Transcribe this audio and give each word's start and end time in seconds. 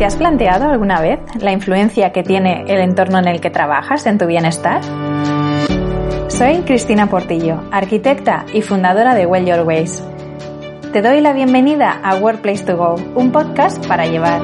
¿Te 0.00 0.06
has 0.06 0.16
planteado 0.16 0.64
alguna 0.70 0.98
vez 1.02 1.20
la 1.42 1.52
influencia 1.52 2.10
que 2.10 2.22
tiene 2.22 2.64
el 2.68 2.80
entorno 2.80 3.18
en 3.18 3.28
el 3.28 3.38
que 3.38 3.50
trabajas 3.50 4.06
en 4.06 4.16
tu 4.16 4.24
bienestar? 4.24 4.80
Soy 6.28 6.62
Cristina 6.62 7.06
Portillo, 7.10 7.60
arquitecta 7.70 8.46
y 8.54 8.62
fundadora 8.62 9.14
de 9.14 9.26
Well 9.26 9.44
Your 9.44 9.60
Ways. 9.66 10.02
Te 10.94 11.02
doy 11.02 11.20
la 11.20 11.34
bienvenida 11.34 12.00
a 12.02 12.16
Workplace 12.16 12.64
to 12.64 12.78
Go, 12.78 12.94
un 13.14 13.30
podcast 13.30 13.86
para 13.86 14.06
llevar. 14.06 14.40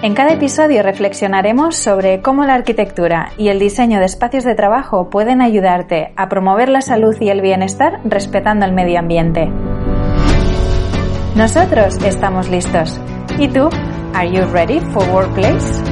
En 0.00 0.14
cada 0.14 0.32
episodio 0.32 0.82
reflexionaremos 0.82 1.76
sobre 1.76 2.22
cómo 2.22 2.46
la 2.46 2.54
arquitectura 2.54 3.32
y 3.36 3.48
el 3.48 3.58
diseño 3.58 3.98
de 3.98 4.06
espacios 4.06 4.44
de 4.44 4.54
trabajo 4.54 5.10
pueden 5.10 5.42
ayudarte 5.42 6.14
a 6.16 6.30
promover 6.30 6.70
la 6.70 6.80
salud 6.80 7.14
y 7.20 7.28
el 7.28 7.42
bienestar 7.42 8.00
respetando 8.06 8.64
el 8.64 8.72
medio 8.72 8.98
ambiente. 8.98 9.50
Nosotros 11.36 12.02
estamos 12.02 12.48
listos. 12.48 12.98
¿Y 13.38 13.48
tú? 13.48 13.68
Are 14.14 14.26
you 14.26 14.44
ready 14.52 14.78
for 14.92 15.02
workplace? 15.10 15.82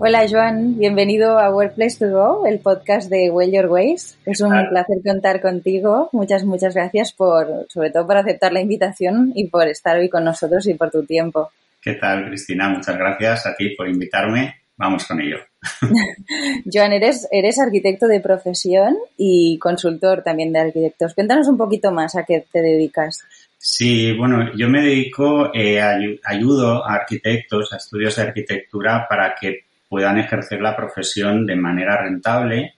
Hola 0.00 0.26
Joan, 0.26 0.78
bienvenido 0.78 1.38
a 1.38 1.54
Workplace 1.54 1.98
to 1.98 2.08
Go, 2.10 2.46
el 2.46 2.60
podcast 2.60 3.10
de 3.10 3.30
Well 3.30 3.52
Your 3.52 3.66
Ways. 3.66 4.18
Es 4.24 4.40
un 4.40 4.52
placer 4.70 5.02
contar 5.04 5.42
contigo. 5.42 6.08
Muchas, 6.12 6.44
muchas 6.44 6.74
gracias 6.74 7.12
por, 7.12 7.66
sobre 7.68 7.90
todo 7.90 8.06
por 8.06 8.16
aceptar 8.16 8.54
la 8.54 8.62
invitación 8.62 9.32
y 9.34 9.48
por 9.48 9.68
estar 9.68 9.98
hoy 9.98 10.08
con 10.08 10.24
nosotros 10.24 10.66
y 10.66 10.74
por 10.74 10.90
tu 10.90 11.04
tiempo. 11.04 11.50
¿Qué 11.82 11.92
tal, 11.94 12.26
Cristina? 12.26 12.70
Muchas 12.70 12.96
gracias 12.96 13.46
a 13.46 13.54
ti 13.54 13.74
por 13.76 13.86
invitarme. 13.86 14.62
Vamos 14.78 15.06
con 15.06 15.20
ello. 15.20 15.47
Joan, 16.72 16.92
eres, 16.92 17.26
eres 17.30 17.58
arquitecto 17.58 18.06
de 18.06 18.20
profesión 18.20 18.96
y 19.16 19.58
consultor 19.58 20.22
también 20.22 20.52
de 20.52 20.60
arquitectos. 20.60 21.14
Cuéntanos 21.14 21.48
un 21.48 21.56
poquito 21.56 21.92
más 21.92 22.14
a 22.16 22.24
qué 22.24 22.44
te 22.50 22.62
dedicas. 22.62 23.24
Sí, 23.58 24.12
bueno, 24.12 24.56
yo 24.56 24.68
me 24.68 24.82
dedico, 24.82 25.50
eh, 25.52 25.80
ayudo 26.24 26.84
a 26.84 26.94
arquitectos, 26.94 27.72
a 27.72 27.76
estudios 27.76 28.14
de 28.16 28.22
arquitectura 28.22 29.06
para 29.08 29.34
que 29.34 29.64
puedan 29.88 30.18
ejercer 30.18 30.60
la 30.60 30.76
profesión 30.76 31.44
de 31.44 31.56
manera 31.56 32.00
rentable, 32.00 32.74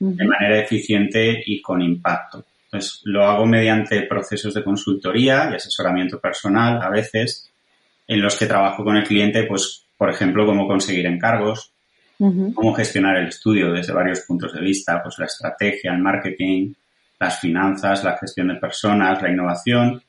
de 0.00 0.26
manera 0.26 0.58
eficiente 0.58 1.42
y 1.46 1.62
con 1.62 1.80
impacto. 1.80 2.44
Entonces, 2.64 3.00
lo 3.04 3.24
hago 3.24 3.46
mediante 3.46 4.02
procesos 4.02 4.52
de 4.54 4.64
consultoría 4.64 5.48
y 5.50 5.54
asesoramiento 5.54 6.18
personal 6.18 6.82
a 6.82 6.90
veces, 6.90 7.50
en 8.08 8.20
los 8.20 8.36
que 8.36 8.46
trabajo 8.46 8.82
con 8.82 8.96
el 8.96 9.04
cliente, 9.04 9.44
pues, 9.44 9.86
por 9.96 10.10
ejemplo, 10.10 10.44
cómo 10.44 10.66
conseguir 10.66 11.06
encargos, 11.06 11.73
cómo 12.18 12.74
gestionar 12.74 13.16
el 13.16 13.28
estudio 13.28 13.72
desde 13.72 13.92
varios 13.92 14.20
puntos 14.20 14.52
de 14.52 14.60
vista, 14.60 15.02
pues 15.02 15.18
la 15.18 15.26
estrategia, 15.26 15.92
el 15.92 16.00
marketing, 16.00 16.72
las 17.18 17.40
finanzas, 17.40 18.04
la 18.04 18.16
gestión 18.18 18.48
de 18.48 18.56
personas, 18.56 19.20
la 19.22 19.30
innovación, 19.30 20.02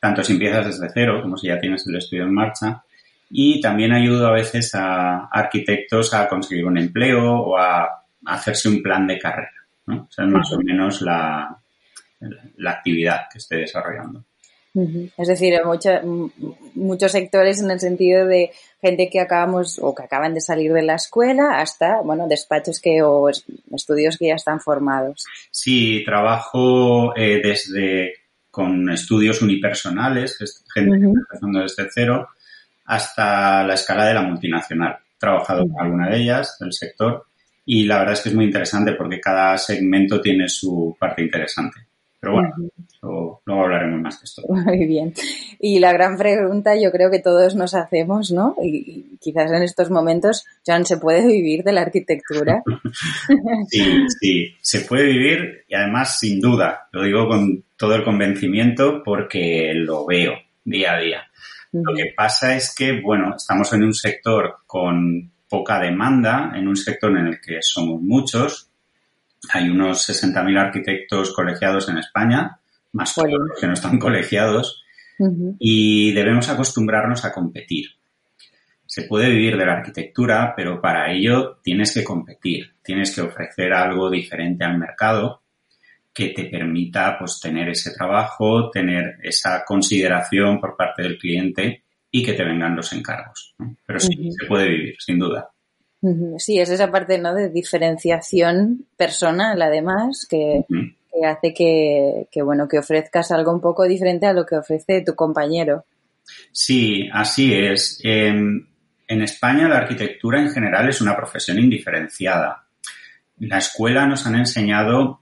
tanto 0.00 0.22
si 0.24 0.32
empiezas 0.32 0.66
desde 0.66 0.92
cero 0.92 1.20
como 1.22 1.36
si 1.36 1.48
ya 1.48 1.60
tienes 1.60 1.86
el 1.86 1.96
estudio 1.96 2.24
en 2.24 2.34
marcha, 2.34 2.82
y 3.30 3.60
también 3.60 3.92
ayudo 3.92 4.26
a 4.26 4.32
veces 4.32 4.74
a 4.74 5.26
arquitectos 5.26 6.12
a 6.14 6.28
conseguir 6.28 6.64
un 6.64 6.78
empleo 6.78 7.32
o 7.32 7.56
a 7.56 8.04
hacerse 8.26 8.68
un 8.68 8.82
plan 8.82 9.06
de 9.06 9.18
carrera. 9.18 9.52
¿no? 9.86 10.06
O 10.08 10.12
sea, 10.12 10.24
es 10.24 10.30
más 10.30 10.52
o 10.52 10.58
menos 10.58 11.00
la, 11.02 11.56
la 12.56 12.70
actividad 12.70 13.26
que 13.30 13.38
estoy 13.38 13.60
desarrollando. 13.60 14.24
Es 14.72 15.26
decir, 15.26 15.54
muchos 16.74 17.12
sectores 17.12 17.60
en 17.60 17.70
el 17.72 17.80
sentido 17.80 18.26
de 18.26 18.52
gente 18.80 19.10
que 19.10 19.20
acabamos 19.20 19.80
o 19.82 19.94
que 19.94 20.04
acaban 20.04 20.32
de 20.32 20.40
salir 20.40 20.72
de 20.72 20.82
la 20.82 20.94
escuela 20.94 21.60
hasta, 21.60 22.00
bueno, 22.02 22.28
despachos 22.28 22.80
que 22.80 23.02
o 23.02 23.28
estudios 23.28 24.16
que 24.16 24.28
ya 24.28 24.34
están 24.34 24.60
formados. 24.60 25.24
Sí, 25.50 26.04
trabajo 26.04 27.16
eh, 27.16 27.40
desde 27.42 28.14
con 28.50 28.90
estudios 28.90 29.42
unipersonales, 29.42 30.38
gente 30.72 30.98
que 30.98 31.06
está 31.06 31.20
empezando 31.20 31.60
desde 31.60 31.88
cero, 31.92 32.28
hasta 32.84 33.64
la 33.64 33.74
escala 33.74 34.06
de 34.06 34.14
la 34.14 34.22
multinacional. 34.22 34.98
He 35.16 35.18
trabajado 35.18 35.66
con 35.68 35.80
alguna 35.80 36.10
de 36.10 36.16
ellas 36.18 36.56
del 36.58 36.72
sector 36.72 37.26
y 37.64 37.84
la 37.84 37.98
verdad 37.98 38.14
es 38.14 38.20
que 38.20 38.28
es 38.30 38.34
muy 38.34 38.46
interesante 38.46 38.92
porque 38.92 39.20
cada 39.20 39.56
segmento 39.58 40.20
tiene 40.20 40.48
su 40.48 40.96
parte 40.98 41.22
interesante. 41.22 41.89
Pero 42.20 42.34
bueno, 42.34 42.50
luego, 43.02 43.42
hablaremos 43.46 44.00
más 44.00 44.20
de 44.20 44.24
esto. 44.24 44.42
Muy 44.48 44.86
bien. 44.86 45.14
Y 45.58 45.78
la 45.78 45.92
gran 45.92 46.16
pregunta 46.18 46.76
yo 46.76 46.90
creo 46.92 47.10
que 47.10 47.18
todos 47.18 47.54
nos 47.54 47.74
hacemos, 47.74 48.30
¿no? 48.30 48.56
Y, 48.62 49.16
quizás 49.20 49.50
en 49.52 49.62
estos 49.62 49.90
momentos, 49.90 50.44
Joan, 50.66 50.84
¿se 50.84 50.98
puede 50.98 51.26
vivir 51.26 51.64
de 51.64 51.72
la 51.72 51.82
arquitectura? 51.82 52.62
sí, 53.68 54.06
sí, 54.20 54.56
se 54.60 54.80
puede 54.82 55.04
vivir 55.04 55.64
y 55.68 55.74
además 55.74 56.18
sin 56.18 56.40
duda, 56.40 56.88
lo 56.92 57.02
digo 57.02 57.26
con 57.26 57.64
todo 57.76 57.94
el 57.94 58.04
convencimiento 58.04 59.02
porque 59.02 59.72
lo 59.74 60.06
veo 60.06 60.34
día 60.64 60.94
a 60.94 61.00
día. 61.00 61.30
Lo 61.72 61.94
que 61.94 62.12
pasa 62.16 62.56
es 62.56 62.74
que, 62.74 63.00
bueno, 63.00 63.36
estamos 63.36 63.72
en 63.72 63.84
un 63.84 63.94
sector 63.94 64.58
con 64.66 65.30
poca 65.48 65.80
demanda, 65.80 66.52
en 66.54 66.66
un 66.66 66.76
sector 66.76 67.16
en 67.16 67.26
el 67.28 67.40
que 67.40 67.58
somos 67.60 68.00
muchos. 68.00 68.69
Hay 69.52 69.68
unos 69.68 70.08
60.000 70.08 70.58
arquitectos 70.58 71.32
colegiados 71.32 71.88
en 71.88 71.98
España, 71.98 72.58
más 72.92 73.14
que 73.60 73.66
no 73.66 73.72
están 73.72 73.98
colegiados, 73.98 74.84
y 75.58 76.12
debemos 76.12 76.48
acostumbrarnos 76.48 77.24
a 77.24 77.32
competir. 77.32 77.86
Se 78.86 79.02
puede 79.02 79.30
vivir 79.30 79.56
de 79.56 79.66
la 79.66 79.74
arquitectura, 79.74 80.54
pero 80.56 80.80
para 80.80 81.12
ello 81.12 81.58
tienes 81.62 81.94
que 81.94 82.02
competir, 82.02 82.74
tienes 82.82 83.14
que 83.14 83.20
ofrecer 83.20 83.72
algo 83.72 84.10
diferente 84.10 84.64
al 84.64 84.78
mercado 84.78 85.42
que 86.12 86.30
te 86.30 86.44
permita 86.44 87.16
pues 87.18 87.38
tener 87.40 87.68
ese 87.68 87.92
trabajo, 87.92 88.70
tener 88.70 89.18
esa 89.22 89.64
consideración 89.64 90.60
por 90.60 90.76
parte 90.76 91.02
del 91.02 91.18
cliente 91.18 91.84
y 92.10 92.22
que 92.24 92.32
te 92.32 92.44
vengan 92.44 92.74
los 92.74 92.92
encargos. 92.92 93.54
Pero 93.86 94.00
sí, 94.00 94.30
se 94.32 94.46
puede 94.46 94.68
vivir, 94.68 94.96
sin 94.98 95.18
duda. 95.18 95.48
Sí, 96.38 96.58
es 96.58 96.70
esa 96.70 96.90
parte 96.90 97.18
¿no? 97.18 97.34
de 97.34 97.50
diferenciación 97.50 98.86
personal, 98.96 99.60
además, 99.60 100.26
que, 100.28 100.64
hace 101.26 101.52
que, 101.52 102.42
bueno, 102.42 102.66
que 102.68 102.78
ofrezcas 102.78 103.30
algo 103.32 103.52
un 103.52 103.60
poco 103.60 103.84
diferente 103.84 104.26
a 104.26 104.32
lo 104.32 104.46
que 104.46 104.56
ofrece 104.56 105.02
tu 105.02 105.14
compañero. 105.14 105.84
Sí, 106.52 107.08
así 107.12 107.52
es. 107.52 108.00
en 108.02 108.66
España 109.08 109.68
la 109.68 109.78
arquitectura 109.78 110.40
en 110.40 110.50
general 110.50 110.88
es 110.88 111.00
una 111.00 111.16
profesión 111.16 111.58
indiferenciada. 111.58 112.64
En 113.38 113.48
la 113.48 113.58
escuela 113.58 114.06
nos 114.06 114.26
han 114.26 114.36
enseñado 114.36 115.20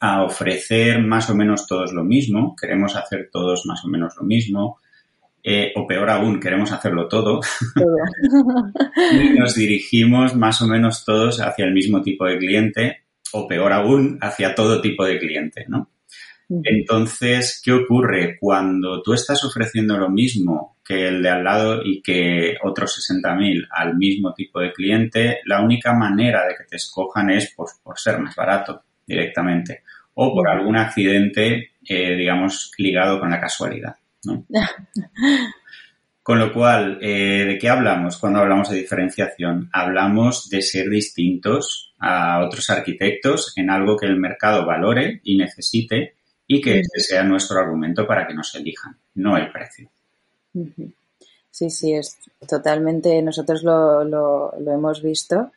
a 0.00 0.24
ofrecer 0.24 1.00
más 1.00 1.30
o 1.30 1.34
menos 1.36 1.68
todos 1.68 1.92
lo 1.92 2.02
mismo, 2.02 2.56
queremos 2.60 2.96
hacer 2.96 3.28
todos 3.30 3.66
más 3.66 3.84
o 3.84 3.88
menos 3.88 4.14
lo 4.16 4.24
mismo, 4.24 4.80
eh, 5.42 5.72
o 5.74 5.86
peor 5.86 6.10
aún, 6.10 6.40
queremos 6.40 6.72
hacerlo 6.72 7.08
todo. 7.08 7.40
y 9.12 9.38
nos 9.38 9.54
dirigimos 9.54 10.36
más 10.36 10.62
o 10.62 10.66
menos 10.66 11.04
todos 11.04 11.40
hacia 11.40 11.64
el 11.64 11.72
mismo 11.72 12.02
tipo 12.02 12.26
de 12.26 12.38
cliente, 12.38 13.02
o 13.32 13.48
peor 13.48 13.72
aún, 13.72 14.18
hacia 14.20 14.54
todo 14.54 14.80
tipo 14.80 15.04
de 15.04 15.18
cliente, 15.18 15.64
¿no? 15.68 15.90
Entonces, 16.64 17.62
¿qué 17.64 17.72
ocurre? 17.72 18.36
Cuando 18.38 19.02
tú 19.02 19.14
estás 19.14 19.42
ofreciendo 19.42 19.96
lo 19.96 20.10
mismo 20.10 20.76
que 20.84 21.08
el 21.08 21.22
de 21.22 21.30
al 21.30 21.44
lado 21.44 21.80
y 21.82 22.02
que 22.02 22.56
otros 22.62 23.08
60.000 23.10 23.68
al 23.70 23.96
mismo 23.96 24.34
tipo 24.34 24.60
de 24.60 24.72
cliente, 24.72 25.40
la 25.46 25.62
única 25.62 25.94
manera 25.94 26.46
de 26.46 26.54
que 26.56 26.64
te 26.64 26.76
escojan 26.76 27.30
es 27.30 27.54
por, 27.54 27.68
por 27.82 27.98
ser 27.98 28.18
más 28.18 28.36
barato 28.36 28.82
directamente 29.06 29.82
o 30.14 30.34
por 30.34 30.48
algún 30.48 30.76
accidente, 30.76 31.72
eh, 31.88 32.16
digamos, 32.16 32.72
ligado 32.76 33.18
con 33.18 33.30
la 33.30 33.40
casualidad. 33.40 33.96
Con 36.22 36.38
lo 36.38 36.52
cual, 36.52 36.98
eh, 37.02 37.44
¿de 37.46 37.58
qué 37.58 37.68
hablamos 37.68 38.16
cuando 38.18 38.38
hablamos 38.38 38.70
de 38.70 38.76
diferenciación? 38.76 39.68
Hablamos 39.72 40.48
de 40.48 40.62
ser 40.62 40.88
distintos 40.88 41.94
a 41.98 42.44
otros 42.44 42.70
arquitectos 42.70 43.52
en 43.56 43.70
algo 43.70 43.96
que 43.96 44.06
el 44.06 44.16
mercado 44.16 44.64
valore 44.64 45.20
y 45.24 45.36
necesite 45.36 46.14
y 46.46 46.60
que 46.60 46.80
ese 46.80 47.00
sea 47.00 47.24
nuestro 47.24 47.58
argumento 47.58 48.06
para 48.06 48.26
que 48.26 48.34
nos 48.34 48.54
elijan, 48.54 48.96
no 49.14 49.36
el 49.36 49.50
precio. 49.50 49.90
Sí, 51.50 51.70
sí, 51.70 51.92
es 51.92 52.18
totalmente, 52.48 53.20
nosotros 53.20 53.62
lo, 53.62 54.04
lo, 54.04 54.54
lo 54.60 54.72
hemos 54.72 55.02
visto 55.02 55.50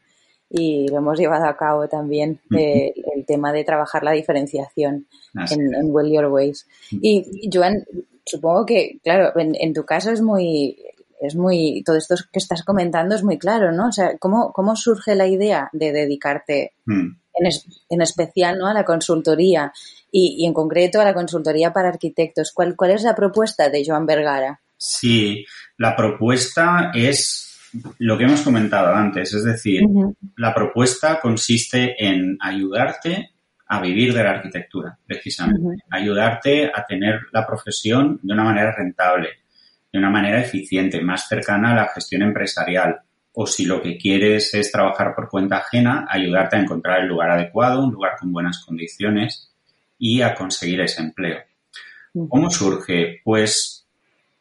y 0.50 0.88
lo 0.88 0.98
hemos 0.98 1.20
llevado 1.20 1.46
a 1.46 1.58
cabo 1.58 1.88
también, 1.88 2.40
eh, 2.58 2.94
el 3.16 3.26
tema 3.26 3.52
de 3.52 3.64
trabajar 3.64 4.04
la 4.04 4.12
diferenciación 4.12 5.08
en, 5.52 5.76
en, 5.76 5.94
Well 5.94 6.12
Your 6.12 6.26
Ways. 6.26 6.68
Y 6.92 7.50
Joan, 7.52 7.84
supongo 8.26 8.66
que, 8.66 9.00
claro, 9.04 9.32
en, 9.36 9.74
tu 9.74 9.86
caso 9.86 10.12
es 10.12 10.22
muy, 10.22 10.78
es 11.22 11.36
muy, 11.36 11.84
todo 11.86 11.98
esto 11.98 12.16
que 12.32 12.40
estás 12.40 12.64
comentando 12.64 13.16
es 13.16 13.24
muy 13.24 13.38
claro, 13.38 13.72
¿no? 13.72 13.88
O 13.88 13.92
sea, 13.92 14.18
¿cómo, 14.18 14.52
cómo 14.52 14.76
surge 14.76 15.16
la 15.16 15.28
idea 15.28 15.70
de 15.74 15.92
dedicarte 15.92 16.74
mm. 16.86 17.08
en, 17.34 17.50
en, 17.90 18.02
especial 18.02 18.58
¿no? 18.58 18.68
a 18.68 18.74
la 18.74 18.86
consultoría 18.86 19.72
y, 20.12 20.36
y, 20.40 20.46
en 20.46 20.54
concreto 20.54 21.00
a 21.00 21.06
la 21.06 21.14
consultoría 21.14 21.72
para 21.74 21.90
arquitectos? 21.90 22.52
¿Cuál, 22.54 22.76
¿Cuál 22.76 22.92
es 22.92 23.04
la 23.04 23.16
propuesta 23.16 23.70
de 23.70 23.84
Joan 23.86 24.06
Vergara? 24.06 24.62
Sí, 24.78 25.46
la 25.78 25.96
propuesta 25.96 26.92
es 26.94 27.46
lo 28.00 28.18
que 28.18 28.24
hemos 28.24 28.42
comentado 28.42 28.94
antes, 28.94 29.34
es 29.34 29.44
decir, 29.44 29.82
la 30.38 30.54
propuesta 30.54 31.20
consiste 31.20 31.96
en 31.98 32.38
ayudarte 32.40 33.35
a 33.68 33.82
vivir 33.82 34.14
de 34.14 34.24
la 34.24 34.32
arquitectura, 34.32 34.98
precisamente, 35.06 35.84
ayudarte 35.90 36.72
a 36.74 36.86
tener 36.86 37.22
la 37.32 37.46
profesión 37.46 38.20
de 38.22 38.34
una 38.34 38.44
manera 38.44 38.76
rentable, 38.76 39.30
de 39.92 40.00
una 40.00 40.10
manera 40.10 40.40
eficiente, 40.40 41.02
más 41.02 41.28
cercana 41.28 41.72
a 41.72 41.76
la 41.76 41.88
gestión 41.88 42.22
empresarial. 42.22 43.00
O 43.34 43.48
si 43.48 43.66
lo 43.66 43.82
que 43.82 43.98
quieres 43.98 44.54
es 44.54 44.72
trabajar 44.72 45.14
por 45.16 45.30
cuenta 45.30 45.58
ajena, 45.58 46.06
ayudarte 46.10 46.56
a 46.56 46.62
encontrar 46.62 47.02
el 47.02 47.08
lugar 47.08 47.32
adecuado, 47.32 47.84
un 47.84 47.92
lugar 47.92 48.14
con 48.20 48.32
buenas 48.32 48.64
condiciones 48.64 49.52
y 49.98 50.22
a 50.22 50.36
conseguir 50.36 50.82
ese 50.82 51.02
empleo. 51.02 51.40
¿Cómo 52.30 52.50
surge? 52.50 53.20
Pues 53.24 53.85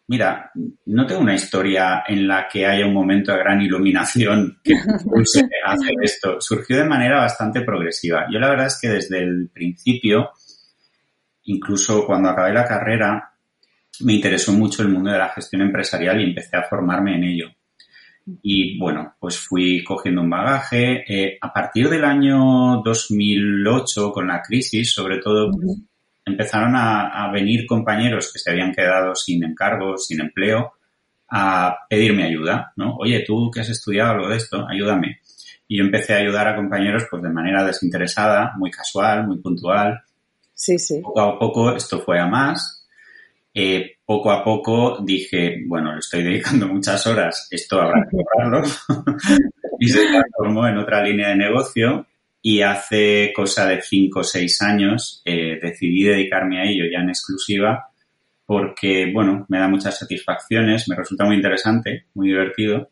Mira, 0.07 0.51
no 0.87 1.07
tengo 1.07 1.23
una 1.23 1.35
historia 1.35 2.05
en 2.07 2.29
la 2.29 2.47
que 2.47 2.67
haya 2.67 2.87
un 2.87 2.93
momento 2.93 3.33
de 3.33 3.39
gran 3.39 3.63
iluminación 3.63 4.61
que 4.63 4.73
impulse 5.05 5.49
a 5.65 5.73
hacer 5.73 5.95
esto. 6.03 6.41
Surgió 6.41 6.77
de 6.77 6.85
manera 6.85 7.21
bastante 7.21 7.63
progresiva. 7.63 8.27
Yo 8.31 8.39
la 8.39 8.51
verdad 8.51 8.67
es 8.67 8.79
que 8.81 8.89
desde 8.89 9.21
el 9.21 9.51
principio, 9.53 10.31
incluso 11.45 12.07
cuando 12.07 12.29
acabé 12.29 12.53
la 12.53 12.67
carrera, 12.67 13.33
me 14.01 14.15
interesó 14.15 14.53
mucho 14.53 14.83
el 14.83 14.89
mundo 14.89 15.11
de 15.11 15.19
la 15.19 15.31
gestión 15.31 15.63
empresarial 15.63 16.21
y 16.21 16.25
empecé 16.25 16.57
a 16.57 16.65
formarme 16.65 17.17
en 17.17 17.25
ello. 17.25 17.49
Y 18.43 18.79
bueno, 18.79 19.15
pues 19.19 19.39
fui 19.39 19.83
cogiendo 19.85 20.23
un 20.23 20.31
bagaje. 20.31 21.05
Eh, 21.09 21.39
a 21.41 21.53
partir 21.53 21.89
del 21.89 22.05
año 22.05 22.83
2008, 22.83 24.13
con 24.13 24.29
la 24.29 24.43
crisis, 24.43 24.93
sobre 24.93 25.19
todo, 25.19 25.51
empezaron 26.25 26.75
a, 26.77 27.31
venir 27.33 27.67
compañeros 27.67 28.33
que 28.33 28.39
se 28.39 28.51
habían 28.51 28.73
quedado 28.73 29.15
sin 29.15 29.45
encargo, 29.45 29.97
sin 29.97 30.21
empleo, 30.21 30.75
a 31.29 31.77
pedirme 31.89 32.25
ayuda, 32.25 32.73
¿no? 32.77 32.97
Oye, 32.97 33.25
tú 33.27 33.51
que 33.51 33.61
has 33.61 33.69
estudiado 33.69 34.13
algo 34.13 34.29
de 34.29 34.37
esto, 34.37 34.67
ayúdame. 34.69 35.21
Y 35.67 35.79
yo 35.79 35.85
empecé 35.85 36.15
a 36.15 36.19
ayudar 36.19 36.47
a 36.49 36.57
compañeros 36.57 37.05
pues 37.11 37.23
de 37.23 37.31
manera 37.31 37.65
desinteresada, 37.65 38.53
muy 38.57 38.71
casual, 38.71 39.27
muy 39.27 39.39
puntual. 39.39 40.03
Sí, 40.53 40.79
sí. 40.79 41.01
Poco 41.03 41.21
a 41.21 41.39
poco 41.39 41.75
esto 41.75 42.01
fue 42.01 42.21
a 42.21 42.27
más. 42.27 42.87
Eh, 43.53 43.97
poco 44.05 44.31
a 44.31 44.45
poco 44.45 44.99
dije, 45.01 45.63
bueno, 45.67 45.93
le 45.93 45.99
estoy 45.99 46.23
dedicando 46.23 46.69
muchas 46.69 47.07
horas, 47.07 47.49
esto 47.51 47.81
habrá 47.81 48.07
que 48.11 48.17
cobrarlo. 48.17 48.69
y 49.79 49.89
se 49.89 50.07
transformó 50.07 50.69
en 50.69 50.79
otra 50.79 51.03
línea 51.03 51.29
de 51.31 51.37
negocio 51.37 52.07
y 52.47 52.61
hace 52.61 53.33
cosa 53.35 53.67
de 53.67 53.81
cinco 53.81 54.21
o 54.21 54.23
seis 54.23 54.61
años 54.61 55.23
eh, 55.25 55.59
decidí 55.63 56.03
dedicarme 56.03 56.61
a 56.61 56.65
ello 56.65 56.85
ya 56.93 56.99
en 56.99 57.09
exclusiva 57.09 57.87
porque, 58.45 59.11
bueno, 59.11 59.47
me 59.49 59.59
da 59.59 59.67
muchas 59.67 59.99
satisfacciones, 59.99 60.87
me 60.87 60.95
resulta 60.95 61.25
muy 61.25 61.37
interesante, 61.37 62.05
muy 62.13 62.29
divertido. 62.29 62.91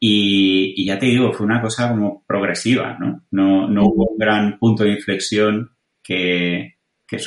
Y, 0.00 0.84
ya 0.84 0.98
te 0.98 1.06
digo, 1.06 1.32
fue 1.32 1.46
una 1.46 1.62
cosa 1.62 1.88
como 1.88 2.24
progresiva, 2.26 2.98
¿no? 2.98 3.24
No, 3.30 3.68
no 3.68 3.84
hubo 3.86 4.08
un 4.10 4.18
gran 4.18 4.58
punto 4.58 4.82
de 4.82 4.90
inflexión 4.90 5.70
que, 6.02 6.74
que, 7.06 7.18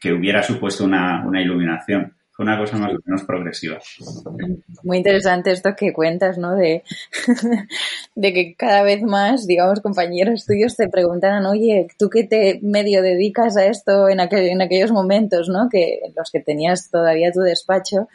que, 0.00 0.12
hubiera 0.14 0.42
supuesto 0.42 0.84
una, 0.84 1.22
una 1.26 1.42
iluminación 1.42 2.15
fue 2.36 2.44
una 2.44 2.58
cosa 2.58 2.76
más 2.76 2.92
o 2.92 2.98
menos 3.06 3.24
progresiva. 3.24 3.78
Muy 4.82 4.98
interesante 4.98 5.52
esto 5.52 5.74
que 5.74 5.94
cuentas, 5.94 6.36
¿no? 6.36 6.54
De, 6.54 6.82
de 8.14 8.32
que 8.34 8.54
cada 8.54 8.82
vez 8.82 9.02
más, 9.02 9.46
digamos, 9.46 9.80
compañeros 9.80 10.44
tuyos 10.44 10.76
te 10.76 10.90
preguntan, 10.90 11.46
oye, 11.46 11.88
¿tú 11.98 12.10
qué 12.10 12.24
te 12.24 12.60
medio 12.62 13.00
dedicas 13.00 13.56
a 13.56 13.64
esto 13.64 14.10
en, 14.10 14.20
aquel, 14.20 14.48
en 14.48 14.60
aquellos 14.60 14.92
momentos, 14.92 15.48
¿no? 15.48 15.70
Que 15.70 16.00
los 16.14 16.30
que 16.30 16.40
tenías 16.40 16.90
todavía 16.90 17.32
tu 17.32 17.40
despacho 17.40 18.08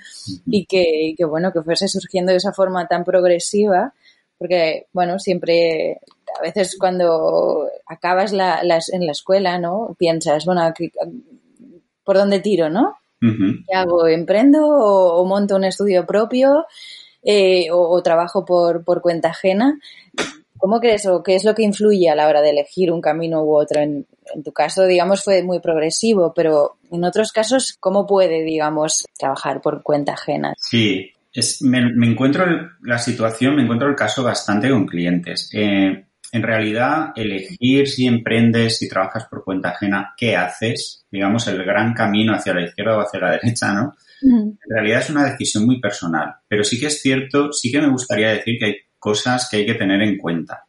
y 0.45 0.67
que, 0.67 1.15
que, 1.17 1.25
bueno, 1.25 1.51
que 1.51 1.63
fuese 1.63 1.87
surgiendo 1.87 2.31
de 2.31 2.37
esa 2.37 2.53
forma 2.53 2.87
tan 2.87 3.03
progresiva, 3.03 3.95
porque, 4.37 4.85
bueno, 4.93 5.17
siempre, 5.17 5.99
a 6.37 6.43
veces 6.43 6.77
cuando 6.79 7.67
acabas 7.87 8.33
la, 8.33 8.61
en 8.61 9.05
la 9.07 9.11
escuela, 9.13 9.57
¿no? 9.57 9.95
Piensas, 9.97 10.45
bueno, 10.45 10.71
¿por 12.03 12.17
dónde 12.17 12.39
tiro, 12.39 12.69
no? 12.69 13.00
¿Qué 13.21 13.75
hago? 13.75 14.07
¿Emprendo 14.07 14.65
o, 14.65 15.23
monto 15.25 15.55
un 15.55 15.63
estudio 15.63 16.05
propio 16.05 16.65
eh, 17.23 17.67
o, 17.71 18.01
trabajo 18.01 18.45
por, 18.45 18.83
por, 18.83 19.01
cuenta 19.01 19.29
ajena? 19.29 19.79
¿Cómo 20.57 20.79
crees 20.79 21.05
o 21.05 21.21
qué 21.23 21.35
es 21.35 21.43
lo 21.43 21.53
que 21.53 21.63
influye 21.63 22.09
a 22.09 22.15
la 22.15 22.27
hora 22.27 22.41
de 22.41 22.49
elegir 22.49 22.91
un 22.91 23.01
camino 23.01 23.43
u 23.43 23.55
otro? 23.55 23.79
En, 23.79 24.07
tu 24.43 24.51
caso, 24.51 24.85
digamos, 24.85 25.23
fue 25.23 25.43
muy 25.43 25.59
progresivo, 25.59 26.33
pero 26.33 26.77
en 26.89 27.03
otros 27.03 27.31
casos, 27.31 27.75
¿cómo 27.79 28.07
puede, 28.07 28.43
digamos, 28.43 29.05
trabajar 29.17 29.61
por 29.61 29.83
cuenta 29.83 30.13
ajena? 30.13 30.53
Sí, 30.57 31.11
me, 31.61 31.93
me, 31.93 32.07
encuentro 32.07 32.45
la 32.83 32.97
situación, 32.97 33.55
me 33.55 33.63
encuentro 33.63 33.89
el 33.89 33.95
caso 33.95 34.23
bastante 34.23 34.69
con 34.69 34.85
clientes. 34.85 35.49
Eh, 35.53 36.05
en 36.31 36.43
realidad, 36.43 37.11
elegir 37.15 37.87
si 37.87 38.07
emprendes, 38.07 38.77
si 38.77 38.87
trabajas 38.87 39.25
por 39.25 39.43
cuenta 39.43 39.69
ajena, 39.69 40.13
qué 40.15 40.35
haces, 40.35 41.05
digamos, 41.11 41.47
el 41.47 41.63
gran 41.63 41.93
camino 41.93 42.33
hacia 42.33 42.53
la 42.53 42.63
izquierda 42.63 42.97
o 42.97 43.01
hacia 43.01 43.19
la 43.19 43.31
derecha, 43.31 43.73
¿no? 43.73 43.93
En 44.23 44.57
realidad 44.69 45.01
es 45.01 45.09
una 45.09 45.25
decisión 45.25 45.65
muy 45.65 45.81
personal, 45.81 46.35
pero 46.47 46.63
sí 46.63 46.79
que 46.79 46.87
es 46.87 47.01
cierto, 47.01 47.51
sí 47.51 47.71
que 47.71 47.81
me 47.81 47.89
gustaría 47.89 48.29
decir 48.29 48.57
que 48.59 48.65
hay 48.65 48.75
cosas 48.99 49.47
que 49.49 49.57
hay 49.57 49.65
que 49.65 49.73
tener 49.73 50.01
en 50.01 50.17
cuenta. 50.17 50.63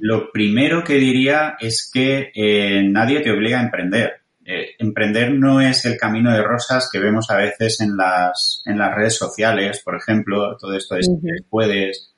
Lo 0.00 0.32
primero 0.32 0.82
que 0.82 0.94
diría 0.94 1.56
es 1.60 1.88
que 1.92 2.32
eh, 2.34 2.82
nadie 2.82 3.20
te 3.20 3.30
obliga 3.30 3.60
a 3.60 3.62
emprender. 3.62 4.22
Eh, 4.44 4.70
emprender 4.80 5.32
no 5.32 5.60
es 5.60 5.84
el 5.84 5.96
camino 5.96 6.32
de 6.32 6.42
rosas 6.42 6.88
que 6.92 6.98
vemos 6.98 7.30
a 7.30 7.36
veces 7.36 7.80
en 7.80 7.96
las, 7.96 8.62
en 8.66 8.76
las 8.76 8.92
redes 8.92 9.14
sociales, 9.14 9.80
por 9.84 9.94
ejemplo, 9.94 10.56
todo 10.58 10.76
esto 10.76 10.96
de 10.96 11.04
si 11.04 11.12
puedes, 11.48 12.11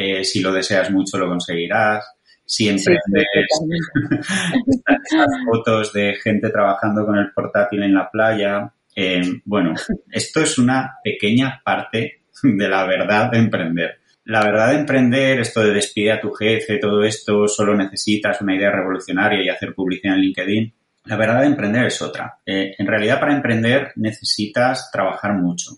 eh, 0.00 0.22
si 0.22 0.40
lo 0.40 0.52
deseas 0.52 0.92
mucho 0.92 1.18
lo 1.18 1.26
conseguirás, 1.26 2.04
si 2.44 2.68
emprendes 2.68 3.26
fotos 5.44 5.92
de 5.92 6.14
gente 6.14 6.50
trabajando 6.50 7.04
con 7.04 7.18
el 7.18 7.32
portátil 7.32 7.82
en 7.82 7.94
la 7.94 8.08
playa. 8.08 8.72
Eh, 8.94 9.20
bueno, 9.44 9.74
esto 10.12 10.40
es 10.40 10.56
una 10.56 10.98
pequeña 11.02 11.60
parte 11.64 12.20
de 12.44 12.68
la 12.68 12.86
verdad 12.86 13.28
de 13.32 13.38
emprender. 13.38 13.98
La 14.26 14.44
verdad 14.44 14.70
de 14.70 14.78
emprender, 14.78 15.40
esto 15.40 15.62
de 15.62 15.72
despedir 15.72 16.12
a 16.12 16.20
tu 16.20 16.30
jefe, 16.30 16.78
todo 16.78 17.02
esto, 17.02 17.48
solo 17.48 17.74
necesitas 17.74 18.40
una 18.40 18.54
idea 18.54 18.70
revolucionaria 18.70 19.42
y 19.42 19.48
hacer 19.48 19.74
publicidad 19.74 20.14
en 20.14 20.20
LinkedIn. 20.20 20.74
La 21.06 21.16
verdad 21.16 21.40
de 21.40 21.46
emprender 21.48 21.86
es 21.86 22.00
otra. 22.00 22.38
Eh, 22.46 22.76
en 22.78 22.86
realidad, 22.86 23.18
para 23.18 23.34
emprender 23.34 23.90
necesitas 23.96 24.92
trabajar 24.92 25.34
mucho. 25.34 25.72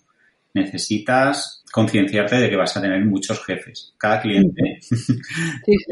Necesitas 0.53 1.60
concienciarte 1.71 2.37
de 2.37 2.51
que 2.51 2.57
vas 2.57 2.77
a 2.77 2.81
tener 2.81 3.05
muchos 3.05 3.45
jefes. 3.45 3.95
Cada 3.99 4.21
cliente 4.21 4.81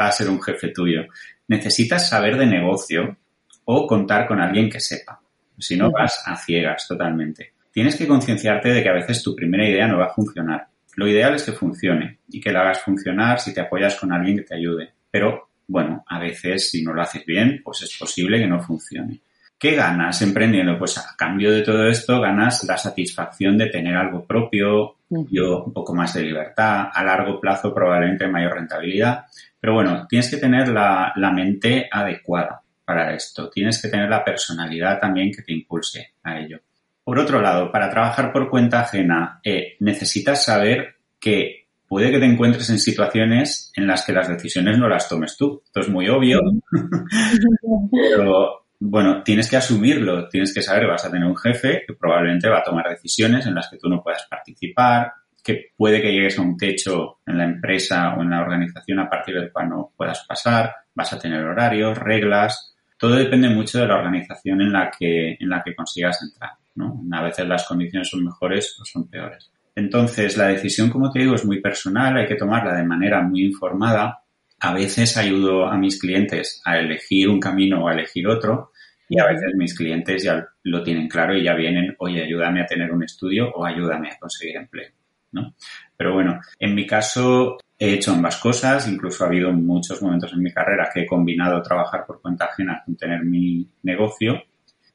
va 0.00 0.06
a 0.06 0.12
ser 0.12 0.28
un 0.28 0.40
jefe 0.42 0.68
tuyo. 0.68 1.02
Necesitas 1.48 2.08
saber 2.08 2.36
de 2.36 2.46
negocio 2.46 3.16
o 3.64 3.86
contar 3.86 4.26
con 4.26 4.40
alguien 4.40 4.68
que 4.68 4.80
sepa. 4.80 5.20
Si 5.58 5.76
no, 5.76 5.90
vas 5.90 6.22
a 6.26 6.36
ciegas 6.36 6.86
totalmente. 6.88 7.52
Tienes 7.72 7.96
que 7.96 8.08
concienciarte 8.08 8.70
de 8.70 8.82
que 8.82 8.88
a 8.88 8.94
veces 8.94 9.22
tu 9.22 9.36
primera 9.36 9.68
idea 9.68 9.86
no 9.86 9.98
va 9.98 10.06
a 10.06 10.14
funcionar. 10.14 10.66
Lo 10.96 11.06
ideal 11.06 11.34
es 11.34 11.44
que 11.44 11.52
funcione 11.52 12.18
y 12.28 12.40
que 12.40 12.50
la 12.50 12.62
hagas 12.62 12.80
funcionar 12.80 13.38
si 13.38 13.54
te 13.54 13.60
apoyas 13.60 13.96
con 13.96 14.12
alguien 14.12 14.38
que 14.38 14.42
te 14.42 14.56
ayude. 14.56 14.94
Pero, 15.10 15.50
bueno, 15.68 16.04
a 16.06 16.18
veces 16.18 16.70
si 16.70 16.82
no 16.82 16.92
lo 16.92 17.02
haces 17.02 17.24
bien, 17.24 17.60
pues 17.62 17.82
es 17.82 17.96
posible 17.96 18.38
que 18.38 18.48
no 18.48 18.60
funcione. 18.60 19.20
¿Qué 19.60 19.74
ganas 19.74 20.22
emprendiendo? 20.22 20.78
Pues 20.78 20.96
a 20.96 21.14
cambio 21.14 21.52
de 21.52 21.60
todo 21.60 21.86
esto 21.86 22.18
ganas 22.18 22.64
la 22.64 22.78
satisfacción 22.78 23.58
de 23.58 23.66
tener 23.66 23.94
algo 23.94 24.24
propio, 24.24 24.96
yo 25.10 25.64
un 25.64 25.72
poco 25.74 25.94
más 25.94 26.14
de 26.14 26.22
libertad, 26.22 26.88
a 26.90 27.04
largo 27.04 27.38
plazo 27.38 27.74
probablemente 27.74 28.26
mayor 28.26 28.54
rentabilidad, 28.54 29.26
pero 29.60 29.74
bueno, 29.74 30.06
tienes 30.08 30.30
que 30.30 30.38
tener 30.38 30.68
la, 30.68 31.12
mente 31.34 31.90
adecuada 31.92 32.62
para 32.86 33.14
esto, 33.14 33.50
tienes 33.50 33.82
que 33.82 33.88
tener 33.88 34.08
la 34.08 34.24
personalidad 34.24 34.98
también 34.98 35.30
que 35.30 35.42
te 35.42 35.52
impulse 35.52 36.14
a 36.22 36.40
ello. 36.40 36.60
Por 37.04 37.18
otro 37.18 37.42
lado, 37.42 37.70
para 37.70 37.90
trabajar 37.90 38.32
por 38.32 38.48
cuenta 38.48 38.80
ajena, 38.80 39.40
eh, 39.44 39.76
necesitas 39.80 40.42
saber 40.42 40.94
que 41.18 41.66
puede 41.86 42.10
que 42.10 42.18
te 42.18 42.24
encuentres 42.24 42.70
en 42.70 42.78
situaciones 42.78 43.70
en 43.76 43.86
las 43.86 44.06
que 44.06 44.14
las 44.14 44.26
decisiones 44.26 44.78
no 44.78 44.88
las 44.88 45.06
tomes 45.06 45.36
tú. 45.36 45.60
Esto 45.66 45.80
es 45.80 45.88
muy 45.90 46.08
obvio, 46.08 46.40
pero 47.90 48.59
bueno, 48.82 49.22
tienes 49.22 49.48
que 49.48 49.58
asumirlo, 49.58 50.28
tienes 50.28 50.54
que 50.54 50.62
saber 50.62 50.86
vas 50.86 51.04
a 51.04 51.10
tener 51.10 51.28
un 51.28 51.36
jefe 51.36 51.84
que 51.86 51.92
probablemente 51.92 52.48
va 52.48 52.60
a 52.60 52.64
tomar 52.64 52.88
decisiones 52.88 53.46
en 53.46 53.54
las 53.54 53.68
que 53.68 53.76
tú 53.76 53.88
no 53.88 54.02
puedas 54.02 54.26
participar, 54.28 55.12
que 55.44 55.72
puede 55.76 56.00
que 56.00 56.12
llegues 56.12 56.38
a 56.38 56.42
un 56.42 56.56
techo 56.56 57.18
en 57.26 57.38
la 57.38 57.44
empresa 57.44 58.14
o 58.14 58.22
en 58.22 58.30
la 58.30 58.40
organización 58.40 58.98
a 59.00 59.08
partir 59.08 59.34
del 59.34 59.52
cual 59.52 59.68
no 59.68 59.92
puedas 59.94 60.24
pasar, 60.26 60.74
vas 60.94 61.12
a 61.12 61.18
tener 61.18 61.44
horarios, 61.44 61.98
reglas, 61.98 62.74
todo 62.98 63.16
depende 63.16 63.48
mucho 63.48 63.80
de 63.80 63.86
la 63.86 63.96
organización 63.96 64.60
en 64.60 64.72
la 64.72 64.90
que, 64.90 65.32
en 65.38 65.48
la 65.48 65.62
que 65.62 65.74
consigas 65.74 66.22
entrar, 66.22 66.52
¿no? 66.74 67.02
A 67.12 67.22
veces 67.22 67.46
las 67.46 67.66
condiciones 67.66 68.08
son 68.08 68.24
mejores 68.24 68.76
o 68.80 68.84
son 68.84 69.08
peores. 69.08 69.50
Entonces, 69.74 70.36
la 70.36 70.48
decisión, 70.48 70.90
como 70.90 71.10
te 71.10 71.20
digo, 71.20 71.34
es 71.34 71.44
muy 71.44 71.60
personal, 71.60 72.16
hay 72.16 72.26
que 72.26 72.34
tomarla 72.34 72.74
de 72.74 72.84
manera 72.84 73.22
muy 73.22 73.44
informada. 73.44 74.22
A 74.58 74.74
veces 74.74 75.16
ayudo 75.16 75.66
a 75.66 75.78
mis 75.78 75.98
clientes 75.98 76.60
a 76.64 76.78
elegir 76.78 77.30
un 77.30 77.40
camino 77.40 77.84
o 77.84 77.88
a 77.88 77.94
elegir 77.94 78.28
otro 78.28 78.69
y 79.10 79.18
a 79.18 79.26
veces 79.26 79.54
mis 79.56 79.76
clientes 79.76 80.22
ya 80.22 80.48
lo 80.62 80.82
tienen 80.84 81.08
claro 81.08 81.36
y 81.36 81.42
ya 81.42 81.54
vienen, 81.54 81.96
oye, 81.98 82.22
ayúdame 82.22 82.62
a 82.62 82.66
tener 82.66 82.92
un 82.92 83.02
estudio 83.02 83.50
o 83.52 83.66
ayúdame 83.66 84.08
a 84.08 84.18
conseguir 84.18 84.56
empleo. 84.56 84.90
¿no? 85.32 85.54
Pero 85.96 86.14
bueno, 86.14 86.40
en 86.60 86.74
mi 86.76 86.86
caso 86.86 87.58
he 87.76 87.94
hecho 87.94 88.12
ambas 88.12 88.36
cosas, 88.36 88.88
incluso 88.88 89.24
ha 89.24 89.26
habido 89.26 89.52
muchos 89.52 90.00
momentos 90.00 90.32
en 90.32 90.42
mi 90.42 90.52
carrera 90.52 90.88
que 90.94 91.02
he 91.02 91.06
combinado 91.06 91.60
trabajar 91.60 92.06
por 92.06 92.22
cuenta 92.22 92.44
ajena 92.44 92.82
con 92.86 92.96
tener 92.96 93.24
mi 93.24 93.66
negocio 93.82 94.44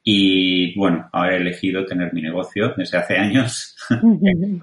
y 0.08 0.72
bueno, 0.78 1.10
ahora 1.12 1.34
he 1.34 1.40
elegido 1.40 1.84
tener 1.84 2.14
mi 2.14 2.22
negocio 2.22 2.72
desde 2.76 2.96
hace 2.96 3.16
años. 3.16 3.76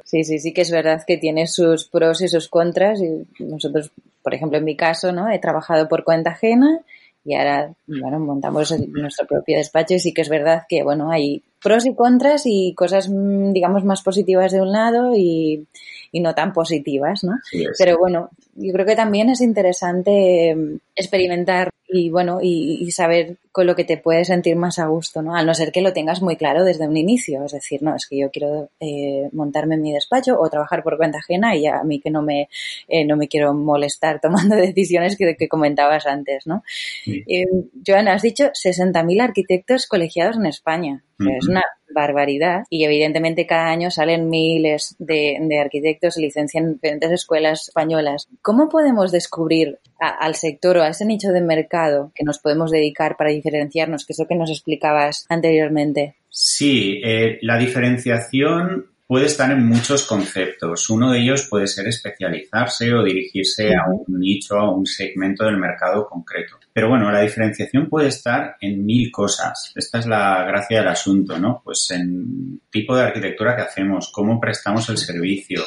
Sí, 0.06 0.24
sí, 0.24 0.40
sí 0.40 0.54
que 0.54 0.62
es 0.62 0.72
verdad 0.72 1.04
que 1.06 1.18
tiene 1.18 1.48
sus 1.48 1.84
pros 1.86 2.22
y 2.22 2.30
sus 2.30 2.48
contras. 2.48 3.02
Y 3.02 3.28
nosotros, 3.44 3.92
por 4.24 4.34
ejemplo, 4.34 4.58
en 4.58 4.64
mi 4.64 4.78
caso, 4.78 5.12
¿no? 5.12 5.30
He 5.30 5.40
trabajado 5.40 5.90
por 5.90 6.06
cuenta 6.06 6.32
ajena 6.32 6.80
y 7.26 7.36
ahora, 7.36 7.74
bueno, 7.88 8.20
montamos 8.20 8.74
nuestro 8.90 9.26
propio 9.28 9.58
despacho 9.58 9.94
y 9.94 10.00
sí 10.00 10.14
que 10.14 10.22
es 10.22 10.30
verdad 10.30 10.64
que, 10.68 10.84
bueno, 10.84 11.10
hay 11.12 11.42
pros 11.62 11.86
y 11.86 11.96
contras 11.96 12.44
y 12.46 12.74
cosas, 12.76 13.10
mm, 13.10 13.54
digamos, 13.54 13.86
más 13.86 14.02
positivas 14.02 14.52
de 14.52 14.62
un 14.62 14.72
lado 14.72 15.14
y, 15.16 15.66
y 16.12 16.20
no 16.20 16.36
tan 16.36 16.52
positivas, 16.52 17.24
¿no? 17.24 17.34
Pero 17.78 17.98
bueno, 17.98 18.30
yo 18.56 18.74
creo 18.74 18.86
que 18.86 18.96
también 18.96 19.30
es 19.30 19.42
interesante 19.42 20.54
mm, 20.56 20.78
experimentar 20.96 21.73
y 21.96 22.10
bueno, 22.10 22.40
y, 22.42 22.90
saber 22.90 23.38
con 23.52 23.68
lo 23.68 23.76
que 23.76 23.84
te 23.84 23.98
puedes 23.98 24.28
sentir 24.28 24.56
más 24.56 24.80
a 24.80 24.88
gusto, 24.88 25.22
¿no? 25.22 25.36
Al 25.36 25.46
no 25.46 25.54
ser 25.54 25.72
que 25.72 25.82
lo 25.82 25.94
tengas 25.94 26.24
muy 26.24 26.38
claro 26.38 26.64
desde 26.64 26.88
un 26.88 26.98
inicio, 26.98 27.46
es 27.46 27.52
decir, 27.52 27.84
no, 27.84 27.96
es 27.96 28.08
que 28.08 28.18
yo 28.18 28.32
quiero 28.32 28.72
eh, 28.80 29.30
montarme 29.32 29.76
en 29.76 29.84
mi 29.84 29.94
despacho 29.94 30.40
o 30.40 30.50
trabajar 30.50 30.82
por 30.82 30.98
cuenta 30.98 31.20
ajena 31.20 31.56
y 31.56 31.68
a 31.68 31.84
mí 31.84 32.00
que 32.00 32.10
no 32.10 32.24
me, 32.24 32.50
eh, 32.88 33.06
no 33.06 33.16
me 33.16 33.28
quiero 33.28 33.54
molestar 33.54 34.20
tomando 34.22 34.56
decisiones 34.56 35.16
que, 35.16 35.36
que 35.36 35.48
comentabas 35.48 36.08
antes, 36.08 36.48
¿no? 36.48 36.64
Eh, 37.06 37.46
Joana, 37.86 38.14
has 38.14 38.24
dicho 38.24 38.46
60.000 38.46 39.22
arquitectos 39.22 39.86
colegiados 39.86 40.38
en 40.38 40.48
España. 40.48 41.04
Es 41.20 41.48
una 41.48 41.64
barbaridad 41.94 42.64
y 42.70 42.84
evidentemente 42.86 43.46
cada 43.46 43.68
año 43.68 43.92
salen 43.92 44.30
miles 44.30 44.96
de, 45.00 45.38
arquitectos 45.60 46.18
y 46.18 46.30
en 46.36 46.74
diferentes 46.74 47.12
escuelas 47.12 47.68
españolas. 47.68 48.28
¿Cómo 48.42 48.70
podemos 48.70 49.12
descubrir 49.12 49.80
al 50.00 50.36
sector 50.36 50.78
o 50.78 50.84
a 50.84 50.90
ese 50.90 51.06
nicho 51.06 51.30
de 51.30 51.42
mercado 51.42 52.12
que 52.16 52.24
nos 52.24 52.40
podemos 52.40 52.72
dedicar 52.72 53.16
para 53.18 53.30
diferenciarnos, 53.30 54.06
que 54.06 54.14
es 54.14 54.20
lo 54.20 54.28
que 54.28 54.36
nos 54.36 54.50
explicabas 54.50 55.26
anteriormente? 55.30 56.16
Sí, 56.30 57.00
eh, 57.04 57.38
la 57.42 57.58
diferenciación 57.58 58.93
puede 59.14 59.28
estar 59.28 59.52
en 59.52 59.64
muchos 59.68 60.06
conceptos. 60.08 60.90
Uno 60.90 61.12
de 61.12 61.20
ellos 61.20 61.46
puede 61.48 61.68
ser 61.68 61.88
especializarse 61.88 62.92
o 62.96 63.04
dirigirse 63.04 63.70
a 63.76 63.88
un 63.88 64.20
nicho, 64.20 64.58
a 64.58 64.76
un 64.76 64.88
segmento 64.88 65.46
del 65.46 65.58
mercado 65.58 66.08
concreto. 66.10 66.58
Pero 66.74 66.90
bueno, 66.90 67.12
la 67.12 67.22
diferenciación 67.22 67.90
puede 67.90 68.08
estar 68.08 68.58
en 68.60 68.84
mil 68.84 69.12
cosas. 69.12 69.72
Esta 69.76 70.00
es 70.00 70.08
la 70.08 70.44
gracia 70.46 70.80
del 70.80 70.88
asunto, 70.88 71.38
¿no? 71.38 71.62
Pues 71.64 71.92
en 71.92 72.60
tipo 72.72 72.96
de 72.96 73.04
arquitectura 73.04 73.56
que 73.56 73.62
hacemos, 73.62 74.12
cómo 74.12 74.40
prestamos 74.40 74.90
el 74.90 74.98
servicio, 74.98 75.62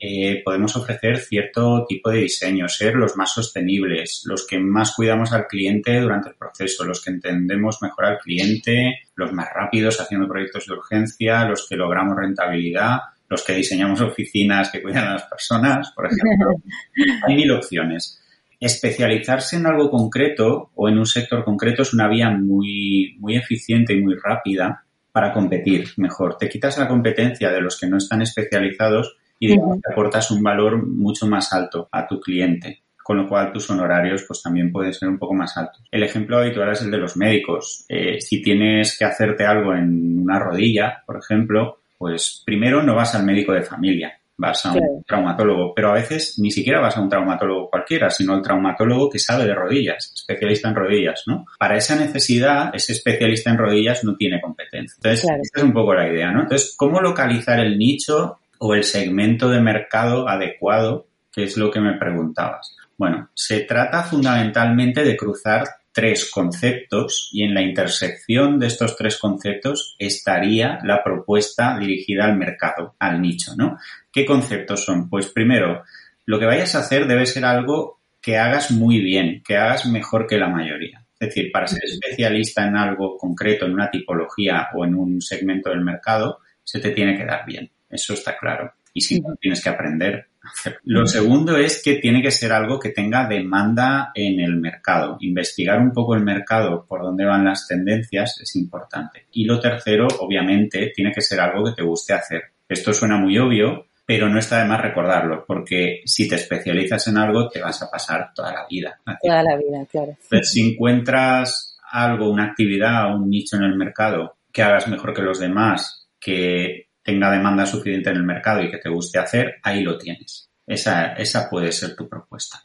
eh, 0.00 0.42
podemos 0.44 0.76
ofrecer 0.76 1.18
cierto 1.18 1.84
tipo 1.88 2.10
de 2.10 2.18
diseño, 2.18 2.68
ser 2.68 2.94
los 2.94 3.16
más 3.16 3.32
sostenibles, 3.32 4.22
los 4.26 4.46
que 4.46 4.58
más 4.58 4.94
cuidamos 4.94 5.32
al 5.32 5.48
cliente 5.48 6.00
durante 6.00 6.28
el 6.28 6.36
proceso, 6.36 6.84
los 6.84 7.02
que 7.02 7.10
entendemos 7.10 7.82
mejor 7.82 8.04
al 8.04 8.18
cliente, 8.18 9.00
los 9.16 9.32
más 9.32 9.48
rápidos 9.52 10.00
haciendo 10.00 10.28
proyectos 10.28 10.66
de 10.66 10.74
urgencia, 10.74 11.44
los 11.46 11.66
que 11.68 11.76
logramos 11.76 12.16
rentabilidad, 12.16 12.98
los 13.28 13.44
que 13.44 13.54
diseñamos 13.54 14.00
oficinas 14.00 14.70
que 14.70 14.80
cuidan 14.80 15.08
a 15.08 15.12
las 15.14 15.24
personas, 15.24 15.90
por 15.92 16.06
ejemplo. 16.06 16.62
Hay 17.26 17.34
mil 17.34 17.50
opciones. 17.50 18.22
Especializarse 18.60 19.56
en 19.56 19.66
algo 19.66 19.90
concreto 19.90 20.70
o 20.74 20.88
en 20.88 20.98
un 20.98 21.06
sector 21.06 21.44
concreto 21.44 21.82
es 21.82 21.92
una 21.92 22.08
vía 22.08 22.30
muy, 22.30 23.16
muy 23.18 23.36
eficiente 23.36 23.94
y 23.94 24.00
muy 24.00 24.14
rápida 24.14 24.84
para 25.10 25.32
competir 25.32 25.88
mejor. 25.96 26.36
Te 26.36 26.48
quitas 26.48 26.78
la 26.78 26.86
competencia 26.86 27.50
de 27.50 27.60
los 27.60 27.78
que 27.78 27.88
no 27.88 27.96
están 27.98 28.22
especializados 28.22 29.16
y 29.38 29.48
digamos, 29.48 29.80
te 29.80 29.92
aportas 29.92 30.30
un 30.30 30.42
valor 30.42 30.86
mucho 30.86 31.26
más 31.26 31.52
alto 31.52 31.88
a 31.92 32.06
tu 32.06 32.20
cliente 32.20 32.82
con 33.08 33.16
lo 33.16 33.26
cual 33.26 33.54
tus 33.54 33.70
honorarios 33.70 34.24
pues 34.28 34.42
también 34.42 34.70
pueden 34.70 34.92
ser 34.92 35.08
un 35.08 35.18
poco 35.18 35.32
más 35.32 35.56
altos. 35.56 35.82
El 35.90 36.02
ejemplo 36.02 36.36
habitual 36.36 36.72
es 36.72 36.82
el 36.82 36.90
de 36.90 36.98
los 36.98 37.16
médicos. 37.16 37.86
Eh, 37.88 38.20
si 38.20 38.42
tienes 38.42 38.98
que 38.98 39.06
hacerte 39.06 39.46
algo 39.46 39.74
en 39.74 40.24
una 40.24 40.38
rodilla, 40.38 41.02
por 41.06 41.16
ejemplo, 41.16 41.78
pues 41.96 42.42
primero 42.44 42.82
no 42.82 42.94
vas 42.94 43.14
al 43.14 43.24
médico 43.24 43.52
de 43.52 43.62
familia, 43.62 44.20
vas 44.36 44.66
a 44.66 44.72
un 44.72 45.02
traumatólogo, 45.04 45.74
pero 45.74 45.88
a 45.88 45.94
veces 45.94 46.38
ni 46.38 46.50
siquiera 46.50 46.80
vas 46.80 46.98
a 46.98 47.00
un 47.00 47.08
traumatólogo 47.08 47.70
cualquiera, 47.70 48.10
sino 48.10 48.34
al 48.34 48.42
traumatólogo 48.42 49.08
que 49.08 49.18
sabe 49.18 49.46
de 49.46 49.54
rodillas, 49.54 50.12
especialista 50.14 50.68
en 50.68 50.74
rodillas, 50.74 51.22
¿no? 51.26 51.46
Para 51.58 51.78
esa 51.78 51.96
necesidad, 51.96 52.70
ese 52.74 52.92
especialista 52.92 53.50
en 53.50 53.56
rodillas 53.56 54.04
no 54.04 54.16
tiene 54.16 54.38
competencia. 54.38 54.96
Entonces, 54.96 55.28
esta 55.42 55.60
es 55.60 55.64
un 55.64 55.72
poco 55.72 55.94
la 55.94 56.08
idea, 56.08 56.30
¿no? 56.30 56.42
Entonces, 56.42 56.74
¿cómo 56.76 57.00
localizar 57.00 57.58
el 57.58 57.78
nicho 57.78 58.38
o 58.58 58.74
el 58.74 58.84
segmento 58.84 59.48
de 59.48 59.60
mercado 59.60 60.28
adecuado, 60.28 61.06
que 61.32 61.44
es 61.44 61.56
lo 61.56 61.70
que 61.70 61.80
me 61.80 61.94
preguntabas. 61.94 62.76
Bueno, 62.96 63.30
se 63.34 63.60
trata 63.60 64.02
fundamentalmente 64.02 65.04
de 65.04 65.16
cruzar 65.16 65.64
tres 65.92 66.30
conceptos 66.30 67.28
y 67.32 67.42
en 67.42 67.54
la 67.54 67.62
intersección 67.62 68.58
de 68.58 68.66
estos 68.66 68.96
tres 68.96 69.18
conceptos 69.18 69.96
estaría 69.98 70.78
la 70.84 71.02
propuesta 71.02 71.78
dirigida 71.78 72.24
al 72.24 72.36
mercado, 72.36 72.94
al 72.98 73.20
nicho, 73.20 73.54
¿no? 73.56 73.78
¿Qué 74.12 74.24
conceptos 74.24 74.84
son? 74.84 75.08
Pues 75.08 75.28
primero, 75.28 75.82
lo 76.26 76.38
que 76.38 76.46
vayas 76.46 76.74
a 76.74 76.80
hacer 76.80 77.06
debe 77.06 77.26
ser 77.26 77.44
algo 77.44 78.00
que 78.20 78.36
hagas 78.36 78.70
muy 78.70 79.00
bien, 79.00 79.42
que 79.44 79.56
hagas 79.56 79.86
mejor 79.86 80.26
que 80.26 80.38
la 80.38 80.48
mayoría. 80.48 81.04
Es 81.18 81.30
decir, 81.30 81.50
para 81.52 81.66
ser 81.66 81.82
especialista 81.84 82.66
en 82.66 82.76
algo 82.76 83.16
concreto, 83.16 83.66
en 83.66 83.72
una 83.72 83.90
tipología 83.90 84.68
o 84.74 84.84
en 84.84 84.94
un 84.94 85.20
segmento 85.20 85.70
del 85.70 85.80
mercado, 85.80 86.38
se 86.62 86.78
te 86.78 86.90
tiene 86.90 87.16
que 87.16 87.24
dar 87.24 87.44
bien. 87.44 87.70
Eso 87.90 88.14
está 88.14 88.36
claro. 88.36 88.72
Y 88.92 89.00
si 89.00 89.20
no, 89.20 89.36
tienes 89.36 89.62
que 89.62 89.68
aprender 89.68 90.26
a 90.42 90.48
hacerlo. 90.48 90.80
Lo 90.84 91.06
segundo 91.06 91.56
es 91.56 91.82
que 91.82 91.94
tiene 91.96 92.22
que 92.22 92.30
ser 92.30 92.52
algo 92.52 92.78
que 92.78 92.90
tenga 92.90 93.28
demanda 93.28 94.10
en 94.14 94.40
el 94.40 94.56
mercado. 94.56 95.16
Investigar 95.20 95.78
un 95.78 95.92
poco 95.92 96.14
el 96.14 96.22
mercado, 96.22 96.84
por 96.86 97.02
dónde 97.02 97.24
van 97.24 97.44
las 97.44 97.66
tendencias, 97.66 98.40
es 98.40 98.56
importante. 98.56 99.26
Y 99.32 99.44
lo 99.44 99.60
tercero, 99.60 100.08
obviamente, 100.20 100.92
tiene 100.94 101.12
que 101.12 101.20
ser 101.20 101.40
algo 101.40 101.64
que 101.64 101.72
te 101.72 101.82
guste 101.82 102.14
hacer. 102.14 102.42
Esto 102.68 102.92
suena 102.92 103.18
muy 103.18 103.38
obvio, 103.38 103.86
pero 104.04 104.28
no 104.28 104.38
está 104.38 104.62
de 104.62 104.68
más 104.68 104.80
recordarlo, 104.80 105.44
porque 105.46 106.00
si 106.06 106.28
te 106.28 106.36
especializas 106.36 107.08
en 107.08 107.18
algo, 107.18 107.48
te 107.48 107.60
vas 107.60 107.82
a 107.82 107.90
pasar 107.90 108.32
toda 108.34 108.52
la 108.52 108.66
vida. 108.68 108.98
Toda 109.22 109.42
la 109.42 109.56
vida, 109.56 109.86
claro. 109.90 110.16
si 110.42 110.72
encuentras 110.72 111.78
algo, 111.90 112.30
una 112.30 112.44
actividad, 112.44 113.14
un 113.14 113.28
nicho 113.28 113.56
en 113.56 113.64
el 113.64 113.76
mercado 113.76 114.36
que 114.52 114.62
hagas 114.62 114.88
mejor 114.88 115.14
que 115.14 115.22
los 115.22 115.38
demás, 115.38 116.08
que 116.18 116.87
tenga 117.08 117.30
demanda 117.30 117.64
suficiente 117.64 118.10
en 118.10 118.16
el 118.16 118.22
mercado 118.22 118.62
y 118.62 118.70
que 118.70 118.76
te 118.76 118.90
guste 118.90 119.18
hacer, 119.18 119.54
ahí 119.62 119.82
lo 119.82 119.96
tienes. 119.96 120.50
Esa, 120.66 121.14
esa 121.14 121.48
puede 121.48 121.72
ser 121.72 121.96
tu 121.96 122.06
propuesta. 122.06 122.62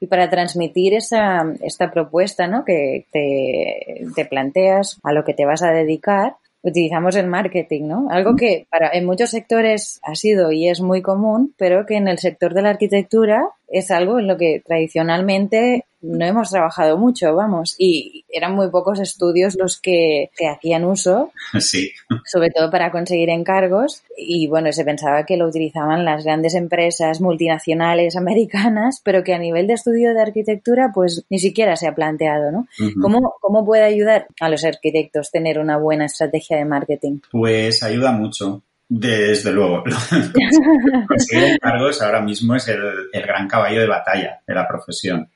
Y 0.00 0.06
para 0.08 0.28
transmitir 0.28 0.94
esa, 0.94 1.44
esta 1.62 1.92
propuesta 1.92 2.48
¿no? 2.48 2.64
que 2.64 3.06
te, 3.12 4.06
te, 4.16 4.24
planteas, 4.24 4.98
a 5.04 5.12
lo 5.12 5.22
que 5.22 5.34
te 5.34 5.44
vas 5.44 5.62
a 5.62 5.70
dedicar, 5.70 6.34
utilizamos 6.62 7.14
el 7.14 7.28
marketing, 7.28 7.86
¿no? 7.86 8.08
Algo 8.10 8.34
que 8.34 8.66
para, 8.68 8.90
en 8.92 9.06
muchos 9.06 9.30
sectores 9.30 10.00
ha 10.02 10.16
sido 10.16 10.50
y 10.50 10.68
es 10.68 10.80
muy 10.80 11.00
común, 11.00 11.54
pero 11.56 11.86
que 11.86 11.94
en 11.94 12.08
el 12.08 12.18
sector 12.18 12.54
de 12.54 12.62
la 12.62 12.70
arquitectura 12.70 13.50
es 13.68 13.92
algo 13.92 14.18
en 14.18 14.26
lo 14.26 14.36
que 14.36 14.64
tradicionalmente 14.66 15.84
no 16.02 16.24
hemos 16.24 16.50
trabajado 16.50 16.96
mucho, 16.96 17.34
vamos, 17.34 17.74
y 17.78 18.24
eran 18.30 18.54
muy 18.54 18.70
pocos 18.70 19.00
estudios 19.00 19.56
los 19.58 19.80
que, 19.80 20.30
hacían 20.50 20.84
uso, 20.84 21.32
sí. 21.58 21.90
sobre 22.24 22.50
todo 22.50 22.70
para 22.70 22.90
conseguir 22.90 23.30
encargos, 23.30 24.02
y 24.16 24.46
bueno, 24.46 24.72
se 24.72 24.84
pensaba 24.84 25.24
que 25.24 25.36
lo 25.36 25.46
utilizaban 25.46 26.04
las 26.04 26.24
grandes 26.24 26.54
empresas 26.54 27.20
multinacionales 27.20 28.16
americanas, 28.16 29.00
pero 29.04 29.22
que 29.24 29.34
a 29.34 29.38
nivel 29.38 29.66
de 29.66 29.74
estudio 29.74 30.14
de 30.14 30.22
arquitectura, 30.22 30.90
pues 30.94 31.24
ni 31.30 31.38
siquiera 31.38 31.76
se 31.76 31.86
ha 31.86 31.94
planteado, 31.94 32.50
¿no? 32.50 32.66
¿Cómo, 33.00 33.34
¿Cómo 33.40 33.64
puede 33.64 33.84
ayudar 33.84 34.26
a 34.40 34.48
los 34.48 34.64
arquitectos 34.64 35.30
tener 35.30 35.58
una 35.58 35.76
buena 35.76 36.06
estrategia 36.06 36.56
de 36.56 36.64
marketing? 36.64 37.18
Pues 37.30 37.82
ayuda 37.82 38.12
mucho. 38.12 38.62
Desde 38.92 39.52
luego. 39.52 39.84
Conseguir 41.08 41.44
encargos 41.44 42.02
ahora 42.02 42.20
mismo 42.20 42.56
es 42.56 42.66
el, 42.66 43.08
gran 43.12 43.46
caballo 43.46 43.80
de 43.80 43.86
batalla 43.86 44.40
de 44.44 44.54
la 44.54 44.66
profesión. 44.66 45.30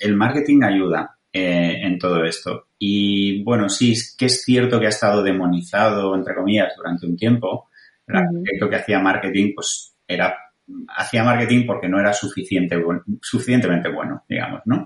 el 0.00 0.16
marketing 0.16 0.64
ayuda 0.64 1.16
eh, 1.32 1.82
en 1.82 2.00
todo 2.00 2.24
esto. 2.24 2.66
Y 2.80 3.44
bueno, 3.44 3.68
sí, 3.68 3.92
es 3.92 4.16
que 4.18 4.26
es 4.26 4.42
cierto 4.42 4.80
que 4.80 4.86
ha 4.86 4.88
estado 4.88 5.22
demonizado, 5.22 6.16
entre 6.16 6.34
comillas, 6.34 6.72
durante 6.76 7.06
un 7.06 7.16
tiempo. 7.16 7.70
El 8.08 8.16
arquitecto 8.16 8.68
que 8.68 8.76
hacía 8.76 8.98
marketing, 8.98 9.52
pues 9.54 9.94
era 10.08 10.36
hacía 10.88 11.22
marketing 11.22 11.64
porque 11.64 11.88
no 11.88 12.00
era 12.00 12.12
suficiente, 12.12 12.76
suficientemente 13.22 13.88
bueno, 13.88 14.24
digamos, 14.28 14.62
¿no? 14.64 14.84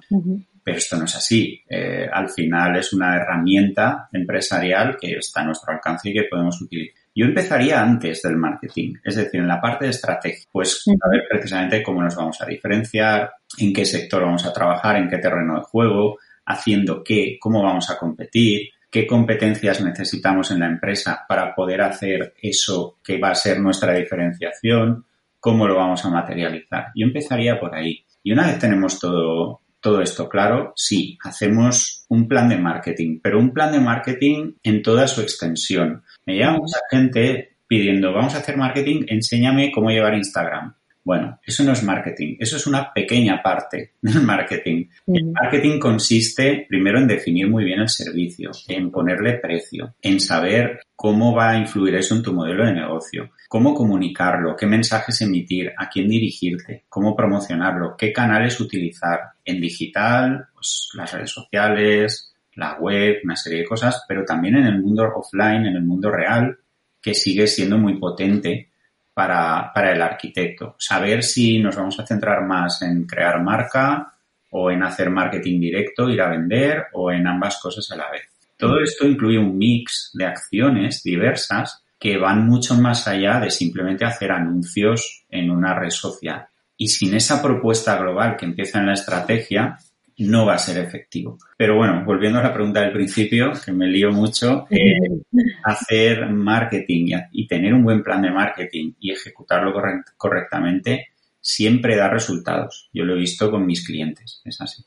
Pero 0.63 0.77
esto 0.77 0.99
no 0.99 1.07
es 1.07 1.17
así. 1.17 1.63
Eh, 1.67 2.07
al 2.13 2.29
final 2.29 2.77
es 2.77 2.93
una 2.93 3.17
herramienta 3.17 4.11
empresarial 4.13 4.99
que 5.01 5.15
está 5.15 5.41
a 5.41 5.45
nuestro 5.47 5.73
alcance 5.73 6.11
y 6.11 6.13
que 6.13 6.25
podemos 6.31 6.61
utilizar. 6.61 7.00
Yo 7.15 7.27
empezaría 7.27 7.83
antes 7.83 8.23
del 8.23 8.37
marketing, 8.37 8.95
es 9.05 9.17
decir, 9.17 9.41
en 9.41 9.49
la 9.49 9.61
parte 9.61 9.87
de 9.87 9.91
estrategia, 9.91 10.47
pues 10.53 10.85
a 10.87 11.09
ver 11.09 11.25
precisamente 11.29 11.83
cómo 11.83 12.03
nos 12.03 12.15
vamos 12.15 12.41
a 12.41 12.47
diferenciar, 12.47 13.33
en 13.59 13.73
qué 13.73 13.85
sector 13.85 14.23
vamos 14.23 14.47
a 14.47 14.53
trabajar, 14.53 14.97
en 14.97 15.09
qué 15.09 15.19
terreno 15.19 15.57
de 15.57 15.63
juego, 15.63 16.19
haciendo 16.47 17.03
qué, 17.03 17.37
cómo 17.41 17.63
vamos 17.63 17.91
a 17.91 17.99
competir, 17.99 18.71
qué 18.91 19.07
competencias 19.07 19.83
necesitamos 19.83 20.51
en 20.51 20.61
la 20.61 20.67
empresa 20.67 21.25
para 21.29 21.55
poder 21.55 21.83
hacer 21.83 22.35
eso 22.41 22.99
que 23.03 23.19
va 23.19 23.31
a 23.31 23.35
ser 23.35 23.61
nuestra 23.61 23.95
diferenciación, 23.95 25.05
cómo 25.39 25.67
lo 25.67 25.77
vamos 25.77 26.05
a 26.05 26.11
materializar. 26.11 26.89
Yo 26.95 27.07
empezaría 27.07 27.59
por 27.59 27.75
ahí. 27.75 28.05
Y 28.23 28.33
una 28.33 28.47
vez 28.47 28.59
tenemos 28.59 28.99
todo, 28.99 29.61
todo 29.81 30.03
esto 30.03 30.29
claro, 30.29 30.73
sí, 30.77 31.19
hacemos 31.25 32.05
un 32.09 32.29
plan 32.29 32.49
de 32.49 32.59
marketing, 32.59 33.21
pero 33.23 33.39
un 33.39 33.53
plan 33.53 33.73
de 33.73 33.81
marketing 33.81 34.53
en 34.63 34.83
toda 34.83 35.09
su 35.09 35.23
extensión. 35.23 36.03
Me 36.31 36.39
llama 36.39 36.59
mucha 36.59 36.79
gente 36.89 37.57
pidiendo, 37.67 38.13
vamos 38.13 38.37
a 38.37 38.39
hacer 38.39 38.57
marketing, 38.57 39.03
enséñame 39.09 39.73
cómo 39.73 39.91
llevar 39.91 40.15
Instagram. 40.15 40.73
Bueno, 41.03 41.41
eso 41.45 41.65
no 41.65 41.73
es 41.73 41.83
marketing, 41.83 42.37
eso 42.39 42.57
es 42.57 42.69
una 42.69 42.93
pequeña 42.93 43.43
parte 43.43 43.95
del 44.01 44.23
marketing. 44.23 44.85
El 45.09 45.33
marketing 45.33 45.81
consiste 45.81 46.67
primero 46.69 47.01
en 47.01 47.09
definir 47.09 47.51
muy 47.51 47.65
bien 47.65 47.81
el 47.81 47.89
servicio, 47.89 48.53
en 48.69 48.93
ponerle 48.93 49.39
precio, 49.39 49.97
en 50.01 50.21
saber 50.21 50.83
cómo 50.95 51.35
va 51.35 51.51
a 51.51 51.59
influir 51.59 51.97
eso 51.97 52.15
en 52.15 52.23
tu 52.23 52.33
modelo 52.33 52.65
de 52.65 52.75
negocio, 52.75 53.31
cómo 53.49 53.75
comunicarlo, 53.75 54.55
qué 54.55 54.67
mensajes 54.67 55.21
emitir, 55.23 55.73
a 55.77 55.89
quién 55.89 56.09
dirigirte, 56.09 56.85
cómo 56.89 57.17
promocionarlo, 57.17 57.97
qué 57.99 58.13
canales 58.13 58.61
utilizar 58.61 59.19
en 59.45 59.61
digital, 59.61 60.47
pues 60.55 60.91
las 60.95 61.13
redes 61.13 61.31
sociales, 61.33 62.30
la 62.61 62.75
web, 62.79 63.21
una 63.25 63.37
serie 63.37 63.61
de 63.61 63.67
cosas, 63.67 64.05
pero 64.07 64.25
también 64.25 64.57
en 64.57 64.67
el 64.67 64.83
mundo 64.83 65.03
offline, 65.17 65.67
en 65.67 65.77
el 65.77 65.83
mundo 65.83 66.11
real, 66.11 66.59
que 67.01 67.15
sigue 67.15 67.47
siendo 67.47 67.79
muy 67.79 67.99
potente 67.99 68.71
para, 69.15 69.73
para 69.75 69.93
el 69.93 70.03
arquitecto. 70.03 70.77
Saber 70.79 71.23
si 71.23 71.59
nos 71.59 71.77
vamos 71.77 71.99
a 71.99 72.07
centrar 72.07 72.47
más 72.47 72.83
en 72.83 73.07
crear 73.07 73.43
marca 73.43 74.13
o 74.51 74.71
en 74.71 74.83
hacer 74.83 75.09
marketing 75.09 75.59
directo, 75.59 76.11
ir 76.11 76.21
a 76.21 76.29
vender 76.29 76.89
o 76.93 77.11
en 77.11 77.27
ambas 77.27 77.59
cosas 77.61 77.91
a 77.93 77.97
la 77.97 78.11
vez. 78.11 78.23
Todo 78.59 78.79
esto 78.83 79.07
incluye 79.07 79.39
un 79.39 79.57
mix 79.57 80.11
de 80.13 80.27
acciones 80.27 81.03
diversas 81.03 81.83
que 81.99 82.19
van 82.19 82.47
mucho 82.47 82.75
más 82.75 83.09
allá 83.09 83.41
de 83.41 83.51
simplemente 83.51 84.05
hacer 84.05 84.33
anuncios 84.33 85.25
en 85.31 85.51
una 85.51 85.79
red 85.79 85.91
social. 85.91 86.47
Y 86.77 86.89
sin 86.89 87.15
esa 87.15 87.43
propuesta 87.43 87.97
global 87.97 88.37
que 88.37 88.45
empieza 88.45 88.79
en 88.79 88.87
la 88.87 88.95
estrategia, 88.95 89.79
no 90.21 90.47
va 90.47 90.55
a 90.55 90.59
ser 90.59 90.85
efectivo. 90.85 91.39
Pero 91.57 91.77
bueno, 91.77 92.05
volviendo 92.05 92.39
a 92.39 92.43
la 92.43 92.53
pregunta 92.53 92.81
del 92.81 92.93
principio, 92.93 93.53
que 93.65 93.73
me 93.73 93.87
lío 93.87 94.11
mucho, 94.13 94.67
eh, 94.71 94.99
hacer 95.65 96.29
marketing 96.29 97.13
y, 97.33 97.47
tener 97.47 97.75
un 97.75 97.85
buen 97.85 98.03
plan 98.03 98.23
de 98.23 98.31
marketing 98.31 98.93
y 99.01 99.13
ejecutarlo 99.13 99.73
correctamente 100.17 101.09
siempre 101.41 101.97
da 101.97 102.09
resultados. 102.09 102.91
Yo 102.93 103.05
lo 103.05 103.15
he 103.15 103.19
visto 103.19 103.51
con 103.51 103.67
mis 103.67 103.87
clientes, 103.87 104.43
es 104.45 104.61
así. 104.61 104.85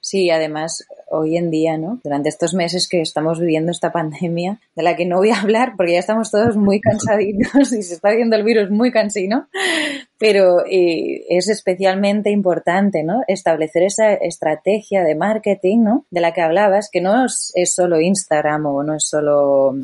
Sí, 0.00 0.30
además, 0.30 0.86
hoy 1.08 1.36
en 1.36 1.50
día, 1.50 1.78
¿no? 1.78 2.00
Durante 2.02 2.28
estos 2.28 2.54
meses 2.54 2.88
que 2.88 3.00
estamos 3.00 3.40
viviendo 3.40 3.70
esta 3.70 3.92
pandemia, 3.92 4.60
de 4.74 4.82
la 4.82 4.96
que 4.96 5.06
no 5.06 5.18
voy 5.18 5.30
a 5.30 5.40
hablar 5.40 5.74
porque 5.76 5.92
ya 5.92 5.98
estamos 5.98 6.30
todos 6.30 6.56
muy 6.56 6.80
cansaditos 6.80 7.72
y 7.72 7.82
se 7.82 7.94
está 7.94 8.10
viendo 8.10 8.36
el 8.36 8.44
virus 8.44 8.70
muy 8.70 8.90
cansino, 8.90 9.48
pero 10.18 10.64
eh, 10.66 11.24
es 11.28 11.48
especialmente 11.48 12.30
importante, 12.30 13.02
¿no? 13.02 13.22
Establecer 13.28 13.84
esa 13.84 14.14
estrategia 14.14 15.04
de 15.04 15.14
marketing, 15.14 15.82
¿no? 15.82 16.06
De 16.10 16.20
la 16.20 16.32
que 16.32 16.40
hablabas, 16.40 16.90
que 16.90 17.00
no 17.00 17.26
es, 17.26 17.52
solo 17.74 18.00
Instagram 18.00 18.66
o 18.66 18.82
no 18.82 18.94
es 18.94 19.06
solo 19.06 19.74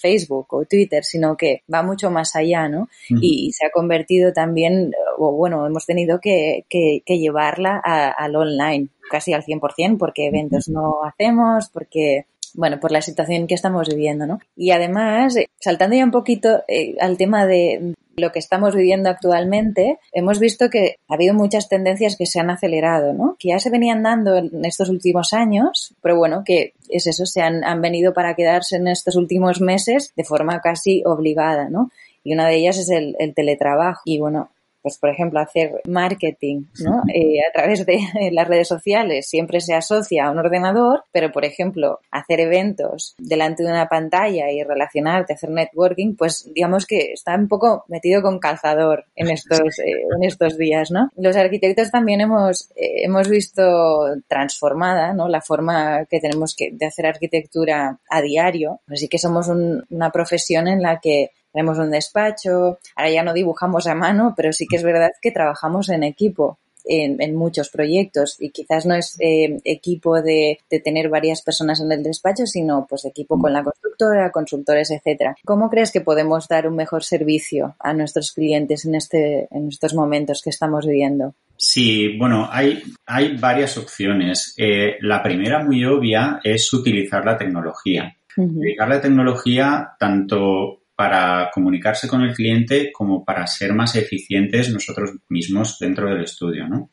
Facebook 0.00 0.46
o 0.50 0.64
Twitter, 0.64 1.04
sino 1.04 1.36
que 1.36 1.62
va 1.72 1.82
mucho 1.82 2.10
más 2.10 2.36
allá, 2.36 2.68
¿no? 2.68 2.88
y, 3.08 3.50
se 3.52 3.66
ha 3.66 3.70
convertido 3.70 4.32
también, 4.32 4.92
o 5.16 5.32
bueno, 5.32 5.66
hemos 5.66 5.86
tenido 5.86 6.20
que, 6.20 6.64
que, 6.68 7.02
llevarla 7.18 7.80
al 7.82 8.36
online 8.36 8.88
casi 9.08 9.32
al 9.32 9.44
100% 9.44 9.98
porque 9.98 10.26
eventos 10.26 10.68
no 10.68 11.04
hacemos, 11.04 11.68
porque 11.70 12.26
bueno, 12.54 12.80
por 12.80 12.92
la 12.92 13.02
situación 13.02 13.46
que 13.46 13.54
estamos 13.54 13.88
viviendo, 13.88 14.26
¿no? 14.26 14.40
Y 14.56 14.70
además, 14.70 15.36
eh, 15.36 15.48
saltando 15.60 15.96
ya 15.96 16.04
un 16.04 16.10
poquito 16.10 16.64
eh, 16.66 16.96
al 17.00 17.16
tema 17.16 17.46
de 17.46 17.94
lo 18.16 18.32
que 18.32 18.38
estamos 18.38 18.74
viviendo 18.74 19.08
actualmente, 19.08 19.98
hemos 20.12 20.40
visto 20.40 20.68
que 20.70 20.96
ha 21.08 21.14
habido 21.14 21.34
muchas 21.34 21.68
tendencias 21.68 22.16
que 22.16 22.26
se 22.26 22.40
han 22.40 22.50
acelerado, 22.50 23.12
¿no? 23.12 23.36
Que 23.38 23.50
ya 23.50 23.58
se 23.58 23.70
venían 23.70 24.02
dando 24.02 24.36
en 24.36 24.64
estos 24.64 24.88
últimos 24.88 25.32
años, 25.32 25.94
pero 26.02 26.16
bueno, 26.16 26.42
que 26.44 26.72
es 26.88 27.06
eso, 27.06 27.26
se 27.26 27.42
han, 27.42 27.64
han 27.64 27.80
venido 27.80 28.12
para 28.12 28.34
quedarse 28.34 28.76
en 28.76 28.88
estos 28.88 29.16
últimos 29.16 29.60
meses 29.60 30.12
de 30.16 30.24
forma 30.24 30.60
casi 30.60 31.02
obligada, 31.04 31.68
¿no? 31.68 31.90
Y 32.24 32.34
una 32.34 32.48
de 32.48 32.56
ellas 32.56 32.78
es 32.78 32.90
el, 32.90 33.14
el 33.20 33.34
teletrabajo. 33.34 34.02
Y 34.04 34.18
bueno, 34.18 34.50
pues 34.88 34.98
por 34.98 35.10
ejemplo, 35.10 35.38
hacer 35.38 35.82
marketing 35.86 36.62
¿no? 36.82 37.02
Eh, 37.12 37.40
a 37.46 37.52
través 37.52 37.84
de 37.84 37.98
las 38.32 38.48
redes 38.48 38.68
sociales 38.68 39.28
siempre 39.28 39.60
se 39.60 39.74
asocia 39.74 40.24
a 40.26 40.30
un 40.30 40.38
ordenador, 40.38 41.04
pero 41.12 41.30
por 41.30 41.44
ejemplo, 41.44 42.00
hacer 42.10 42.40
eventos 42.40 43.14
delante 43.18 43.62
de 43.62 43.70
una 43.70 43.86
pantalla 43.86 44.50
y 44.50 44.62
relacionarte, 44.62 45.34
hacer 45.34 45.50
networking, 45.50 46.16
pues 46.16 46.50
digamos 46.54 46.86
que 46.86 47.12
está 47.12 47.34
un 47.34 47.48
poco 47.48 47.84
metido 47.88 48.22
con 48.22 48.38
calzador 48.38 49.04
en 49.14 49.30
estos, 49.30 49.60
eh, 49.80 50.06
en 50.16 50.24
estos 50.24 50.56
días, 50.56 50.90
¿no? 50.90 51.10
Los 51.16 51.36
arquitectos 51.36 51.90
también 51.90 52.22
hemos, 52.22 52.70
eh, 52.74 53.04
hemos 53.04 53.28
visto 53.28 54.06
transformada, 54.26 55.12
¿no? 55.12 55.28
La 55.28 55.42
forma 55.42 56.06
que 56.06 56.18
tenemos 56.18 56.54
que, 56.56 56.70
de 56.72 56.86
hacer 56.86 57.04
arquitectura 57.04 57.98
a 58.08 58.22
diario. 58.22 58.80
Así 58.88 59.08
que 59.08 59.18
somos 59.18 59.48
una 59.48 60.10
profesión 60.10 60.66
en 60.66 60.80
la 60.80 60.98
que 60.98 61.32
tenemos 61.52 61.78
un 61.78 61.90
despacho, 61.90 62.78
ahora 62.96 63.10
ya 63.10 63.22
no 63.22 63.32
dibujamos 63.32 63.86
a 63.86 63.94
mano, 63.94 64.34
pero 64.36 64.52
sí 64.52 64.66
que 64.68 64.76
es 64.76 64.82
verdad 64.82 65.10
que 65.20 65.32
trabajamos 65.32 65.88
en 65.88 66.04
equipo. 66.04 66.58
En, 66.90 67.34
muchos 67.34 67.68
proyectos 67.68 68.36
y 68.40 68.48
quizás 68.48 68.86
no 68.86 68.94
es 68.94 69.14
eh, 69.20 69.58
equipo 69.64 70.22
de, 70.22 70.58
tener 70.82 71.10
varias 71.10 71.42
personas 71.42 71.80
en 71.82 71.92
el 71.92 72.02
despacho, 72.02 72.46
sino 72.46 72.86
pues 72.88 73.04
equipo 73.04 73.38
con 73.38 73.52
la 73.52 73.62
constructora, 73.62 74.30
consultores, 74.30 74.90
etcétera. 74.90 75.36
¿Cómo 75.44 75.68
crees 75.68 75.92
que 75.92 76.00
podemos 76.00 76.48
dar 76.48 76.66
un 76.66 76.76
mejor 76.76 77.04
servicio 77.04 77.76
a 77.78 77.92
nuestros 77.92 78.32
clientes 78.32 78.86
en 78.86 78.94
este 78.94 79.48
en 79.50 79.68
estos 79.68 79.92
momentos 79.92 80.40
que 80.40 80.48
estamos 80.48 80.86
viviendo? 80.86 81.34
Sí, 81.58 82.16
bueno, 82.16 82.48
hay, 82.50 82.82
hay 83.04 83.36
varias 83.36 83.76
opciones. 83.76 84.54
Eh, 84.56 84.96
la 85.00 85.22
primera 85.22 85.62
muy 85.62 85.84
obvia 85.84 86.40
es 86.42 86.72
utilizar 86.72 87.24
la 87.24 87.36
tecnología. 87.36 88.16
Utilizar 88.36 88.88
la 88.88 89.00
tecnología 89.00 89.90
tanto 89.98 90.82
para 90.98 91.48
comunicarse 91.54 92.08
con 92.08 92.22
el 92.22 92.34
cliente 92.34 92.90
como 92.90 93.24
para 93.24 93.46
ser 93.46 93.72
más 93.72 93.94
eficientes 93.94 94.68
nosotros 94.72 95.12
mismos 95.28 95.78
dentro 95.78 96.10
del 96.10 96.24
estudio, 96.24 96.66
¿no? 96.66 96.90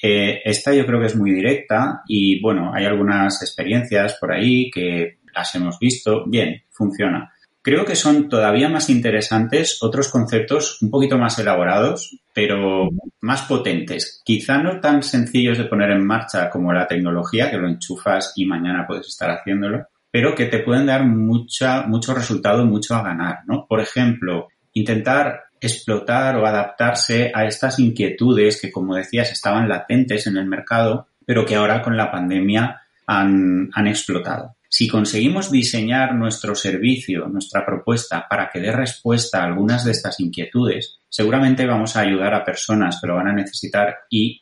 Eh, 0.00 0.42
esta 0.44 0.72
yo 0.72 0.86
creo 0.86 1.00
que 1.00 1.06
es 1.06 1.16
muy 1.16 1.32
directa 1.32 2.02
y 2.06 2.40
bueno, 2.40 2.70
hay 2.72 2.84
algunas 2.84 3.42
experiencias 3.42 4.16
por 4.20 4.30
ahí 4.30 4.70
que 4.70 5.18
las 5.34 5.52
hemos 5.56 5.76
visto. 5.80 6.24
Bien, 6.28 6.62
funciona. 6.70 7.32
Creo 7.62 7.84
que 7.84 7.96
son 7.96 8.28
todavía 8.28 8.68
más 8.68 8.88
interesantes 8.90 9.82
otros 9.82 10.06
conceptos 10.06 10.80
un 10.80 10.90
poquito 10.90 11.18
más 11.18 11.36
elaborados, 11.40 12.20
pero 12.32 12.90
más 13.22 13.42
potentes. 13.42 14.22
Quizá 14.24 14.58
no 14.58 14.78
tan 14.78 15.02
sencillos 15.02 15.58
de 15.58 15.64
poner 15.64 15.90
en 15.90 16.06
marcha 16.06 16.48
como 16.48 16.72
la 16.72 16.86
tecnología, 16.86 17.50
que 17.50 17.58
lo 17.58 17.66
enchufas 17.66 18.34
y 18.36 18.46
mañana 18.46 18.86
puedes 18.86 19.08
estar 19.08 19.32
haciéndolo, 19.32 19.84
pero 20.16 20.34
que 20.34 20.46
te 20.46 20.60
pueden 20.60 20.86
dar 20.86 21.04
mucha, 21.04 21.82
mucho 21.82 22.14
resultado, 22.14 22.64
mucho 22.64 22.94
a 22.94 23.02
ganar, 23.02 23.40
¿no? 23.46 23.66
Por 23.68 23.82
ejemplo, 23.82 24.48
intentar 24.72 25.42
explotar 25.60 26.36
o 26.36 26.46
adaptarse 26.46 27.30
a 27.34 27.44
estas 27.44 27.78
inquietudes 27.78 28.58
que, 28.58 28.72
como 28.72 28.94
decías, 28.94 29.30
estaban 29.30 29.68
latentes 29.68 30.26
en 30.26 30.38
el 30.38 30.46
mercado, 30.46 31.08
pero 31.26 31.44
que 31.44 31.54
ahora 31.54 31.82
con 31.82 31.98
la 31.98 32.10
pandemia 32.10 32.80
han, 33.06 33.68
han 33.74 33.86
explotado. 33.88 34.56
Si 34.70 34.88
conseguimos 34.88 35.52
diseñar 35.52 36.14
nuestro 36.14 36.54
servicio, 36.54 37.28
nuestra 37.28 37.66
propuesta, 37.66 38.26
para 38.26 38.48
que 38.48 38.60
dé 38.60 38.72
respuesta 38.72 39.42
a 39.42 39.44
algunas 39.44 39.84
de 39.84 39.92
estas 39.92 40.18
inquietudes, 40.18 40.98
seguramente 41.10 41.66
vamos 41.66 41.94
a 41.94 42.00
ayudar 42.00 42.32
a 42.32 42.42
personas 42.42 42.98
que 43.02 43.06
lo 43.06 43.16
van 43.16 43.28
a 43.28 43.34
necesitar 43.34 43.94
y 44.08 44.40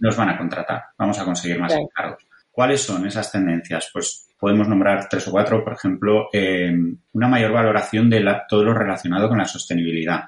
nos 0.00 0.16
van 0.16 0.28
a 0.28 0.38
contratar. 0.38 0.84
Vamos 0.96 1.18
a 1.18 1.24
conseguir 1.24 1.58
más 1.58 1.72
encargos. 1.72 2.25
¿Cuáles 2.56 2.80
son 2.80 3.06
esas 3.06 3.30
tendencias? 3.30 3.90
Pues 3.92 4.30
podemos 4.40 4.66
nombrar 4.66 5.10
tres 5.10 5.28
o 5.28 5.30
cuatro, 5.30 5.62
por 5.62 5.74
ejemplo, 5.74 6.30
eh, 6.32 6.74
una 7.12 7.28
mayor 7.28 7.52
valoración 7.52 8.08
de 8.08 8.24
todo 8.48 8.64
lo 8.64 8.72
relacionado 8.72 9.28
con 9.28 9.36
la 9.36 9.44
sostenibilidad. 9.44 10.20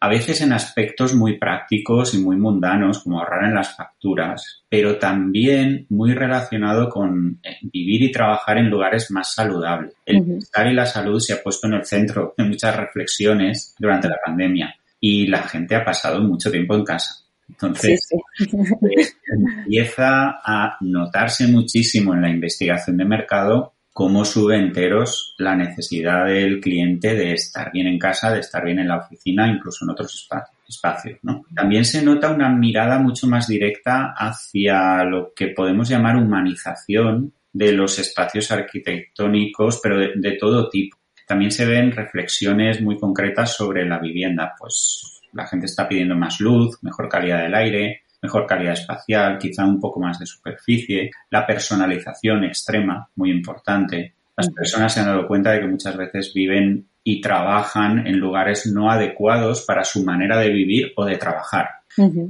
A 0.00 0.08
veces 0.08 0.40
en 0.40 0.52
aspectos 0.52 1.14
muy 1.14 1.38
prácticos 1.38 2.14
y 2.14 2.18
muy 2.18 2.36
mundanos, 2.36 3.04
como 3.04 3.20
ahorrar 3.20 3.44
en 3.44 3.54
las 3.54 3.76
facturas, 3.76 4.64
pero 4.68 4.98
también 4.98 5.86
muy 5.90 6.14
relacionado 6.14 6.88
con 6.88 7.38
eh, 7.44 7.58
vivir 7.62 8.02
y 8.02 8.10
trabajar 8.10 8.58
en 8.58 8.68
lugares 8.68 9.12
más 9.12 9.32
saludables. 9.32 9.94
El 10.04 10.20
bienestar 10.20 10.66
y 10.66 10.74
la 10.74 10.86
salud 10.86 11.20
se 11.20 11.34
ha 11.34 11.42
puesto 11.44 11.68
en 11.68 11.74
el 11.74 11.84
centro 11.84 12.34
de 12.36 12.42
muchas 12.42 12.76
reflexiones 12.76 13.76
durante 13.78 14.08
la 14.08 14.18
pandemia. 14.24 14.74
y 15.04 15.28
la 15.28 15.42
gente 15.42 15.76
ha 15.76 15.84
pasado 15.84 16.20
mucho 16.22 16.50
tiempo 16.50 16.74
en 16.74 16.84
casa. 16.84 17.22
Entonces, 17.48 18.08
eh, 18.12 19.06
empieza 19.26 20.40
a 20.44 20.76
notarse 20.80 21.46
muchísimo 21.46 22.14
en 22.14 22.22
la 22.22 22.30
investigación 22.30 22.96
de 22.96 23.04
mercado 23.04 23.74
cómo 23.92 24.24
sube 24.24 24.56
enteros 24.56 25.34
la 25.38 25.54
necesidad 25.54 26.26
del 26.26 26.60
cliente 26.60 27.14
de 27.14 27.32
estar 27.32 27.70
bien 27.70 27.86
en 27.86 27.98
casa, 27.98 28.32
de 28.32 28.40
estar 28.40 28.64
bien 28.64 28.78
en 28.78 28.88
la 28.88 28.98
oficina, 28.98 29.46
incluso 29.46 29.84
en 29.84 29.90
otros 29.90 30.28
espacios. 30.66 31.18
¿no? 31.22 31.44
También 31.54 31.84
se 31.84 32.02
nota 32.02 32.30
una 32.30 32.48
mirada 32.48 32.98
mucho 32.98 33.26
más 33.26 33.48
directa 33.48 34.14
hacia 34.16 35.04
lo 35.04 35.32
que 35.34 35.48
podemos 35.48 35.88
llamar 35.88 36.16
humanización 36.16 37.34
de 37.52 37.72
los 37.72 37.98
espacios 37.98 38.50
arquitectónicos, 38.50 39.80
pero 39.82 39.98
de, 39.98 40.36
todo 40.40 40.70
tipo. 40.70 40.96
También 41.26 41.50
se 41.50 41.66
ven 41.66 41.92
reflexiones 41.92 42.80
muy 42.80 42.98
concretas 42.98 43.54
sobre 43.54 43.86
la 43.86 43.98
vivienda, 43.98 44.54
pues 44.58 45.20
la 45.32 45.46
gente 45.46 45.66
está 45.66 45.88
pidiendo 45.88 46.14
más 46.14 46.40
luz, 46.40 46.78
mejor 46.82 47.08
calidad 47.08 47.42
del 47.42 47.54
aire, 47.54 48.02
mejor 48.22 48.46
calidad 48.46 48.74
espacial, 48.74 49.38
quizá 49.38 49.64
un 49.64 49.80
poco 49.80 50.00
más 50.00 50.18
de 50.18 50.26
superficie, 50.26 51.10
la 51.30 51.46
personalización 51.46 52.44
extrema, 52.44 53.08
muy 53.16 53.30
importante. 53.30 54.14
Las 54.36 54.50
personas 54.50 54.94
se 54.94 55.00
han 55.00 55.06
dado 55.06 55.26
cuenta 55.26 55.50
de 55.50 55.60
que 55.60 55.66
muchas 55.66 55.96
veces 55.96 56.32
viven 56.32 56.86
y 57.04 57.20
trabajan 57.20 58.06
en 58.06 58.18
lugares 58.18 58.66
no 58.66 58.90
adecuados 58.90 59.62
para 59.62 59.84
su 59.84 60.04
manera 60.04 60.38
de 60.38 60.50
vivir 60.50 60.92
o 60.96 61.04
de 61.04 61.16
trabajar. 61.16 61.68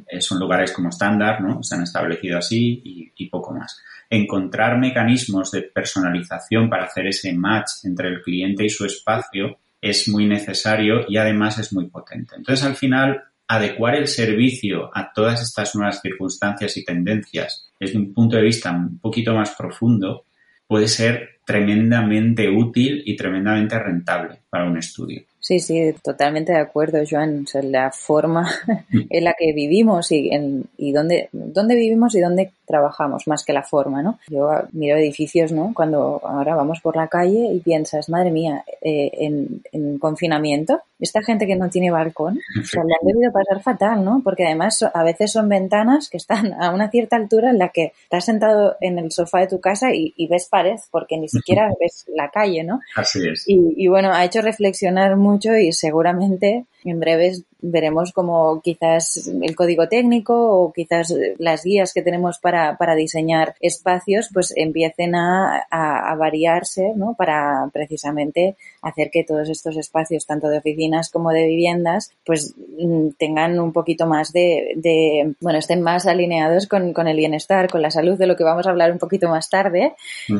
Eh, 0.08 0.20
son 0.20 0.40
lugares 0.40 0.72
como 0.72 0.88
estándar, 0.88 1.40
¿no? 1.40 1.62
Se 1.62 1.76
han 1.76 1.82
establecido 1.82 2.38
así 2.38 2.82
y, 2.84 3.12
y, 3.16 3.28
poco 3.28 3.54
más. 3.54 3.80
Encontrar 4.10 4.76
mecanismos 4.78 5.52
de 5.52 5.62
personalización 5.62 6.68
para 6.68 6.86
hacer 6.86 7.06
ese 7.06 7.32
match 7.32 7.84
entre 7.84 8.08
el 8.08 8.22
cliente 8.22 8.64
y 8.64 8.70
su 8.70 8.84
espacio 8.84 9.58
es 9.82 10.08
muy 10.08 10.26
necesario 10.26 11.04
y 11.08 11.18
además 11.18 11.58
es 11.58 11.74
muy 11.74 11.88
potente. 11.90 12.36
Entonces, 12.36 12.64
al 12.64 12.76
final, 12.76 13.24
adecuar 13.48 13.96
el 13.96 14.06
servicio 14.06 14.90
a 14.94 15.12
todas 15.12 15.42
estas 15.42 15.74
nuevas 15.74 16.00
circunstancias 16.00 16.76
y 16.78 16.84
tendencias 16.84 17.70
desde 17.78 17.98
un 17.98 18.14
punto 18.14 18.36
de 18.36 18.42
vista 18.42 18.70
un 18.70 18.98
poquito 18.98 19.34
más 19.34 19.54
profundo 19.56 20.24
puede 20.66 20.88
ser 20.88 21.40
tremendamente 21.44 22.48
útil 22.48 23.02
y 23.04 23.16
tremendamente 23.16 23.78
rentable 23.78 24.42
para 24.48 24.64
un 24.64 24.78
estudio. 24.78 25.24
Sí, 25.42 25.58
sí, 25.58 25.92
totalmente 26.04 26.52
de 26.52 26.60
acuerdo, 26.60 26.98
Joan. 27.08 27.44
O 27.52 27.62
la 27.62 27.90
forma 27.90 28.48
en 29.10 29.24
la 29.24 29.34
que 29.36 29.52
vivimos 29.52 30.12
y, 30.12 30.32
en, 30.32 30.66
y 30.76 30.92
dónde, 30.92 31.30
dónde 31.32 31.74
vivimos 31.74 32.14
y 32.14 32.20
dónde 32.20 32.52
trabajamos, 32.64 33.26
más 33.26 33.44
que 33.44 33.52
la 33.52 33.64
forma, 33.64 34.04
¿no? 34.04 34.20
Yo 34.28 34.48
miro 34.70 34.96
edificios, 34.96 35.50
¿no? 35.50 35.72
Cuando 35.74 36.20
ahora 36.22 36.54
vamos 36.54 36.80
por 36.80 36.94
la 36.94 37.08
calle 37.08 37.52
y 37.52 37.58
piensas, 37.58 38.08
madre 38.08 38.30
mía, 38.30 38.64
eh, 38.80 39.10
en, 39.14 39.62
en, 39.72 39.98
confinamiento, 39.98 40.80
esta 41.02 41.22
gente 41.22 41.46
que 41.46 41.56
no 41.56 41.68
tiene 41.68 41.90
balcón, 41.90 42.38
o 42.60 42.64
sea, 42.64 42.84
le 42.84 42.94
han 42.94 43.06
debido 43.06 43.32
pasar 43.32 43.62
fatal, 43.62 44.04
¿no? 44.04 44.20
Porque 44.22 44.44
además 44.44 44.82
a 44.82 45.02
veces 45.02 45.32
son 45.32 45.48
ventanas 45.48 46.08
que 46.08 46.16
están 46.16 46.54
a 46.60 46.70
una 46.70 46.90
cierta 46.90 47.16
altura 47.16 47.50
en 47.50 47.58
la 47.58 47.70
que 47.70 47.92
estás 48.04 48.24
sentado 48.24 48.76
en 48.80 48.98
el 48.98 49.10
sofá 49.10 49.40
de 49.40 49.48
tu 49.48 49.60
casa 49.60 49.92
y, 49.92 50.14
y 50.16 50.28
ves 50.28 50.48
pared, 50.48 50.76
porque 50.90 51.18
ni 51.18 51.28
siquiera 51.28 51.68
ves 51.80 52.06
la 52.14 52.30
calle, 52.30 52.64
¿no? 52.64 52.80
Así 52.94 53.20
es. 53.26 53.44
Y, 53.46 53.74
y 53.76 53.88
bueno, 53.88 54.12
ha 54.12 54.24
hecho 54.24 54.42
reflexionar 54.42 55.16
mucho 55.16 55.56
y 55.56 55.72
seguramente 55.72 56.66
en 56.84 57.00
breves 57.00 57.44
veremos 57.62 58.12
como 58.12 58.60
quizás 58.60 59.30
el 59.40 59.54
código 59.54 59.88
técnico 59.88 60.34
o 60.34 60.72
quizás 60.72 61.14
las 61.38 61.62
guías 61.64 61.94
que 61.94 62.02
tenemos 62.02 62.38
para, 62.38 62.76
para 62.76 62.96
diseñar 62.96 63.54
espacios 63.60 64.28
pues 64.34 64.52
empiecen 64.56 65.14
a, 65.14 65.64
a, 65.70 66.14
variarse 66.16 66.92
¿no? 66.96 67.14
para 67.16 67.70
precisamente 67.72 68.56
hacer 68.82 69.10
que 69.10 69.24
todos 69.24 69.48
estos 69.48 69.76
espacios 69.76 70.26
tanto 70.26 70.48
de 70.48 70.58
oficinas 70.58 71.08
como 71.10 71.30
de 71.30 71.46
viviendas 71.46 72.10
pues 72.26 72.54
mm, 72.78 73.10
tengan 73.16 73.58
un 73.60 73.72
poquito 73.72 74.06
más 74.06 74.32
de, 74.32 74.72
de 74.76 75.34
bueno 75.40 75.60
estén 75.60 75.82
más 75.82 76.06
alineados 76.06 76.66
con, 76.66 76.92
con, 76.92 77.06
el 77.06 77.16
bienestar 77.16 77.70
con 77.70 77.80
la 77.80 77.92
salud 77.92 78.18
de 78.18 78.26
lo 78.26 78.36
que 78.36 78.44
vamos 78.44 78.66
a 78.66 78.70
hablar 78.70 78.90
un 78.90 78.98
poquito 78.98 79.28
más 79.28 79.48
tarde 79.48 79.94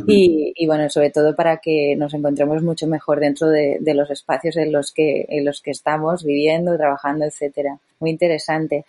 y, 0.08 0.52
y, 0.56 0.66
bueno 0.66 0.90
sobre 0.90 1.10
todo 1.10 1.36
para 1.36 1.58
que 1.58 1.94
nos 1.96 2.14
encontremos 2.14 2.62
mucho 2.62 2.88
mejor 2.88 3.20
dentro 3.20 3.48
de, 3.48 3.78
de 3.80 3.94
los 3.94 4.10
espacios 4.10 4.56
en 4.56 4.72
los 4.72 4.90
que 4.90 5.26
en 5.28 5.44
los 5.44 5.60
que 5.60 5.70
estamos 5.70 6.24
viviendo 6.32 6.76
trabajando 6.76 7.24
etcétera. 7.24 7.78
Muy 8.00 8.10
interesante. 8.10 8.84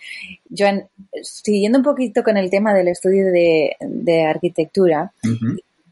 Joan, 0.49 0.87
siguiendo 1.21 1.77
un 1.77 1.83
poquito 1.83 2.23
con 2.23 2.35
el 2.35 2.49
tema 2.49 2.73
del 2.73 2.87
estudio 2.87 3.31
de, 3.31 4.23
arquitectura, 4.23 5.13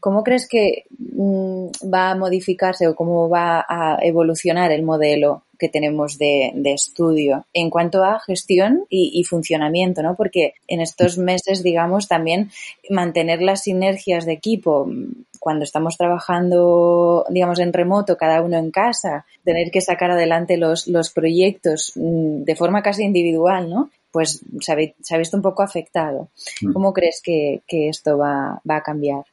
¿cómo 0.02 0.24
crees 0.24 0.48
que 0.48 0.84
mm, 0.98 1.66
va 1.94 2.10
a 2.10 2.16
modificarse 2.16 2.88
o 2.88 2.96
cómo 2.96 3.28
va 3.28 3.64
a 3.68 3.98
evolucionar 4.02 4.72
el 4.72 4.82
modelo 4.82 5.44
que 5.60 5.68
tenemos 5.68 6.18
de, 6.18 6.52
estudio 6.64 7.46
en 7.52 7.70
cuanto 7.70 8.02
a 8.02 8.18
gestión 8.18 8.84
y, 8.90 9.22
funcionamiento, 9.22 10.02
¿no? 10.02 10.16
Porque 10.16 10.54
en 10.66 10.80
estos 10.80 11.18
meses, 11.18 11.62
digamos, 11.62 12.08
también 12.08 12.50
mantener 12.90 13.42
las 13.42 13.62
sinergias 13.62 14.26
de 14.26 14.32
equipo 14.32 14.90
cuando 15.38 15.62
estamos 15.62 15.96
trabajando, 15.96 17.24
digamos, 17.30 17.60
en 17.60 17.72
remoto, 17.72 18.16
cada 18.16 18.42
uno 18.42 18.58
en 18.58 18.72
casa, 18.72 19.24
tener 19.44 19.70
que 19.70 19.80
sacar 19.80 20.10
adelante 20.10 20.56
los, 20.56 20.88
los 20.88 21.10
proyectos 21.10 21.92
mm, 21.94 22.42
de 22.42 22.56
forma 22.56 22.82
casi 22.82 23.04
individual, 23.04 23.70
¿no? 23.70 23.90
Pues 24.10 24.40
se 24.58 24.72
ha, 24.72 25.18
visto 25.18 25.36
un 25.36 25.42
poco 25.44 25.62
afectado. 25.62 26.28
Mm. 26.60 26.72
¿Cómo 26.72 26.92
crees 26.92 27.22
que, 27.22 27.62
esto 27.68 28.18
va, 28.18 28.60
va 28.68 28.78
a 28.78 28.82
cambiar? 28.82 29.24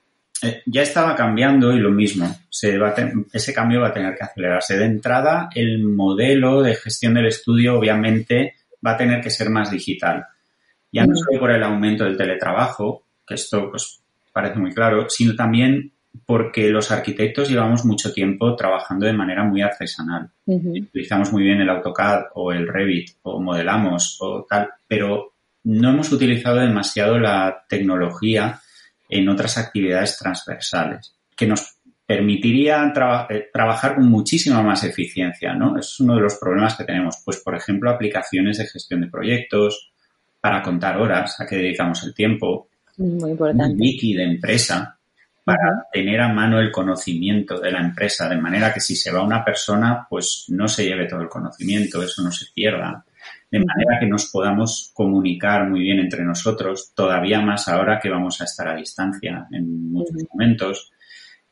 Eh, 0.42 0.62
ya 0.66 0.84
estaba 0.84 1.16
cambiando 1.16 1.74
y 1.74 1.80
lo 1.80 1.92
mismo, 1.92 2.34
se 2.50 2.78
va 2.78 2.94
ese 3.34 3.54
cambio 3.54 3.82
va 3.82 3.90
a 3.90 3.94
tener 3.94 4.16
que 4.16 4.24
acelerarse. 4.24 4.78
De 4.78 4.86
entrada, 4.86 5.50
el 5.54 5.84
modelo 5.84 6.62
de 6.62 6.76
gestión 6.76 7.14
del 7.16 7.28
estudio 7.28 7.78
obviamente 7.78 8.56
va 8.86 8.92
a 8.92 8.98
tener 8.98 9.22
que 9.22 9.30
ser 9.30 9.50
más 9.50 9.70
digital. 9.70 10.26
Ya 10.92 11.06
no 11.06 11.16
solo 11.16 11.40
por 11.40 11.52
el 11.52 11.64
aumento 11.64 12.06
del 12.06 12.18
teletrabajo, 12.18 13.04
que 13.28 13.36
esto 13.36 13.70
pues 13.70 14.02
parece 14.32 14.60
muy 14.60 14.74
claro, 14.74 15.10
sino 15.10 15.36
también 15.36 15.92
porque 16.26 16.70
los 16.70 16.92
arquitectos 16.92 17.50
llevamos 17.50 17.86
mucho 17.86 18.12
tiempo 18.12 18.56
trabajando 18.56 19.06
de 19.06 19.14
manera 19.14 19.44
muy 19.44 19.62
artesanal. 19.62 20.30
Utilizamos 20.46 21.32
muy 21.32 21.44
bien 21.44 21.62
el 21.62 21.70
AutoCAD 21.70 22.28
o 22.36 22.52
el 22.52 22.68
Revit 22.68 23.12
o 23.24 23.42
modelamos 23.42 24.18
o 24.22 24.46
tal, 24.50 24.70
pero 24.88 25.34
no 25.64 25.90
hemos 25.90 26.12
utilizado 26.12 26.58
demasiado 26.58 27.20
la 27.20 27.66
tecnología 27.68 28.60
en 29.10 29.28
otras 29.28 29.58
actividades 29.58 30.18
transversales, 30.18 31.16
que 31.36 31.48
nos 31.48 31.76
permitiría 32.06 32.94
eh, 33.30 33.50
trabajar 33.52 33.96
con 33.96 34.10
muchísima 34.10 34.62
más 34.62 34.84
eficiencia, 34.84 35.54
¿no? 35.54 35.78
Es 35.78 36.00
uno 36.00 36.16
de 36.16 36.22
los 36.22 36.36
problemas 36.36 36.76
que 36.76 36.84
tenemos. 36.84 37.22
Pues, 37.26 37.38
por 37.38 37.56
ejemplo, 37.56 37.90
aplicaciones 37.90 38.60
de 38.60 38.68
gestión 38.68 39.02
de 39.02 39.08
proyectos, 39.08 39.92
para 40.40 40.62
contar 40.62 40.98
horas, 40.98 41.40
a 41.40 41.46
qué 41.46 41.58
dedicamos 41.58 42.04
el 42.04 42.14
tiempo. 42.14 42.70
Muy 42.98 43.32
importante. 43.32 43.74
Un 43.74 43.80
wiki 43.80 44.14
de 44.14 44.24
empresa, 44.24 44.98
para 45.44 45.88
tener 45.92 46.22
a 46.22 46.34
mano 46.34 46.60
el 46.60 46.72
conocimiento 46.72 47.60
de 47.60 47.72
la 47.72 47.82
empresa, 47.82 48.30
de 48.30 48.38
manera 48.38 48.74
que 48.74 48.80
si 48.80 48.96
se 48.96 49.12
va 49.12 49.24
una 49.24 49.44
persona, 49.44 50.06
pues 50.10 50.46
no 50.50 50.68
se 50.68 50.86
lleve 50.86 51.08
todo 51.08 51.22
el 51.22 51.30
conocimiento, 51.30 52.02
eso 52.04 52.22
no 52.22 52.32
se 52.32 52.46
pierda 52.54 53.04
de 53.52 53.60
manera 53.60 54.00
que 54.00 54.08
nos 54.08 54.30
podamos 54.30 54.92
comunicar 54.94 55.68
muy 55.68 55.82
bien 55.82 56.00
entre 56.00 56.24
nosotros, 56.24 56.94
todavía 56.96 57.42
más 57.42 57.68
ahora 57.68 58.00
que 58.00 58.10
vamos 58.10 58.40
a 58.42 58.44
estar 58.44 58.68
a 58.68 58.76
distancia 58.76 59.48
en 59.52 59.92
muchos 59.92 60.24
momentos, 60.32 60.92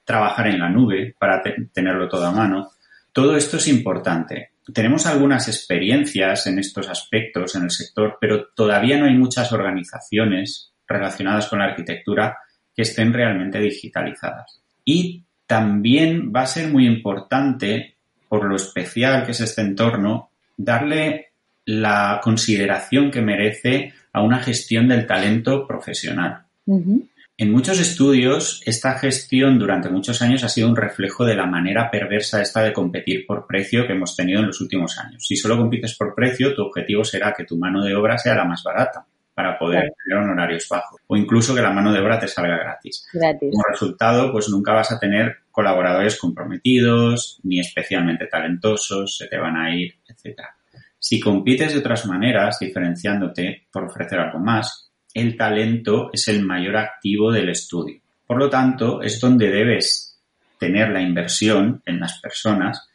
trabajar 0.03 0.47
en 0.47 0.59
la 0.59 0.69
nube 0.69 1.15
para 1.17 1.41
tenerlo 1.73 2.07
todo 2.07 2.25
a 2.25 2.31
mano. 2.31 2.71
Todo 3.11 3.35
esto 3.35 3.57
es 3.57 3.67
importante. 3.67 4.51
Tenemos 4.73 5.05
algunas 5.05 5.47
experiencias 5.47 6.45
en 6.47 6.59
estos 6.59 6.89
aspectos 6.89 7.55
en 7.55 7.63
el 7.63 7.71
sector, 7.71 8.17
pero 8.19 8.47
todavía 8.55 8.97
no 8.97 9.05
hay 9.05 9.15
muchas 9.15 9.51
organizaciones 9.51 10.71
relacionadas 10.87 11.47
con 11.47 11.59
la 11.59 11.65
arquitectura 11.65 12.37
que 12.75 12.83
estén 12.83 13.11
realmente 13.11 13.59
digitalizadas. 13.59 14.61
Y 14.85 15.23
también 15.47 16.31
va 16.35 16.41
a 16.41 16.47
ser 16.47 16.69
muy 16.69 16.85
importante, 16.85 17.95
por 18.29 18.45
lo 18.45 18.55
especial 18.55 19.25
que 19.25 19.31
es 19.31 19.41
este 19.41 19.61
entorno, 19.61 20.29
darle 20.55 21.26
la 21.67 22.21
consideración 22.23 23.11
que 23.11 23.21
merece 23.21 23.93
a 24.13 24.21
una 24.21 24.39
gestión 24.39 24.87
del 24.87 25.05
talento 25.05 25.67
profesional. 25.67 26.43
En 26.65 27.51
muchos 27.51 27.79
estudios, 27.81 28.63
esta 28.65 28.97
gestión 28.97 29.59
durante 29.59 29.89
muchos 29.89 30.21
años 30.21 30.45
ha 30.45 30.49
sido 30.49 30.69
un 30.69 30.77
reflejo 30.77 31.25
de 31.25 31.35
la 31.35 31.45
manera 31.45 31.91
perversa 31.91 32.41
esta 32.41 32.63
de 32.63 32.71
competir 32.71 33.25
por 33.27 33.45
precio 33.45 33.85
que 33.85 33.93
hemos 33.93 34.15
tenido 34.15 34.39
en 34.39 34.47
los 34.47 34.61
últimos 34.61 34.97
años. 34.97 35.25
Si 35.27 35.35
solo 35.35 35.57
compites 35.57 35.95
por 35.95 36.15
precio, 36.15 36.55
tu 36.55 36.63
objetivo 36.63 37.03
será 37.03 37.33
que 37.33 37.43
tu 37.43 37.57
mano 37.57 37.83
de 37.83 37.95
obra 37.95 38.17
sea 38.17 38.33
la 38.33 38.45
más 38.45 38.63
barata 38.63 39.05
para 39.33 39.59
poder 39.59 39.91
tener 40.03 40.23
honorarios 40.23 40.67
bajos 40.69 41.01
o 41.05 41.17
incluso 41.17 41.53
que 41.53 41.61
la 41.61 41.71
mano 41.71 41.91
de 41.91 41.99
obra 41.99 42.17
te 42.17 42.29
salga 42.29 42.57
gratis. 42.57 43.05
gratis. 43.11 43.51
Como 43.51 43.63
resultado, 43.69 44.31
pues 44.31 44.47
nunca 44.47 44.71
vas 44.71 44.91
a 44.93 44.99
tener 44.99 45.39
colaboradores 45.51 46.17
comprometidos 46.17 47.41
ni 47.43 47.59
especialmente 47.59 48.27
talentosos, 48.27 49.17
se 49.17 49.27
te 49.27 49.37
van 49.37 49.57
a 49.57 49.75
ir, 49.75 49.95
etcétera. 50.07 50.55
Si 50.99 51.19
compites 51.19 51.73
de 51.73 51.79
otras 51.79 52.05
maneras, 52.05 52.59
diferenciándote 52.59 53.67
por 53.71 53.85
ofrecer 53.85 54.19
algo 54.19 54.39
más, 54.39 54.91
el 55.13 55.35
talento 55.35 56.09
es 56.13 56.27
el 56.27 56.43
mayor 56.43 56.77
activo 56.77 57.31
del 57.31 57.49
estudio. 57.49 58.01
Por 58.25 58.37
lo 58.37 58.49
tanto, 58.49 59.01
es 59.01 59.19
donde 59.19 59.49
debes 59.49 60.19
tener 60.59 60.89
la 60.89 61.01
inversión 61.01 61.81
en 61.85 61.99
las 61.99 62.19
personas 62.19 62.87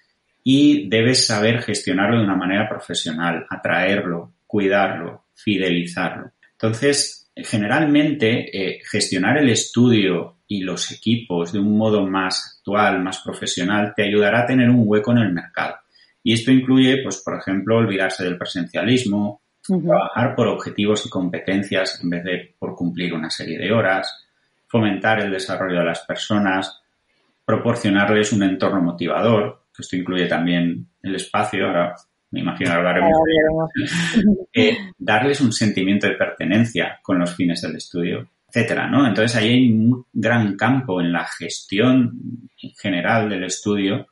y 0.45 0.89
debes 0.89 1.27
saber 1.27 1.63
gestionarlo 1.63 2.19
de 2.19 2.25
una 2.25 2.37
manera 2.37 2.69
profesional, 2.69 3.47
atraerlo, 3.49 4.35
cuidarlo, 4.47 5.25
fidelizarlo. 5.35 6.33
Entonces, 6.53 7.31
generalmente, 7.35 8.51
eh, 8.53 8.81
gestionar 8.85 9.39
el 9.39 9.49
estudio 9.49 10.39
y 10.47 10.61
los 10.61 10.91
equipos 10.93 11.53
de 11.53 11.61
un 11.61 11.77
modo 11.79 12.07
más 12.07 12.59
actual, 12.59 13.03
más 13.03 13.21
profesional, 13.21 13.95
te 13.97 14.05
ayudará 14.05 14.43
a 14.43 14.47
tener 14.47 14.69
un 14.69 14.83
hueco 14.85 15.13
en 15.13 15.19
el 15.19 15.33
mercado. 15.33 15.77
Y 16.23 16.35
esto 16.35 16.51
incluye, 16.51 17.03
pues, 17.03 17.23
por 17.25 17.39
ejemplo, 17.39 17.77
olvidarse 17.77 18.25
del 18.25 18.39
presencialismo, 18.39 19.43
trabajar 19.63 20.35
por 20.35 20.49
objetivos 20.49 21.07
y 21.07 21.09
competencias 21.09 22.01
en 22.03 22.11
vez 22.11 22.25
de 22.25 22.55
por 22.59 22.75
cumplir 22.75 23.15
una 23.15 23.31
serie 23.31 23.59
de 23.59 23.73
horas, 23.73 24.27
fomentar 24.67 25.21
el 25.21 25.31
desarrollo 25.31 25.81
de 25.81 25.85
las 25.85 26.01
personas, 26.01 26.83
proporcionarles 27.45 28.33
un 28.33 28.43
entorno 28.45 28.81
motivador, 28.81 29.65
que 29.75 29.83
esto 29.83 29.97
incluye 29.97 30.27
también 30.27 30.87
el 31.03 31.15
espacio, 31.15 31.67
ahora 31.67 31.95
me 32.31 32.41
imagino 32.41 32.73
hablaremos 32.73 33.13
de 34.55 34.69
eh, 34.69 34.77
darles 34.99 35.41
un 35.41 35.53
sentimiento 35.53 36.07
de 36.07 36.15
pertenencia 36.15 36.99
con 37.03 37.19
los 37.19 37.35
fines 37.35 37.61
del 37.61 37.77
estudio, 37.77 38.29
etcétera, 38.49 38.89
¿no? 38.89 39.07
Entonces 39.07 39.37
ahí 39.37 39.51
hay 39.51 39.73
un 39.73 40.07
gran 40.13 40.57
campo 40.57 41.01
en 41.01 41.13
la 41.13 41.25
gestión 41.25 42.49
general 42.81 43.29
del 43.29 43.45
estudio 43.45 44.07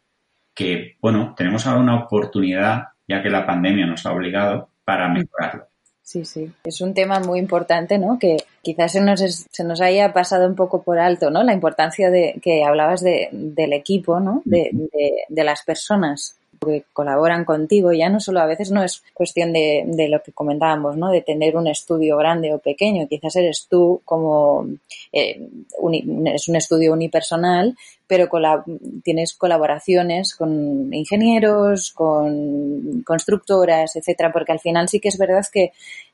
que, 0.55 0.97
bueno, 1.01 1.35
tenemos 1.37 1.67
ahora 1.67 1.81
una 1.81 2.05
oportunidad, 2.05 2.89
ya 3.09 3.23
que 3.23 3.31
la 3.31 3.47
pandemia 3.47 3.87
nos 3.87 4.07
ha 4.07 4.13
obligado, 4.13 4.69
para 4.85 5.09
mejorarlo. 5.09 5.67
Sí, 6.03 6.25
sí. 6.25 6.51
Es 6.65 6.81
un 6.81 6.93
tema 6.93 7.21
muy 7.21 7.39
importante, 7.39 7.97
¿no? 7.97 8.19
Que 8.19 8.39
quizás 8.63 8.93
se 8.93 9.01
nos, 9.01 9.21
se 9.21 9.65
nos 9.65 9.81
haya 9.81 10.13
pasado 10.13 10.49
un 10.49 10.57
poco 10.57 10.83
por 10.83 10.99
alto, 10.99 11.31
¿no? 11.31 11.45
La 11.45 11.53
importancia 11.53 12.11
de 12.11 12.41
que 12.43 12.65
hablabas 12.65 13.01
de, 13.01 13.29
del 13.31 13.73
equipo, 13.73 14.19
¿no? 14.19 14.43
De, 14.45 14.71
de, 14.73 15.13
de 15.29 15.45
las 15.45 15.63
personas 15.63 16.39
que 16.61 16.85
colaboran 16.92 17.46
contigo, 17.46 17.92
ya 17.92 18.11
no 18.11 18.20
solo 18.20 18.40
a 18.40 18.46
veces 18.46 18.70
no 18.70 18.83
es 18.83 19.03
cuestión 19.14 19.53
de, 19.53 19.83
de, 19.87 20.09
lo 20.09 20.23
que 20.23 20.33
comentábamos, 20.33 20.96
¿no? 20.96 21.11
De 21.11 21.23
tener 21.23 21.57
un 21.57 21.66
estudio 21.66 22.18
grande 22.18 22.53
o 22.53 22.59
pequeño, 22.59 23.09
quizás 23.09 23.35
eres 23.37 23.66
tú 23.68 24.03
como, 24.05 24.66
eh, 25.11 25.40
es 26.35 26.49
un 26.49 26.57
estudio 26.57 26.92
unipersonal, 26.92 27.77
pero 28.07 28.29
tienes 29.05 29.35
colaboraciones 29.35 30.35
con 30.35 30.92
ingenieros, 30.92 31.92
con 31.92 33.03
constructoras, 33.07 33.94
etcétera, 33.94 34.33
porque 34.33 34.51
al 34.53 34.59
final 34.59 34.88
sí 34.88 34.99
que 34.99 35.09
es 35.09 35.16
verdad 35.16 35.44
que 35.53 35.73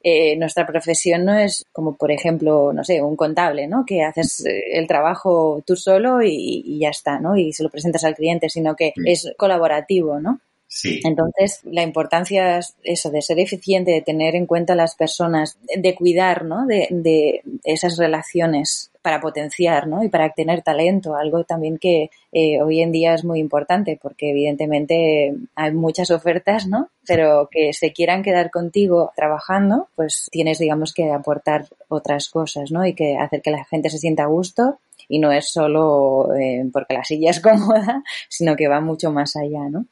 eh, 0.08 0.36
nuestra 0.36 0.64
profesión 0.64 1.24
no 1.24 1.34
es 1.34 1.66
como, 1.72 1.96
por 1.96 2.12
ejemplo, 2.12 2.72
no 2.72 2.84
sé, 2.84 3.02
un 3.02 3.16
contable, 3.16 3.66
¿no? 3.66 3.84
Que 3.84 4.04
haces 4.04 4.46
eh, 4.46 4.78
el 4.78 4.86
trabajo 4.86 5.64
tú 5.66 5.74
solo 5.74 6.22
y, 6.22 6.62
y 6.64 6.78
ya 6.78 6.90
está, 6.90 7.18
¿no? 7.18 7.36
Y 7.36 7.52
se 7.52 7.64
lo 7.64 7.70
presentas 7.70 8.04
al 8.04 8.14
cliente, 8.14 8.48
sino 8.48 8.76
que 8.76 8.92
es 9.04 9.32
colaborativo, 9.36 10.20
¿no? 10.20 10.38
Sí. 10.68 11.00
Entonces, 11.04 11.60
la 11.64 11.82
importancia 11.82 12.58
es 12.58 12.74
eso, 12.82 13.10
de 13.10 13.22
ser 13.22 13.38
eficiente, 13.38 13.92
de 13.92 14.02
tener 14.02 14.34
en 14.34 14.46
cuenta 14.46 14.72
a 14.72 14.76
las 14.76 14.94
personas, 14.96 15.58
de 15.74 15.94
cuidar, 15.94 16.44
¿no? 16.44 16.66
De, 16.66 16.88
de 16.90 17.42
esas 17.64 17.96
relaciones 17.96 18.90
para 19.06 19.20
potenciar, 19.20 19.86
¿no? 19.86 20.02
Y 20.02 20.08
para 20.08 20.30
tener 20.30 20.62
talento, 20.62 21.14
algo 21.14 21.44
también 21.44 21.78
que 21.78 22.10
eh, 22.32 22.60
hoy 22.60 22.80
en 22.80 22.90
día 22.90 23.14
es 23.14 23.24
muy 23.24 23.38
importante, 23.38 23.96
porque 24.02 24.30
evidentemente 24.30 25.32
hay 25.54 25.72
muchas 25.72 26.10
ofertas, 26.10 26.66
¿no? 26.66 26.88
Pero 27.06 27.48
que 27.48 27.72
se 27.72 27.92
quieran 27.92 28.24
quedar 28.24 28.50
contigo 28.50 29.12
trabajando, 29.14 29.86
pues 29.94 30.28
tienes, 30.32 30.58
digamos, 30.58 30.92
que 30.92 31.12
aportar 31.12 31.66
otras 31.86 32.28
cosas, 32.28 32.72
¿no? 32.72 32.84
Y 32.84 32.94
que 32.94 33.16
hacer 33.16 33.42
que 33.42 33.52
la 33.52 33.64
gente 33.66 33.90
se 33.90 33.98
sienta 33.98 34.24
a 34.24 34.26
gusto 34.26 34.80
y 35.08 35.18
no 35.18 35.32
es 35.32 35.50
solo 35.50 36.34
eh, 36.34 36.64
porque 36.72 36.94
la 36.94 37.04
silla 37.04 37.30
es 37.30 37.40
cómoda, 37.40 38.02
sino 38.28 38.56
que 38.56 38.68
va 38.68 38.80
mucho 38.80 39.10
más 39.12 39.36
allá, 39.36 39.68
¿no? 39.70 39.86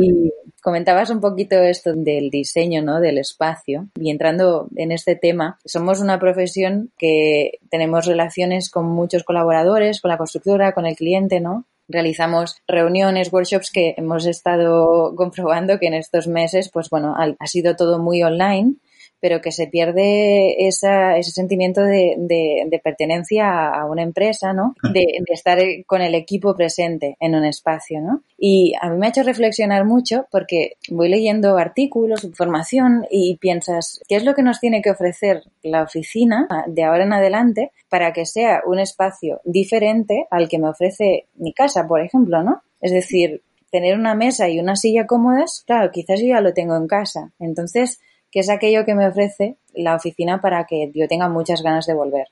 Y 0.00 0.32
comentabas 0.62 1.10
un 1.10 1.20
poquito 1.20 1.56
esto 1.56 1.94
del 1.94 2.30
diseño, 2.30 2.82
¿no? 2.82 3.00
Del 3.00 3.18
espacio 3.18 3.88
y 3.98 4.10
entrando 4.10 4.68
en 4.76 4.92
este 4.92 5.16
tema, 5.16 5.58
somos 5.64 6.00
una 6.00 6.18
profesión 6.18 6.90
que 6.98 7.58
tenemos 7.70 8.06
relaciones 8.06 8.70
con 8.70 8.86
muchos 8.86 9.24
colaboradores, 9.24 10.00
con 10.00 10.10
la 10.10 10.18
constructora, 10.18 10.72
con 10.72 10.86
el 10.86 10.96
cliente, 10.96 11.40
¿no? 11.40 11.66
realizamos 11.92 12.56
reuniones, 12.68 13.32
workshops 13.32 13.72
que 13.72 13.94
hemos 13.96 14.24
estado 14.24 15.14
comprobando 15.16 15.80
que 15.80 15.88
en 15.88 15.94
estos 15.94 16.28
meses, 16.28 16.70
pues 16.72 16.88
bueno, 16.88 17.16
ha 17.16 17.46
sido 17.48 17.74
todo 17.74 17.98
muy 17.98 18.22
online 18.22 18.76
pero 19.20 19.40
que 19.40 19.52
se 19.52 19.66
pierde 19.66 20.66
esa, 20.66 21.16
ese 21.16 21.30
sentimiento 21.30 21.82
de, 21.82 22.14
de, 22.18 22.80
pertenencia 22.82 23.68
a 23.68 23.84
una 23.84 24.02
empresa, 24.02 24.52
¿no? 24.52 24.74
De, 24.82 25.00
de, 25.00 25.34
estar 25.34 25.58
con 25.86 26.00
el 26.00 26.14
equipo 26.14 26.56
presente 26.56 27.16
en 27.20 27.34
un 27.34 27.44
espacio, 27.44 28.00
¿no? 28.00 28.22
Y 28.38 28.72
a 28.80 28.88
mí 28.88 28.98
me 28.98 29.06
ha 29.06 29.10
hecho 29.10 29.22
reflexionar 29.22 29.84
mucho 29.84 30.26
porque 30.30 30.76
voy 30.88 31.08
leyendo 31.08 31.58
artículos, 31.58 32.24
información 32.24 33.06
y 33.10 33.36
piensas, 33.36 34.00
¿qué 34.08 34.16
es 34.16 34.24
lo 34.24 34.34
que 34.34 34.42
nos 34.42 34.60
tiene 34.60 34.80
que 34.80 34.90
ofrecer 34.90 35.42
la 35.62 35.82
oficina 35.82 36.48
de 36.66 36.84
ahora 36.84 37.04
en 37.04 37.12
adelante 37.12 37.72
para 37.88 38.12
que 38.12 38.24
sea 38.24 38.62
un 38.66 38.78
espacio 38.78 39.40
diferente 39.44 40.26
al 40.30 40.48
que 40.48 40.58
me 40.58 40.68
ofrece 40.68 41.26
mi 41.34 41.52
casa, 41.52 41.86
por 41.86 42.00
ejemplo, 42.00 42.42
¿no? 42.42 42.62
Es 42.80 42.92
decir, 42.92 43.42
tener 43.70 43.98
una 43.98 44.14
mesa 44.14 44.48
y 44.48 44.58
una 44.58 44.76
silla 44.76 45.06
cómodas, 45.06 45.62
claro, 45.66 45.90
quizás 45.92 46.20
yo 46.20 46.28
ya 46.28 46.40
lo 46.40 46.52
tengo 46.52 46.76
en 46.76 46.86
casa. 46.86 47.32
Entonces, 47.38 48.00
que 48.30 48.40
es 48.40 48.50
aquello 48.50 48.84
que 48.84 48.94
me 48.94 49.06
ofrece 49.06 49.56
la 49.74 49.96
oficina 49.96 50.40
para 50.40 50.64
que 50.64 50.90
yo 50.94 51.08
tenga 51.08 51.28
muchas 51.28 51.62
ganas 51.62 51.86
de 51.86 51.94
volver. 51.94 52.26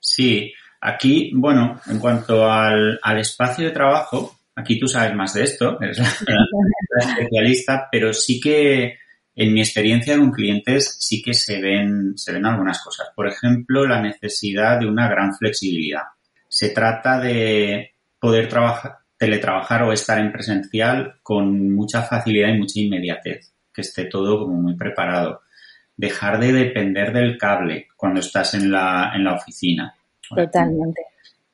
Sí, 0.00 0.52
aquí, 0.80 1.32
bueno, 1.34 1.80
en 1.86 1.98
cuanto 1.98 2.50
al, 2.50 2.98
espacio 3.18 3.66
de 3.66 3.72
trabajo, 3.72 4.36
aquí 4.54 4.78
tú 4.78 4.86
sabes 4.86 5.14
más 5.14 5.34
de 5.34 5.44
esto, 5.44 5.80
eres 5.80 5.98
la, 5.98 7.08
especialista, 7.08 7.88
pero 7.90 8.12
sí 8.12 8.40
que 8.40 8.98
en 9.36 9.52
mi 9.52 9.60
experiencia 9.60 10.16
con 10.16 10.30
clientes 10.30 10.96
sí 11.00 11.22
que 11.22 11.34
se 11.34 11.60
ven, 11.60 12.16
se 12.16 12.32
ven 12.32 12.46
algunas 12.46 12.82
cosas. 12.82 13.08
Por 13.16 13.26
ejemplo, 13.26 13.86
la 13.86 14.00
necesidad 14.00 14.78
de 14.78 14.86
una 14.86 15.08
gran 15.08 15.34
flexibilidad. 15.34 16.02
Se 16.48 16.68
trata 16.68 17.18
de 17.18 17.94
poder 18.20 18.48
trabajar, 18.48 18.98
teletrabajar 19.18 19.82
o 19.82 19.92
estar 19.92 20.18
en 20.18 20.30
presencial 20.30 21.16
con 21.22 21.74
mucha 21.74 22.02
facilidad 22.02 22.50
y 22.50 22.58
mucha 22.58 22.80
inmediatez 22.80 23.53
que 23.74 23.82
esté 23.82 24.06
todo 24.06 24.38
como 24.38 24.54
muy 24.54 24.76
preparado. 24.76 25.42
Dejar 25.96 26.38
de 26.38 26.52
depender 26.52 27.12
del 27.12 27.36
cable 27.36 27.88
cuando 27.96 28.20
estás 28.20 28.54
en 28.54 28.70
la, 28.70 29.12
en 29.14 29.24
la 29.24 29.34
oficina. 29.34 29.94
Totalmente. 30.28 31.02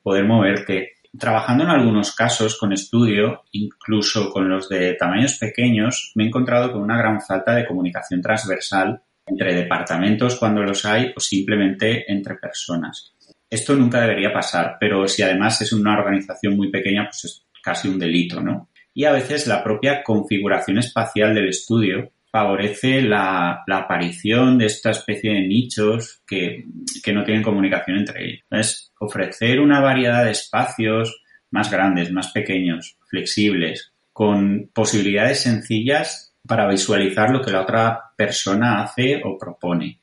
Poder 0.01 0.25
moverte. 0.25 0.93
Trabajando 1.17 1.65
en 1.65 1.71
algunos 1.71 2.15
casos 2.15 2.57
con 2.57 2.71
estudio, 2.71 3.43
incluso 3.51 4.29
con 4.29 4.47
los 4.47 4.69
de 4.69 4.93
tamaños 4.93 5.37
pequeños, 5.37 6.13
me 6.15 6.23
he 6.23 6.27
encontrado 6.27 6.71
con 6.71 6.81
una 6.81 6.97
gran 6.97 7.19
falta 7.21 7.53
de 7.53 7.65
comunicación 7.65 8.21
transversal 8.21 9.01
entre 9.25 9.53
departamentos 9.53 10.37
cuando 10.37 10.61
los 10.61 10.85
hay 10.85 11.13
o 11.15 11.19
simplemente 11.19 12.09
entre 12.11 12.35
personas. 12.35 13.13
Esto 13.49 13.75
nunca 13.75 13.99
debería 13.99 14.31
pasar, 14.31 14.77
pero 14.79 15.07
si 15.07 15.21
además 15.21 15.61
es 15.61 15.73
una 15.73 15.97
organización 15.97 16.55
muy 16.55 16.71
pequeña, 16.71 17.03
pues 17.03 17.25
es 17.25 17.45
casi 17.61 17.89
un 17.89 17.99
delito, 17.99 18.41
¿no? 18.41 18.69
Y 18.93 19.05
a 19.05 19.11
veces 19.11 19.47
la 19.47 19.63
propia 19.63 20.03
configuración 20.03 20.77
espacial 20.77 21.33
del 21.33 21.49
estudio 21.49 22.11
favorece 22.31 23.01
la, 23.01 23.63
la 23.67 23.77
aparición 23.77 24.57
de 24.57 24.67
esta 24.67 24.91
especie 24.91 25.33
de 25.33 25.47
nichos 25.47 26.21
que, 26.25 26.65
que, 27.03 27.13
no 27.13 27.23
tienen 27.23 27.43
comunicación 27.43 27.97
entre 27.97 28.23
ellos. 28.23 28.41
Entonces, 28.49 28.93
ofrecer 28.99 29.59
una 29.59 29.81
variedad 29.81 30.23
de 30.23 30.31
espacios 30.31 31.21
más 31.49 31.69
grandes, 31.69 32.11
más 32.11 32.31
pequeños, 32.31 32.97
flexibles, 33.09 33.93
con 34.13 34.69
posibilidades 34.73 35.41
sencillas 35.41 36.33
para 36.47 36.67
visualizar 36.67 37.29
lo 37.31 37.41
que 37.41 37.51
la 37.51 37.61
otra 37.61 37.99
persona 38.15 38.81
hace 38.81 39.21
o 39.23 39.37
propone 39.37 40.00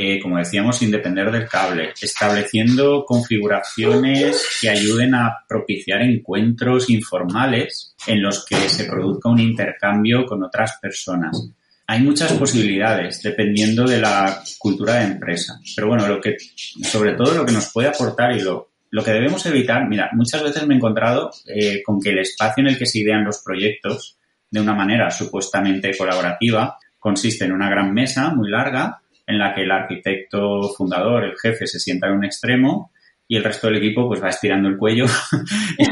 eh, 0.00 0.20
como 0.20 0.38
decíamos, 0.38 0.78
sin 0.78 0.92
depender 0.92 1.32
del 1.32 1.48
cable, 1.48 1.92
estableciendo 2.00 3.04
configuraciones 3.04 4.46
que 4.60 4.70
ayuden 4.70 5.12
a 5.16 5.38
propiciar 5.48 6.02
encuentros 6.02 6.88
informales 6.88 7.96
en 8.06 8.22
los 8.22 8.46
que 8.46 8.54
se 8.68 8.84
produzca 8.84 9.28
un 9.28 9.40
intercambio 9.40 10.24
con 10.24 10.44
otras 10.44 10.78
personas. 10.80 11.50
Hay 11.88 12.00
muchas 12.00 12.32
posibilidades 12.34 13.20
dependiendo 13.24 13.82
de 13.88 14.00
la 14.00 14.40
cultura 14.56 14.94
de 14.94 15.06
empresa, 15.06 15.58
pero 15.74 15.88
bueno, 15.88 16.06
lo 16.06 16.20
que, 16.20 16.36
sobre 16.84 17.14
todo 17.14 17.34
lo 17.34 17.44
que 17.44 17.52
nos 17.52 17.72
puede 17.72 17.88
aportar 17.88 18.36
y 18.36 18.40
lo, 18.40 18.70
lo 18.90 19.02
que 19.02 19.10
debemos 19.10 19.44
evitar, 19.46 19.88
mira, 19.88 20.10
muchas 20.12 20.44
veces 20.44 20.64
me 20.64 20.74
he 20.74 20.76
encontrado 20.76 21.32
eh, 21.44 21.82
con 21.82 22.00
que 22.00 22.10
el 22.10 22.20
espacio 22.20 22.60
en 22.60 22.68
el 22.68 22.78
que 22.78 22.86
se 22.86 23.00
idean 23.00 23.24
los 23.24 23.42
proyectos 23.44 24.16
de 24.48 24.60
una 24.60 24.74
manera 24.74 25.10
supuestamente 25.10 25.90
colaborativa 25.96 26.78
consiste 27.00 27.46
en 27.46 27.52
una 27.52 27.68
gran 27.68 27.92
mesa 27.92 28.30
muy 28.30 28.48
larga 28.48 29.00
en 29.28 29.38
la 29.38 29.54
que 29.54 29.62
el 29.62 29.70
arquitecto 29.70 30.62
fundador, 30.76 31.22
el 31.22 31.38
jefe, 31.38 31.66
se 31.66 31.78
sienta 31.78 32.06
en 32.08 32.14
un 32.14 32.24
extremo 32.24 32.92
y 33.28 33.36
el 33.36 33.44
resto 33.44 33.66
del 33.66 33.76
equipo 33.76 34.08
pues 34.08 34.24
va 34.24 34.30
estirando 34.30 34.70
el 34.70 34.78
cuello 34.78 35.04
y 35.78 35.84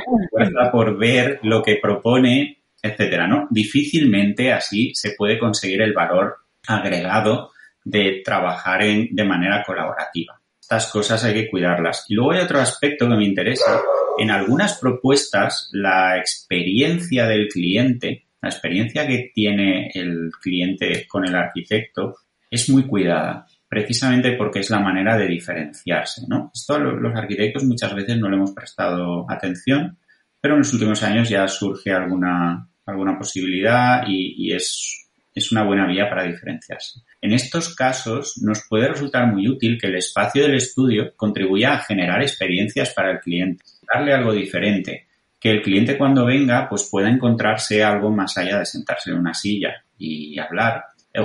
por 0.72 0.99
ver 0.99 1.38
lo 1.42 1.62
que 1.62 1.77
propone, 1.77 2.62
etcétera, 2.83 3.27
¿no? 3.27 3.46
Difícilmente 3.51 4.55
así 4.55 4.94
se 4.94 5.12
puede 5.12 5.38
conseguir 5.38 5.83
el 5.83 5.92
valor 5.92 6.37
agregado 6.66 7.51
de 7.85 8.22
trabajar 8.25 8.83
en, 8.83 9.14
de 9.14 9.25
manera 9.25 9.62
colaborativa. 9.64 10.40
Estas 10.59 10.90
cosas 10.90 11.22
hay 11.25 11.35
que 11.35 11.51
cuidarlas. 11.51 12.07
Y 12.09 12.14
luego 12.14 12.33
hay 12.33 12.40
otro 12.40 12.59
aspecto 12.59 13.07
que 13.07 13.16
me 13.16 13.25
interesa. 13.25 13.81
En 14.18 14.31
algunas 14.31 14.79
propuestas, 14.81 15.68
la 15.72 16.16
experiencia 16.16 17.27
del 17.27 17.49
cliente 17.49 18.25
La 18.40 18.49
experiencia 18.49 19.07
que 19.07 19.31
tiene 19.35 19.90
el 19.94 20.31
cliente 20.40 21.07
con 21.07 21.27
el 21.27 21.35
arquitecto 21.35 22.16
es 22.57 22.69
muy 22.69 22.87
cuidada, 22.87 23.47
precisamente 23.69 24.33
porque 24.33 24.61
es 24.61 24.71
la 24.71 24.81
manera 24.81 25.16
de 25.16 25.29
diferenciarse, 25.29 26.23
¿no? 26.29 26.51
Esto 26.53 26.79
los 26.79 27.14
arquitectos 27.14 27.64
muchas 27.64 27.95
veces 27.95 28.19
no 28.19 28.29
le 28.29 28.37
hemos 28.37 28.53
prestado 28.53 29.31
atención, 29.31 29.99
pero 30.40 30.55
en 30.55 30.61
los 30.61 30.73
últimos 30.73 31.03
años 31.03 31.29
ya 31.29 31.47
surge 31.49 31.92
alguna, 31.92 32.69
alguna 32.85 33.19
posibilidad 33.19 34.05
y, 34.07 34.53
es, 34.53 35.09
es 35.35 35.53
una 35.53 35.64
buena 35.64 35.87
vía 35.87 36.09
para 36.09 36.25
diferenciarse. 36.25 37.01
En 37.21 37.33
estos 37.33 37.75
casos 37.75 38.38
nos 38.42 38.62
puede 38.69 38.88
resultar 38.88 39.33
muy 39.33 39.49
útil 39.49 39.79
que 39.81 39.88
el 39.88 39.97
espacio 39.97 40.42
del 40.42 40.55
estudio 40.55 41.14
contribuya 41.16 41.75
a 41.75 41.81
generar 41.81 42.23
experiencias 42.23 42.90
para 42.90 43.12
el 43.12 43.21
cliente, 43.21 43.64
darle 43.92 44.14
algo 44.14 44.33
diferente, 44.33 45.07
que 45.40 45.51
el 45.51 45.62
cliente 45.62 45.99
cuando 45.99 46.25
venga 46.25 46.69
pues 46.69 46.88
pueda 46.90 47.11
encontrarse 47.11 47.83
algo 47.83 48.11
más 48.11 48.38
allá 48.38 48.61
de 48.61 48.66
sentarse 48.66 49.11
en 49.11 49.19
una 49.19 49.35
silla 49.35 49.85
y 49.99 50.38
hablar 50.38 50.85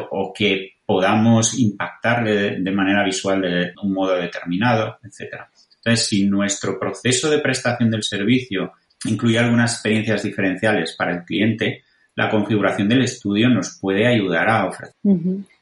o, 0.09 0.33
que 0.33 0.75
podamos 0.91 1.57
impactarle 1.57 2.59
de, 2.59 2.71
manera 2.71 3.05
visual 3.05 3.41
de 3.41 3.71
un 3.81 3.93
modo 3.93 4.15
determinado, 4.15 4.97
etcétera. 5.01 5.49
Entonces, 5.77 6.05
si 6.05 6.27
nuestro 6.27 6.77
proceso 6.77 7.29
de 7.29 7.39
prestación 7.39 7.89
del 7.89 8.03
servicio 8.03 8.73
incluye 9.05 9.39
algunas 9.39 9.71
experiencias 9.75 10.23
diferenciales 10.23 10.93
para 10.97 11.13
el 11.13 11.23
cliente, 11.23 11.83
la 12.13 12.29
configuración 12.29 12.89
del 12.89 13.03
estudio 13.03 13.47
nos 13.47 13.79
puede 13.79 14.05
ayudar 14.05 14.49
a 14.49 14.65
ofrecer. 14.65 14.95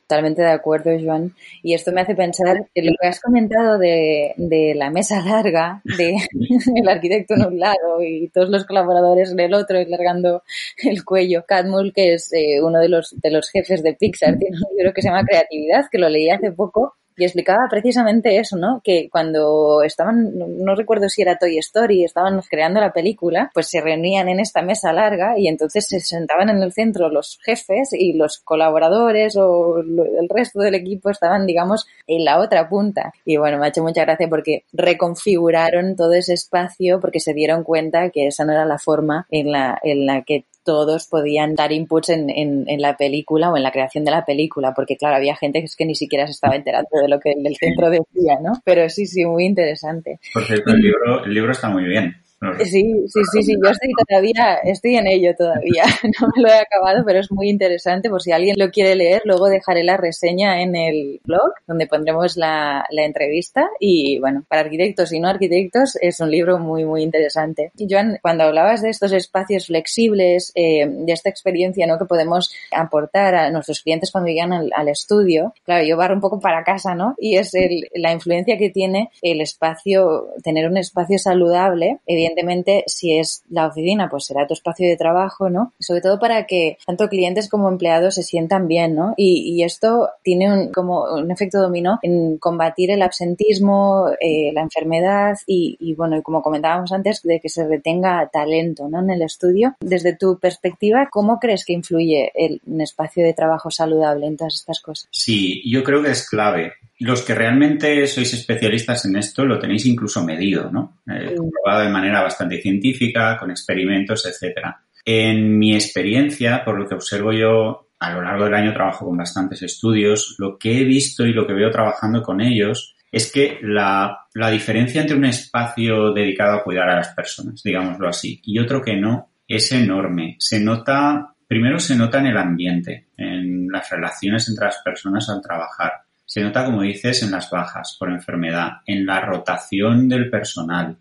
Totalmente 0.09 0.41
de 0.41 0.49
acuerdo, 0.49 0.89
Joan. 0.99 1.35
Y 1.61 1.75
esto 1.75 1.91
me 1.91 2.01
hace 2.01 2.15
pensar 2.15 2.67
que 2.73 2.81
lo 2.81 2.93
que 2.99 3.07
has 3.07 3.19
comentado 3.21 3.77
de, 3.77 4.33
de 4.37 4.73
la 4.73 4.89
mesa 4.89 5.21
larga, 5.21 5.83
de 5.83 6.15
el 6.75 6.89
arquitecto 6.89 7.35
en 7.35 7.45
un 7.45 7.59
lado 7.59 8.01
y 8.01 8.27
todos 8.29 8.49
los 8.49 8.65
colaboradores 8.65 9.31
en 9.33 9.39
el 9.39 9.53
otro, 9.53 9.77
largando 9.87 10.41
el 10.83 11.05
cuello. 11.05 11.45
Cadmull, 11.47 11.93
que 11.93 12.15
es 12.15 12.33
eh, 12.33 12.59
uno 12.59 12.79
de 12.79 12.89
los, 12.89 13.21
de 13.21 13.29
los 13.29 13.51
jefes 13.51 13.83
de 13.83 13.93
Pixar, 13.93 14.35
tiene 14.39 14.57
un 14.57 14.75
libro 14.75 14.93
que 14.95 15.03
se 15.03 15.09
llama 15.09 15.23
Creatividad, 15.23 15.85
que 15.91 15.99
lo 15.99 16.09
leí 16.09 16.31
hace 16.31 16.51
poco 16.53 16.95
y 17.19 17.25
explicaba 17.25 17.67
precisamente 17.69 18.37
eso, 18.37 18.57
¿no? 18.57 18.81
Que 18.83 19.09
cuando 19.11 19.83
estaban, 19.83 20.31
no 20.35 20.75
recuerdo 20.75 21.09
si 21.09 21.21
era 21.21 21.37
Toy 21.37 21.57
Story, 21.57 22.03
estaban 22.03 22.39
creando 22.49 22.79
la 22.79 22.93
película, 22.93 23.51
pues 23.53 23.67
se 23.69 23.81
reunían 23.81 24.29
en 24.29 24.39
esta 24.39 24.61
mesa 24.61 24.93
larga 24.93 25.37
y 25.37 25.47
entonces 25.47 25.87
se 25.87 25.99
sentaban 25.99 26.49
en 26.49 26.63
el 26.63 26.71
centro 26.71 27.09
los 27.09 27.39
jefes 27.43 27.89
y 27.93 28.13
los 28.13 28.39
colaboradores 28.39 29.35
o 29.37 29.79
el 29.79 30.29
resto 30.29 30.59
del 30.59 30.75
equipo 30.75 31.09
estaban, 31.09 31.45
digamos, 31.45 31.87
en 32.07 32.25
la 32.25 32.39
otra 32.39 32.69
punta. 32.69 33.13
Y 33.25 33.37
bueno, 33.37 33.57
me 33.57 33.65
ha 33.65 33.69
hecho 33.69 33.83
mucha 33.83 34.05
gracia 34.05 34.27
porque 34.29 34.63
reconfiguraron 34.73 35.95
todo 35.95 36.13
ese 36.13 36.33
espacio 36.33 36.99
porque 36.99 37.19
se 37.19 37.33
dieron 37.33 37.63
cuenta 37.63 38.09
que 38.09 38.27
esa 38.27 38.45
no 38.45 38.53
era 38.53 38.65
la 38.65 38.77
forma 38.77 39.27
en 39.29 39.51
la, 39.51 39.79
en 39.83 40.05
la 40.05 40.23
que 40.23 40.45
todos 40.69 41.07
podían 41.07 41.55
dar 41.55 41.71
inputs 41.71 42.09
en, 42.09 42.29
en, 42.29 42.79
la 42.79 42.95
película 42.95 43.49
o 43.49 43.57
en 43.57 43.63
la 43.63 43.71
creación 43.71 44.05
de 44.05 44.11
la 44.11 44.23
película, 44.23 44.71
porque 44.75 44.97
claro, 44.97 45.15
había 45.15 45.35
gente 45.35 45.61
que 45.61 45.65
es 45.65 45.75
que 45.75 45.83
ni 45.83 45.95
siquiera 45.95 46.27
se 46.27 46.33
estaba 46.33 46.55
enterando 46.55 46.89
de 47.01 47.07
lo 47.07 47.19
que 47.19 47.31
el 47.31 47.55
centro 47.55 47.89
decía, 47.89 48.37
¿no? 48.39 48.51
Pero 48.63 48.87
sí, 48.87 49.07
sí, 49.07 49.25
muy 49.25 49.45
interesante. 49.45 50.19
Por 50.31 50.43
cierto, 50.43 50.69
el 50.69 50.79
libro, 50.79 51.25
el 51.25 51.33
libro 51.33 51.53
está 51.53 51.69
muy 51.69 51.85
bien. 51.85 52.17
Sí, 52.63 52.83
sí, 53.07 53.21
sí, 53.33 53.43
sí, 53.43 53.57
yo 53.61 53.69
estoy 53.69 53.91
todavía, 54.07 54.55
estoy 54.63 54.95
en 54.95 55.07
ello 55.07 55.35
todavía, 55.37 55.83
no 56.21 56.27
me 56.35 56.43
lo 56.43 56.47
he 56.47 56.57
acabado, 56.57 57.03
pero 57.05 57.19
es 57.19 57.31
muy 57.31 57.49
interesante 57.49 58.09
por 58.09 58.21
si 58.21 58.31
alguien 58.31 58.55
lo 58.57 58.71
quiere 58.71 58.95
leer, 58.95 59.21
luego 59.25 59.47
dejaré 59.47 59.83
la 59.83 59.97
reseña 59.97 60.61
en 60.61 60.75
el 60.75 61.19
blog 61.25 61.51
donde 61.67 61.87
pondremos 61.87 62.37
la, 62.37 62.85
la 62.91 63.03
entrevista 63.03 63.67
y 63.79 64.19
bueno, 64.19 64.45
para 64.47 64.61
arquitectos 64.61 65.11
y 65.11 65.19
no 65.19 65.27
arquitectos 65.27 65.97
es 66.01 66.19
un 66.21 66.31
libro 66.31 66.59
muy, 66.59 66.85
muy 66.85 67.03
interesante. 67.03 67.71
Y 67.77 67.87
Joan, 67.89 68.19
cuando 68.21 68.45
hablabas 68.45 68.81
de 68.81 68.89
estos 68.89 69.11
espacios 69.11 69.67
flexibles, 69.67 70.51
eh, 70.55 70.87
de 70.87 71.11
esta 71.11 71.29
experiencia 71.29 71.87
¿no? 71.87 71.97
que 71.97 72.05
podemos 72.05 72.53
aportar 72.71 73.35
a 73.35 73.51
nuestros 73.51 73.81
clientes 73.81 74.11
cuando 74.11 74.29
llegan 74.29 74.53
al, 74.53 74.71
al, 74.73 74.87
estudio, 74.87 75.53
claro, 75.65 75.83
yo 75.85 75.97
barro 75.97 76.15
un 76.15 76.21
poco 76.21 76.39
para 76.39 76.63
casa, 76.63 76.95
¿no? 76.95 77.15
Y 77.17 77.37
es 77.37 77.53
el, 77.53 77.89
la 77.95 78.11
influencia 78.11 78.57
que 78.57 78.69
tiene 78.69 79.09
el 79.21 79.41
espacio, 79.41 80.29
tener 80.43 80.69
un 80.69 80.77
espacio 80.77 81.17
saludable, 81.19 81.99
evidentemente, 82.29 82.83
si 82.87 83.17
es 83.17 83.43
la 83.49 83.67
oficina, 83.67 84.09
pues 84.09 84.25
será 84.25 84.47
tu 84.47 84.53
espacio 84.53 84.87
de 84.87 84.97
trabajo, 84.97 85.49
¿no? 85.49 85.73
sobre 85.79 86.01
todo 86.01 86.19
para 86.19 86.45
que 86.45 86.77
tanto 86.85 87.07
clientes 87.07 87.49
como 87.49 87.69
empleados 87.69 88.15
se 88.15 88.23
sientan 88.23 88.67
bien, 88.67 88.95
¿no? 88.95 89.13
Y, 89.17 89.59
esto 89.63 90.09
tiene 90.23 90.51
un, 90.51 90.71
como 90.71 91.03
un 91.03 91.31
efecto 91.31 91.59
dominó 91.59 91.99
en 92.01 92.37
combatir 92.37 92.91
el 92.91 93.01
absentismo, 93.01 94.07
eh, 94.21 94.51
la 94.53 94.61
enfermedad 94.61 95.35
y, 95.45 95.93
bueno, 95.95 96.17
y 96.17 96.21
como 96.21 96.41
comentábamos 96.41 96.91
antes, 96.91 97.21
de 97.23 97.39
que 97.39 97.49
se 97.49 97.67
retenga 97.67 98.29
talento, 98.31 98.87
¿no? 98.87 98.99
En 98.99 99.09
el 99.09 99.21
estudio. 99.21 99.75
Desde 99.81 100.15
tu 100.15 100.39
perspectiva, 100.39 101.09
¿cómo 101.11 101.39
crees 101.39 101.65
que 101.65 101.73
influye 101.73 102.31
el, 102.35 102.61
un 102.65 102.81
espacio 102.81 103.23
de 103.23 103.33
trabajo 103.33 103.69
saludable 103.69 104.27
en 104.27 104.37
todas 104.37 104.55
estas 104.55 104.79
cosas? 104.79 105.07
Sí, 105.11 105.61
yo 105.69 105.83
creo 105.83 106.01
que 106.01 106.11
es 106.11 106.27
clave. 106.27 106.73
Los 106.99 107.21
que 107.21 107.33
realmente 107.33 108.05
sois 108.07 108.33
especialistas 108.33 109.05
en 109.05 109.15
esto 109.15 109.45
lo 109.45 109.57
tenéis 109.57 109.85
incluso 109.85 110.23
medido, 110.23 110.69
¿no? 110.69 111.01
Eh, 111.07 111.33
comprobado 111.35 111.83
de 111.83 111.89
manera 111.89 112.21
bastante 112.21 112.61
científica, 112.61 113.37
con 113.37 113.51
experimentos, 113.51 114.25
etcétera. 114.25 114.83
En 115.05 115.57
mi 115.57 115.73
experiencia, 115.73 116.63
por 116.65 116.77
lo 116.77 116.87
que 116.87 116.95
observo 116.95 117.31
yo 117.31 117.89
a 117.99 118.11
lo 118.11 118.21
largo 118.21 118.45
del 118.45 118.53
año 118.53 118.73
trabajo 118.73 119.05
con 119.05 119.17
bastantes 119.17 119.61
estudios, 119.61 120.35
lo 120.39 120.57
que 120.57 120.79
he 120.79 120.83
visto 120.83 121.25
y 121.25 121.33
lo 121.33 121.47
que 121.47 121.53
veo 121.53 121.71
trabajando 121.71 122.21
con 122.21 122.41
ellos 122.41 122.95
es 123.11 123.31
que 123.31 123.59
la, 123.61 124.27
la 124.33 124.51
diferencia 124.51 125.01
entre 125.01 125.17
un 125.17 125.25
espacio 125.25 126.13
dedicado 126.13 126.57
a 126.57 126.63
cuidar 126.63 126.89
a 126.89 126.97
las 126.97 127.09
personas, 127.09 127.61
digámoslo 127.63 128.07
así, 128.07 128.41
y 128.43 128.59
otro 128.59 128.81
que 128.81 128.95
no, 128.95 129.31
es 129.47 129.71
enorme. 129.71 130.35
Se 130.37 130.59
nota, 130.59 131.33
primero 131.47 131.79
se 131.79 131.95
nota 131.95 132.19
en 132.19 132.27
el 132.27 132.37
ambiente, 132.37 133.07
en 133.17 133.67
las 133.67 133.89
relaciones 133.89 134.47
entre 134.47 134.65
las 134.65 134.77
personas 134.83 135.27
al 135.29 135.41
trabajar. 135.41 135.93
Se 136.29 136.43
nota, 136.43 136.63
como 136.63 136.83
dices, 136.83 137.23
en 137.23 137.31
las 137.31 137.49
bajas 137.49 137.97
por 137.97 138.11
enfermedad, 138.11 138.81
en 138.85 139.03
la 139.03 139.19
rotación 139.19 140.07
del 140.07 140.29
personal, 140.29 140.95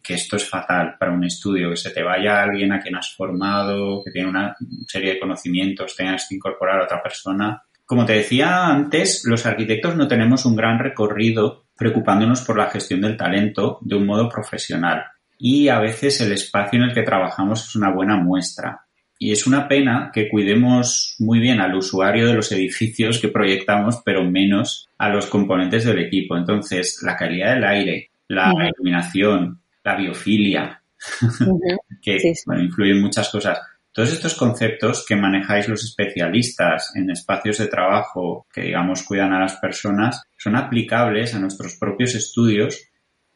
que 0.00 0.14
esto 0.14 0.36
es 0.36 0.48
fatal 0.48 0.94
para 0.96 1.12
un 1.12 1.24
estudio, 1.24 1.70
que 1.70 1.76
se 1.76 1.90
te 1.90 2.04
vaya 2.04 2.40
alguien 2.40 2.70
a 2.70 2.78
quien 2.78 2.94
has 2.94 3.12
formado, 3.16 4.00
que 4.04 4.12
tiene 4.12 4.28
una 4.28 4.56
serie 4.86 5.14
de 5.14 5.18
conocimientos, 5.18 5.96
tengas 5.96 6.28
que 6.28 6.36
incorporar 6.36 6.78
a 6.80 6.84
otra 6.84 7.02
persona. 7.02 7.60
Como 7.84 8.06
te 8.06 8.12
decía 8.12 8.68
antes, 8.68 9.24
los 9.24 9.44
arquitectos 9.44 9.96
no 9.96 10.06
tenemos 10.06 10.46
un 10.46 10.54
gran 10.54 10.78
recorrido 10.78 11.64
preocupándonos 11.76 12.42
por 12.42 12.56
la 12.56 12.70
gestión 12.70 13.00
del 13.00 13.16
talento 13.16 13.80
de 13.80 13.96
un 13.96 14.06
modo 14.06 14.28
profesional. 14.28 15.02
Y 15.36 15.66
a 15.66 15.80
veces 15.80 16.20
el 16.20 16.30
espacio 16.30 16.78
en 16.78 16.90
el 16.90 16.94
que 16.94 17.02
trabajamos 17.02 17.66
es 17.66 17.74
una 17.74 17.90
buena 17.90 18.16
muestra. 18.18 18.86
Y 19.22 19.32
es 19.32 19.46
una 19.46 19.68
pena 19.68 20.10
que 20.14 20.30
cuidemos 20.30 21.14
muy 21.18 21.40
bien 21.40 21.60
al 21.60 21.74
usuario 21.74 22.26
de 22.26 22.32
los 22.32 22.50
edificios 22.52 23.18
que 23.18 23.28
proyectamos, 23.28 24.00
pero 24.02 24.24
menos 24.24 24.88
a 24.96 25.10
los 25.10 25.26
componentes 25.26 25.84
del 25.84 25.98
equipo. 25.98 26.38
Entonces, 26.38 27.02
la 27.02 27.16
calidad 27.16 27.54
del 27.54 27.64
aire, 27.64 28.10
la 28.28 28.50
iluminación, 28.50 29.60
la 29.84 29.94
biofilia, 29.94 30.82
que 32.02 32.16
influyen 32.62 33.02
muchas 33.02 33.28
cosas. 33.28 33.60
Todos 33.92 34.10
estos 34.10 34.34
conceptos 34.34 35.04
que 35.06 35.16
manejáis 35.16 35.68
los 35.68 35.84
especialistas 35.84 36.90
en 36.96 37.10
espacios 37.10 37.58
de 37.58 37.66
trabajo 37.66 38.46
que, 38.50 38.62
digamos, 38.62 39.02
cuidan 39.02 39.34
a 39.34 39.40
las 39.40 39.56
personas, 39.56 40.22
son 40.38 40.56
aplicables 40.56 41.34
a 41.34 41.40
nuestros 41.40 41.76
propios 41.76 42.14
estudios 42.14 42.88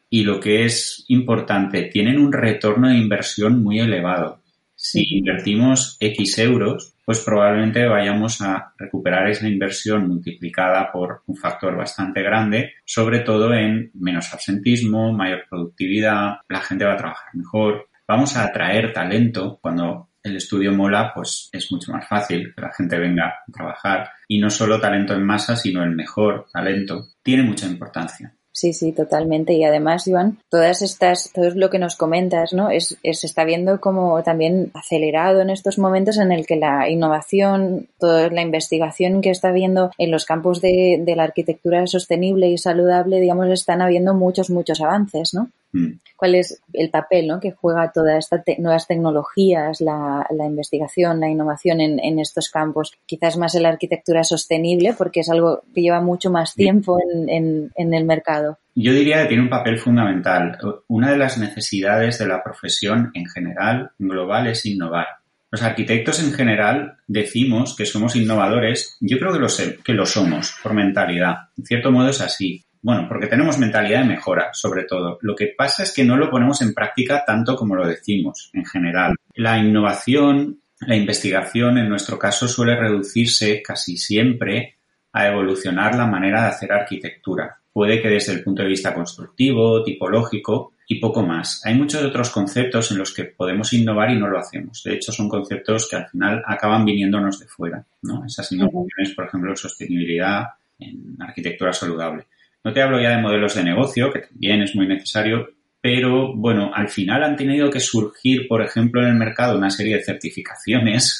y 0.09 0.23
lo 0.23 0.39
que 0.39 0.65
es 0.65 1.05
importante, 1.09 1.83
tienen 1.83 2.17
un 2.17 2.33
retorno 2.33 2.89
de 2.89 2.97
inversión 2.97 3.61
muy 3.61 3.79
elevado 3.79 4.44
si 4.85 5.17
invertimos 5.17 5.97
X 5.99 6.37
euros, 6.37 6.93
pues 7.03 7.19
probablemente 7.21 7.87
vayamos 7.87 8.39
a 8.41 8.73
recuperar 8.77 9.27
esa 9.29 9.47
inversión 9.47 10.07
multiplicada 10.07 10.91
por 10.91 11.23
un 11.25 11.35
factor 11.35 11.75
bastante 11.75 12.21
grande, 12.21 12.73
sobre 12.85 13.19
todo 13.21 13.53
en 13.53 13.89
menos 13.95 14.31
absentismo, 14.31 15.11
mayor 15.11 15.45
productividad, 15.49 16.37
la 16.47 16.61
gente 16.61 16.85
va 16.85 16.93
a 16.93 16.97
trabajar 16.97 17.33
mejor, 17.33 17.87
vamos 18.07 18.37
a 18.37 18.45
atraer 18.45 18.93
talento 18.93 19.57
cuando 19.59 20.09
el 20.21 20.37
estudio 20.37 20.71
mola, 20.71 21.11
pues 21.13 21.49
es 21.51 21.71
mucho 21.71 21.91
más 21.91 22.07
fácil 22.07 22.53
que 22.55 22.61
la 22.61 22.73
gente 22.73 22.97
venga 22.97 23.27
a 23.47 23.51
trabajar. 23.51 24.09
Y 24.27 24.39
no 24.39 24.49
solo 24.49 24.79
talento 24.79 25.13
en 25.13 25.23
masa, 25.23 25.55
sino 25.55 25.83
el 25.83 25.91
mejor 25.91 26.47
talento. 26.51 27.09
Tiene 27.21 27.43
mucha 27.43 27.67
importancia. 27.67 28.35
Sí, 28.55 28.71
sí, 28.71 28.93
totalmente. 28.93 29.51
Y 29.51 29.65
además, 29.65 30.07
Iván, 30.07 30.39
todas 30.49 30.81
estas, 30.81 31.33
todo 31.33 31.49
lo 31.55 31.69
que 31.69 31.77
nos 31.77 31.97
comentas, 31.97 32.53
¿no? 32.53 32.69
Es, 32.69 32.97
se 33.03 33.27
está 33.27 33.43
viendo 33.43 33.81
como 33.81 34.23
también 34.23 34.71
acelerado 34.73 35.41
en 35.41 35.49
estos 35.49 35.77
momentos 35.77 36.17
en 36.17 36.31
el 36.31 36.45
que 36.47 36.55
la 36.55 36.89
innovación, 36.89 37.89
toda 37.99 38.29
la 38.29 38.41
investigación 38.41 39.19
que 39.19 39.31
está 39.31 39.49
habiendo 39.49 39.91
en 39.97 40.09
los 40.09 40.23
campos 40.23 40.61
de, 40.61 41.01
de 41.01 41.15
la 41.17 41.23
arquitectura 41.23 41.85
sostenible 41.85 42.47
y 42.47 42.57
saludable, 42.57 43.19
digamos, 43.19 43.47
están 43.49 43.81
habiendo 43.81 44.13
muchos, 44.13 44.49
muchos 44.49 44.79
avances, 44.79 45.33
¿no? 45.33 45.49
Mm. 45.75 45.99
¿Cuál 46.15 46.35
es 46.35 46.61
el 46.71 46.89
papel 46.89 47.27
¿no? 47.27 47.41
que 47.41 47.51
juega 47.51 47.91
todas 47.91 48.23
estas 48.23 48.43
nuevas 48.59 48.87
tecnologías, 48.87 49.81
la, 49.81 50.25
investigación, 50.31 51.19
la 51.19 51.29
innovación 51.29 51.81
en, 51.81 52.19
estos 52.19 52.49
campos? 52.49 52.93
Quizás 53.05 53.35
más 53.37 53.55
en 53.55 53.63
la 53.63 53.69
arquitectura 53.69 54.23
sostenible, 54.23 54.93
porque 54.97 55.19
es 55.19 55.29
algo 55.29 55.63
que 55.73 55.81
lleva 55.81 55.99
mucho 55.99 56.31
más 56.31 56.55
tiempo 56.55 56.97
en, 57.27 57.71
el 57.75 58.05
mercado. 58.05 58.57
Yo 58.73 58.93
diría 58.93 59.21
que 59.21 59.27
tiene 59.27 59.43
un 59.43 59.49
papel 59.49 59.77
fundamental. 59.77 60.57
Una 60.87 61.11
de 61.11 61.17
las 61.17 61.37
necesidades 61.37 62.19
de 62.19 62.27
la 62.27 62.41
profesión 62.41 63.11
en 63.13 63.25
general, 63.25 63.91
global, 63.99 64.47
es 64.47 64.65
innovar. 64.65 65.07
los 65.51 65.61
arquitectos 65.61 66.21
en 66.21 66.33
general 66.33 66.97
decimos 67.07 67.75
que 67.75 67.85
somos 67.85 68.15
innovadores. 68.15 68.97
Yo 69.01 69.19
creo 69.19 69.33
que 69.33 69.39
lo, 69.39 69.49
sé, 69.49 69.77
que 69.83 69.93
lo 69.93 70.05
somos 70.05 70.55
por 70.63 70.73
mentalidad. 70.73 71.49
En 71.57 71.65
cierto 71.65 71.91
modo 71.91 72.09
es 72.09 72.21
así. 72.21 72.65
Bueno, 72.85 73.07
porque 73.09 73.25
tenemos 73.25 73.57
mentalidad 73.57 74.01
de 74.01 74.09
mejora, 74.09 74.53
sobre 74.53 74.83
todo. 74.83 75.17
Lo 75.23 75.35
que 75.35 75.47
pasa 75.57 75.81
es 75.81 75.91
que 75.91 76.05
no 76.05 76.17
lo 76.17 76.29
ponemos 76.29 76.61
en 76.61 76.71
práctica 76.71 77.23
tanto 77.25 77.55
como 77.55 77.73
lo 77.73 77.87
decimos 77.87 78.51
en 78.53 78.63
general. 78.63 79.15
La 79.33 79.57
innovación, 79.57 80.59
la 80.81 80.95
investigación, 80.95 81.79
en 81.79 81.89
nuestro 81.89 82.19
caso, 82.19 82.47
suele 82.47 82.75
reducirse 82.75 83.63
casi 83.63 83.97
siempre 83.97 84.75
a 85.13 85.25
evolucionar 85.25 85.95
la 85.95 86.05
manera 86.05 86.43
de 86.43 86.49
hacer 86.49 86.71
arquitectura. 86.71 87.57
Puede 87.73 88.03
que 88.03 88.09
desde 88.09 88.33
el 88.33 88.43
punto 88.43 88.61
de 88.61 88.69
vista 88.69 88.93
constructivo, 88.93 89.83
tipológico 89.83 90.73
y 90.87 90.99
poco 90.99 91.23
más. 91.23 91.65
Hay 91.65 91.73
muchos 91.73 92.03
otros 92.03 92.29
conceptos 92.29 92.91
en 92.91 92.99
los 92.99 93.15
que 93.15 93.23
podemos 93.23 93.73
innovar 93.73 94.11
y 94.11 94.19
no 94.19 94.27
lo 94.27 94.37
hacemos. 94.37 94.83
De 94.83 94.93
hecho, 94.93 95.11
son 95.11 95.27
conceptos 95.27 95.89
que 95.89 95.95
al 95.95 96.07
final 96.07 96.43
acaban 96.45 96.85
viniéndonos 96.85 97.39
de 97.39 97.47
fuera. 97.47 97.83
¿no? 98.03 98.23
Esas 98.23 98.51
innovaciones, 98.51 99.15
por 99.15 99.25
ejemplo, 99.25 99.55
sostenibilidad 99.55 100.43
en 100.77 101.17
arquitectura 101.19 101.73
saludable. 101.73 102.27
No 102.65 102.73
te 102.73 102.81
hablo 102.81 102.99
ya 102.99 103.11
de 103.11 103.21
modelos 103.21 103.53
de 103.53 103.63
negocio, 103.63 104.11
que 104.11 104.21
también 104.21 104.63
es 104.63 104.75
muy 104.75 104.87
necesario, 104.87 105.49
pero 105.79 106.35
bueno, 106.35 106.71
al 106.73 106.89
final 106.89 107.23
han 107.23 107.35
tenido 107.35 107.69
que 107.69 107.79
surgir, 107.79 108.47
por 108.47 108.63
ejemplo, 108.63 109.03
en 109.03 109.09
el 109.09 109.15
mercado 109.15 109.55
una 109.55 109.69
serie 109.69 109.97
de 109.97 110.03
certificaciones, 110.03 111.19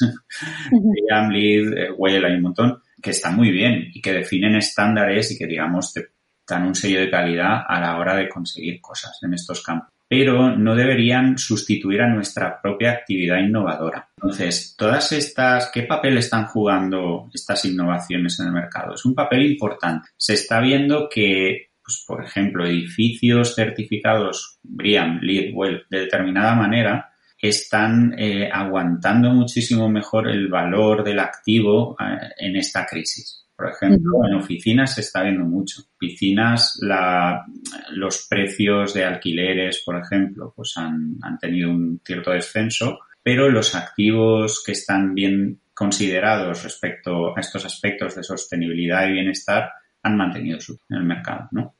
de 0.71 1.15
AMLID, 1.15 1.77
eh, 1.77 1.91
Well, 1.95 2.25
hay 2.25 2.33
un 2.33 2.41
montón, 2.41 2.81
que 2.99 3.11
están 3.11 3.35
muy 3.35 3.51
bien 3.51 3.91
y 3.93 4.01
que 4.01 4.11
definen 4.11 4.55
estándares 4.55 5.31
y 5.31 5.37
que, 5.37 5.45
digamos, 5.45 5.93
te 5.93 6.07
dan 6.49 6.65
un 6.65 6.73
sello 6.73 6.99
de 6.99 7.11
calidad 7.11 7.61
a 7.67 7.79
la 7.79 7.99
hora 7.99 8.15
de 8.15 8.27
conseguir 8.27 8.81
cosas 8.81 9.19
en 9.21 9.35
estos 9.35 9.61
campos. 9.61 9.94
Pero 10.17 10.55
no 10.55 10.75
deberían 10.75 11.37
sustituir 11.37 12.01
a 12.01 12.07
nuestra 12.07 12.61
propia 12.61 12.91
actividad 12.91 13.39
innovadora. 13.39 14.07
Entonces, 14.15 14.73
todas 14.77 15.11
estas, 15.11 15.69
¿qué 15.73 15.83
papel 15.83 16.17
están 16.17 16.45
jugando 16.45 17.29
estas 17.33 17.65
innovaciones 17.65 18.39
en 18.39 18.47
el 18.47 18.53
mercado? 18.53 18.95
Es 18.95 19.03
un 19.03 19.13
papel 19.13 19.45
importante. 19.45 20.07
Se 20.15 20.35
está 20.35 20.61
viendo 20.61 21.09
que, 21.09 21.71
pues, 21.83 22.05
por 22.07 22.23
ejemplo, 22.23 22.65
edificios 22.65 23.55
certificados 23.55 24.57
BRIAM, 24.63 25.19
LEED, 25.21 25.53
WELL, 25.53 25.85
de 25.89 25.99
determinada 25.99 26.55
manera, 26.55 27.11
están 27.37 28.15
eh, 28.17 28.49
aguantando 28.49 29.31
muchísimo 29.31 29.89
mejor 29.89 30.29
el 30.29 30.47
valor 30.47 31.03
del 31.03 31.19
activo 31.19 31.97
eh, 31.99 32.29
en 32.37 32.55
esta 32.55 32.85
crisis. 32.85 33.44
Por 33.55 33.69
ejemplo, 33.69 34.19
en 34.27 34.35
oficinas 34.35 34.95
se 34.95 35.01
está 35.01 35.23
viendo 35.23 35.45
mucho. 35.45 35.83
Oficinas, 35.95 36.77
la, 36.81 37.45
los 37.91 38.27
precios 38.29 38.93
de 38.93 39.05
alquileres, 39.05 39.81
por 39.85 39.97
ejemplo, 39.97 40.53
pues 40.55 40.73
han, 40.75 41.17
han 41.21 41.37
tenido 41.37 41.69
un 41.69 42.01
cierto 42.03 42.31
descenso, 42.31 42.99
pero 43.23 43.49
los 43.49 43.73
activos 43.73 44.61
que 44.65 44.73
están 44.73 45.15
bien 45.15 45.59
considerados 45.73 46.63
respecto 46.63 47.35
a 47.35 47.39
estos 47.39 47.65
aspectos 47.65 48.15
de 48.15 48.23
sostenibilidad 48.23 49.07
y 49.07 49.13
bienestar 49.13 49.71
han 50.03 50.17
mantenido 50.17 50.59
su 50.59 50.79
en 50.89 50.97
el 50.97 51.03
mercado, 51.03 51.47
¿no? 51.51 51.75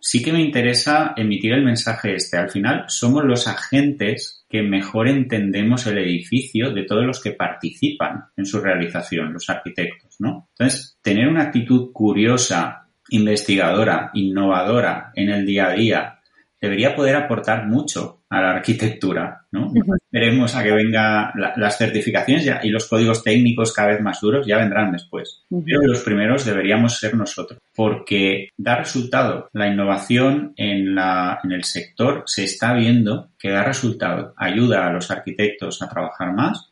Sí 0.00 0.22
que 0.22 0.32
me 0.32 0.40
interesa 0.40 1.12
emitir 1.16 1.52
el 1.52 1.64
mensaje 1.64 2.14
este. 2.14 2.38
Al 2.38 2.50
final, 2.50 2.84
somos 2.88 3.24
los 3.24 3.46
agentes 3.46 4.44
que 4.48 4.62
mejor 4.62 5.08
entendemos 5.08 5.86
el 5.86 5.98
edificio 5.98 6.72
de 6.72 6.84
todos 6.84 7.04
los 7.04 7.20
que 7.20 7.32
participan 7.32 8.24
en 8.36 8.46
su 8.46 8.60
realización, 8.60 9.32
los 9.32 9.48
arquitectos, 9.50 10.16
¿no? 10.18 10.48
Entonces, 10.58 10.98
tener 11.02 11.28
una 11.28 11.44
actitud 11.44 11.92
curiosa, 11.92 12.88
investigadora, 13.10 14.10
innovadora 14.14 15.12
en 15.14 15.28
el 15.30 15.44
día 15.44 15.68
a 15.68 15.72
día, 15.72 16.19
debería 16.60 16.94
poder 16.94 17.16
aportar 17.16 17.66
mucho 17.66 18.22
a 18.28 18.40
la 18.40 18.50
arquitectura, 18.52 19.46
¿no? 19.50 19.72
Esperemos 19.74 20.54
a 20.54 20.62
que 20.62 20.72
venga 20.72 21.32
las 21.56 21.78
certificaciones 21.78 22.44
ya, 22.44 22.60
y 22.62 22.68
los 22.68 22.86
códigos 22.86 23.24
técnicos 23.24 23.72
cada 23.72 23.88
vez 23.88 24.00
más 24.00 24.20
duros 24.20 24.46
ya 24.46 24.58
vendrán 24.58 24.92
después. 24.92 25.44
Pero 25.48 25.80
los 25.82 26.00
primeros 26.00 26.44
deberíamos 26.44 26.98
ser 26.98 27.14
nosotros, 27.14 27.58
porque 27.74 28.50
da 28.56 28.76
resultado. 28.76 29.48
La 29.52 29.68
innovación 29.68 30.52
en, 30.56 30.94
la, 30.94 31.40
en 31.42 31.52
el 31.52 31.64
sector 31.64 32.24
se 32.26 32.44
está 32.44 32.74
viendo 32.74 33.30
que 33.38 33.50
da 33.50 33.64
resultado. 33.64 34.34
Ayuda 34.36 34.86
a 34.86 34.92
los 34.92 35.10
arquitectos 35.10 35.80
a 35.82 35.88
trabajar 35.88 36.34
más, 36.34 36.70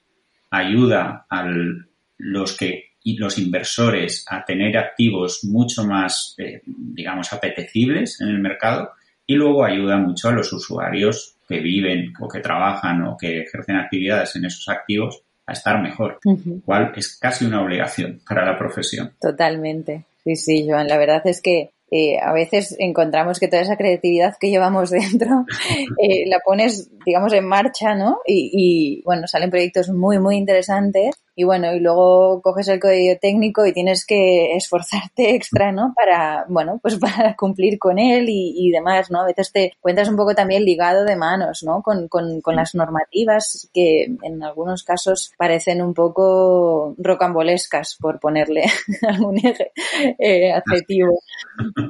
ayuda 0.51 1.26
a 1.28 1.47
los 2.18 2.57
que 2.57 2.89
y 3.03 3.16
los 3.16 3.39
inversores 3.39 4.26
a 4.28 4.45
tener 4.45 4.76
activos 4.76 5.45
mucho 5.45 5.84
más, 5.84 6.34
eh, 6.36 6.61
digamos, 6.66 7.32
apetecibles 7.32 8.20
en 8.20 8.28
el 8.28 8.39
mercado 8.39 8.91
y 9.29 9.35
luego 9.35 9.62
ayuda 9.62 9.99
mucho 9.99 10.31
a 10.31 10.33
los 10.33 10.51
usuarios 10.55 11.37
que 11.47 11.61
viven 11.61 12.14
o 12.18 12.26
que 12.26 12.41
trabajan 12.41 13.03
o 13.03 13.16
que 13.16 13.43
ejercen 13.43 13.76
actividades 13.76 14.35
en 14.37 14.47
esos 14.47 14.66
activos 14.68 15.22
a 15.47 15.53
estar 15.53 15.81
mejor, 15.83 16.18
cual 16.64 16.93
es 16.97 17.16
casi 17.18 17.45
una 17.45 17.62
obligación 17.62 18.20
para 18.26 18.45
la 18.45 18.59
profesión. 18.59 19.12
Totalmente. 19.20 20.05
Sí, 20.24 20.35
sí, 20.37 20.66
Joan, 20.68 20.89
la 20.89 20.99
verdad 20.99 21.22
es 21.24 21.43
que 21.43 21.70
eh, 21.91 22.18
a 22.20 22.33
veces 22.33 22.74
encontramos 22.79 23.39
que 23.39 23.49
toda 23.49 23.62
esa 23.62 23.76
creatividad 23.76 24.37
que 24.39 24.51
llevamos 24.51 24.91
dentro 24.91 25.45
eh, 26.03 26.26
la 26.26 26.39
pones, 26.45 26.91
digamos, 27.05 27.33
en 27.35 27.47
marcha, 27.47 27.95
¿no? 27.95 28.20
Y, 28.26 28.51
y, 28.53 29.03
bueno, 29.05 29.26
salen 29.26 29.51
proyectos 29.51 29.91
muy, 29.91 30.18
muy 30.18 30.37
interesantes 30.37 31.16
y 31.39 31.45
bueno, 31.45 31.72
y 31.72 31.78
luego 31.78 32.43
coges 32.43 32.66
el 32.66 32.80
código 32.80 33.16
técnico 33.20 33.64
y 33.64 33.72
tienes 33.72 34.05
que 34.05 34.57
esforzarte 34.57 35.34
extra, 35.36 35.70
¿no? 35.70 35.95
Para, 35.95 36.45
bueno, 36.49 36.80
pues 36.82 36.97
para 36.99 37.36
cumplir 37.36 37.78
con 37.78 38.01
él 38.01 38.24
y, 38.28 38.72
demás, 38.72 39.09
¿no? 39.09 39.20
A 39.20 39.26
veces 39.26 39.53
te 39.53 39.72
cuentas 39.80 40.09
un 40.09 40.16
poco 40.16 40.34
también 40.34 40.64
ligado 40.64 41.05
de 41.05 41.14
manos, 41.14 41.62
¿no? 41.62 41.80
Con, 41.80 42.09
con, 42.09 42.41
con 42.41 42.57
las 42.57 42.74
normativas 42.74 43.70
que 43.72 44.09
en 44.20 44.43
algunos 44.43 44.82
casos 44.82 45.30
parecen 45.39 45.80
un 45.80 45.95
poco 45.95 46.97
rocambolescas, 46.99 47.97
por 48.01 48.18
ponerle 48.18 48.64
algún 49.09 49.39
eje 49.39 49.70
eh, 50.18 50.53
adjetivo. 50.53 51.20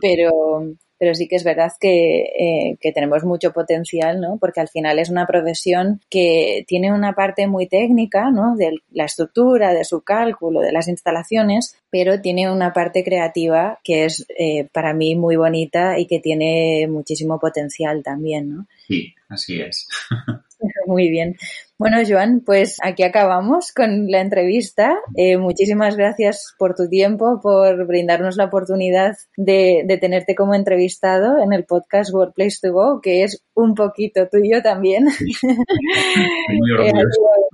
Pero, 0.03 0.75
pero 0.99 1.15
sí 1.15 1.29
que 1.29 1.37
es 1.37 1.45
verdad 1.45 1.73
que, 1.81 2.23
eh, 2.23 2.77
que, 2.81 2.93
tenemos 2.93 3.25
mucho 3.25 3.53
potencial, 3.53 4.21
¿no? 4.21 4.37
Porque 4.39 4.61
al 4.61 4.69
final 4.69 4.99
es 4.99 5.11
una 5.11 5.27
profesión 5.27 6.01
que 6.11 6.65
tiene 6.67 6.93
una 6.93 7.13
parte 7.13 7.47
muy 7.47 7.67
técnica, 7.67 8.31
¿no? 8.31 8.57
De 8.57 8.79
la 8.91 9.05
estructura, 9.05 9.73
de 9.73 9.85
su 9.85 10.01
cálculo, 10.03 10.61
de 10.61 10.73
las 10.73 10.89
instalaciones, 10.89 11.77
pero 11.91 12.21
tiene 12.21 12.51
una 12.51 12.73
parte 12.73 13.05
creativa 13.05 13.79
que 13.85 14.05
es 14.05 14.27
eh, 14.39 14.69
para 14.73 14.93
mí 14.93 15.15
muy 15.15 15.37
bonita 15.37 15.99
y 15.99 16.07
que 16.07 16.19
tiene 16.19 16.87
muchísimo 16.89 17.39
potencial 17.39 18.03
también, 18.03 18.55
¿no? 18.55 18.67
Sí, 18.87 19.15
así 19.29 19.61
es. 19.61 19.87
Muy 20.87 21.09
bien. 21.09 21.37
Bueno, 21.79 21.99
Joan, 22.05 22.43
pues 22.45 22.79
aquí 22.83 23.05
acabamos 23.05 23.71
con 23.71 24.11
la 24.11 24.21
entrevista. 24.21 24.97
Eh, 25.15 25.37
muchísimas 25.37 25.97
gracias 25.97 26.57
por 26.59 26.75
tu 26.75 26.89
tiempo, 26.89 27.39
por 27.41 27.87
brindarnos 27.87 28.37
la 28.37 28.47
oportunidad 28.47 29.17
de, 29.37 29.85
de, 29.87 29.97
tenerte 29.97 30.35
como 30.35 30.57
entrevistado 30.57 31.39
en 31.39 31.53
el 31.53 31.65
podcast 31.67 32.13
Workplace 32.13 32.59
to 32.61 32.73
Go, 32.73 33.01
que 33.01 33.23
es 33.23 33.45
un 33.55 33.77
poquito 33.77 34.27
tuyo 34.29 34.61
también. 34.61 35.05
Muy 35.05 36.73
orgulloso 36.73 37.21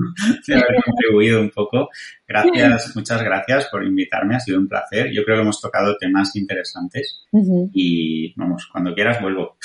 de 0.47 0.55
haber 0.55 0.82
contribuido 0.84 1.40
un 1.40 1.51
poco. 1.51 1.88
Gracias, 2.26 2.97
muchas 2.97 3.22
gracias 3.22 3.66
por 3.66 3.84
invitarme, 3.84 4.36
ha 4.36 4.40
sido 4.40 4.59
un 4.59 4.68
placer. 4.68 5.11
Yo 5.12 5.24
creo 5.24 5.36
que 5.36 5.42
hemos 5.42 5.61
tocado 5.61 5.97
temas 5.99 6.34
interesantes 6.36 7.26
y 7.72 8.34
vamos, 8.36 8.66
cuando 8.72 8.95
quieras 8.95 9.20
vuelvo. 9.20 9.57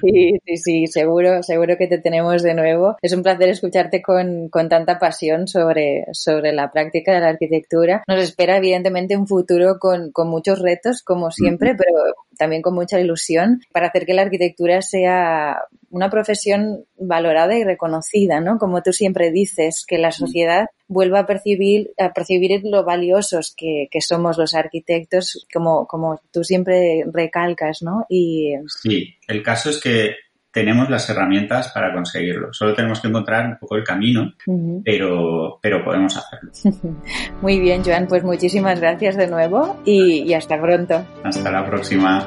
Sí, 0.00 0.32
sí, 0.46 0.56
sí, 0.56 0.86
seguro, 0.86 1.42
seguro 1.42 1.76
que 1.76 1.86
te 1.86 1.98
tenemos 1.98 2.42
de 2.42 2.54
nuevo. 2.54 2.96
Es 3.02 3.12
un 3.12 3.22
placer 3.22 3.50
escucharte 3.50 4.00
con, 4.00 4.48
con 4.48 4.68
tanta 4.68 4.98
pasión 4.98 5.46
sobre, 5.46 6.06
sobre 6.12 6.52
la 6.52 6.72
práctica 6.72 7.12
de 7.12 7.20
la 7.20 7.28
arquitectura. 7.28 8.02
Nos 8.08 8.22
espera 8.22 8.56
evidentemente 8.56 9.16
un 9.16 9.26
futuro 9.26 9.78
con, 9.78 10.10
con 10.12 10.28
muchos 10.28 10.60
retos, 10.60 11.02
como 11.02 11.30
siempre, 11.30 11.74
pero 11.76 12.14
también 12.40 12.62
con 12.62 12.74
mucha 12.74 12.98
ilusión 12.98 13.60
para 13.70 13.88
hacer 13.88 14.06
que 14.06 14.14
la 14.14 14.22
arquitectura 14.22 14.80
sea 14.80 15.58
una 15.90 16.08
profesión 16.08 16.86
valorada 16.96 17.54
y 17.58 17.64
reconocida, 17.64 18.40
¿no? 18.40 18.56
Como 18.56 18.80
tú 18.80 18.94
siempre 18.94 19.30
dices, 19.30 19.84
que 19.86 19.98
la 19.98 20.10
sociedad 20.10 20.68
vuelva 20.88 21.18
a 21.18 21.26
percibir, 21.26 21.90
a 21.98 22.14
percibir 22.14 22.62
lo 22.64 22.82
valiosos 22.82 23.52
que, 23.54 23.88
que 23.90 24.00
somos 24.00 24.38
los 24.38 24.54
arquitectos, 24.54 25.46
como, 25.52 25.86
como 25.86 26.22
tú 26.32 26.42
siempre 26.42 27.04
recalcas, 27.12 27.82
¿no? 27.82 28.06
Y... 28.08 28.54
Sí, 28.80 29.16
el 29.28 29.42
caso 29.42 29.68
es 29.68 29.78
que 29.78 30.14
tenemos 30.52 30.90
las 30.90 31.08
herramientas 31.08 31.70
para 31.72 31.92
conseguirlo. 31.92 32.52
Solo 32.52 32.74
tenemos 32.74 33.00
que 33.00 33.08
encontrar 33.08 33.46
un 33.46 33.58
poco 33.58 33.76
el 33.76 33.84
camino, 33.84 34.32
pero, 34.84 35.58
pero 35.62 35.84
podemos 35.84 36.16
hacerlo. 36.16 36.50
Muy 37.42 37.60
bien, 37.60 37.82
Joan, 37.84 38.06
pues 38.06 38.24
muchísimas 38.24 38.80
gracias 38.80 39.16
de 39.16 39.28
nuevo 39.28 39.80
y, 39.84 40.22
y 40.22 40.34
hasta 40.34 40.60
pronto. 40.60 41.04
Hasta 41.22 41.50
la 41.50 41.64
próxima. 41.66 42.26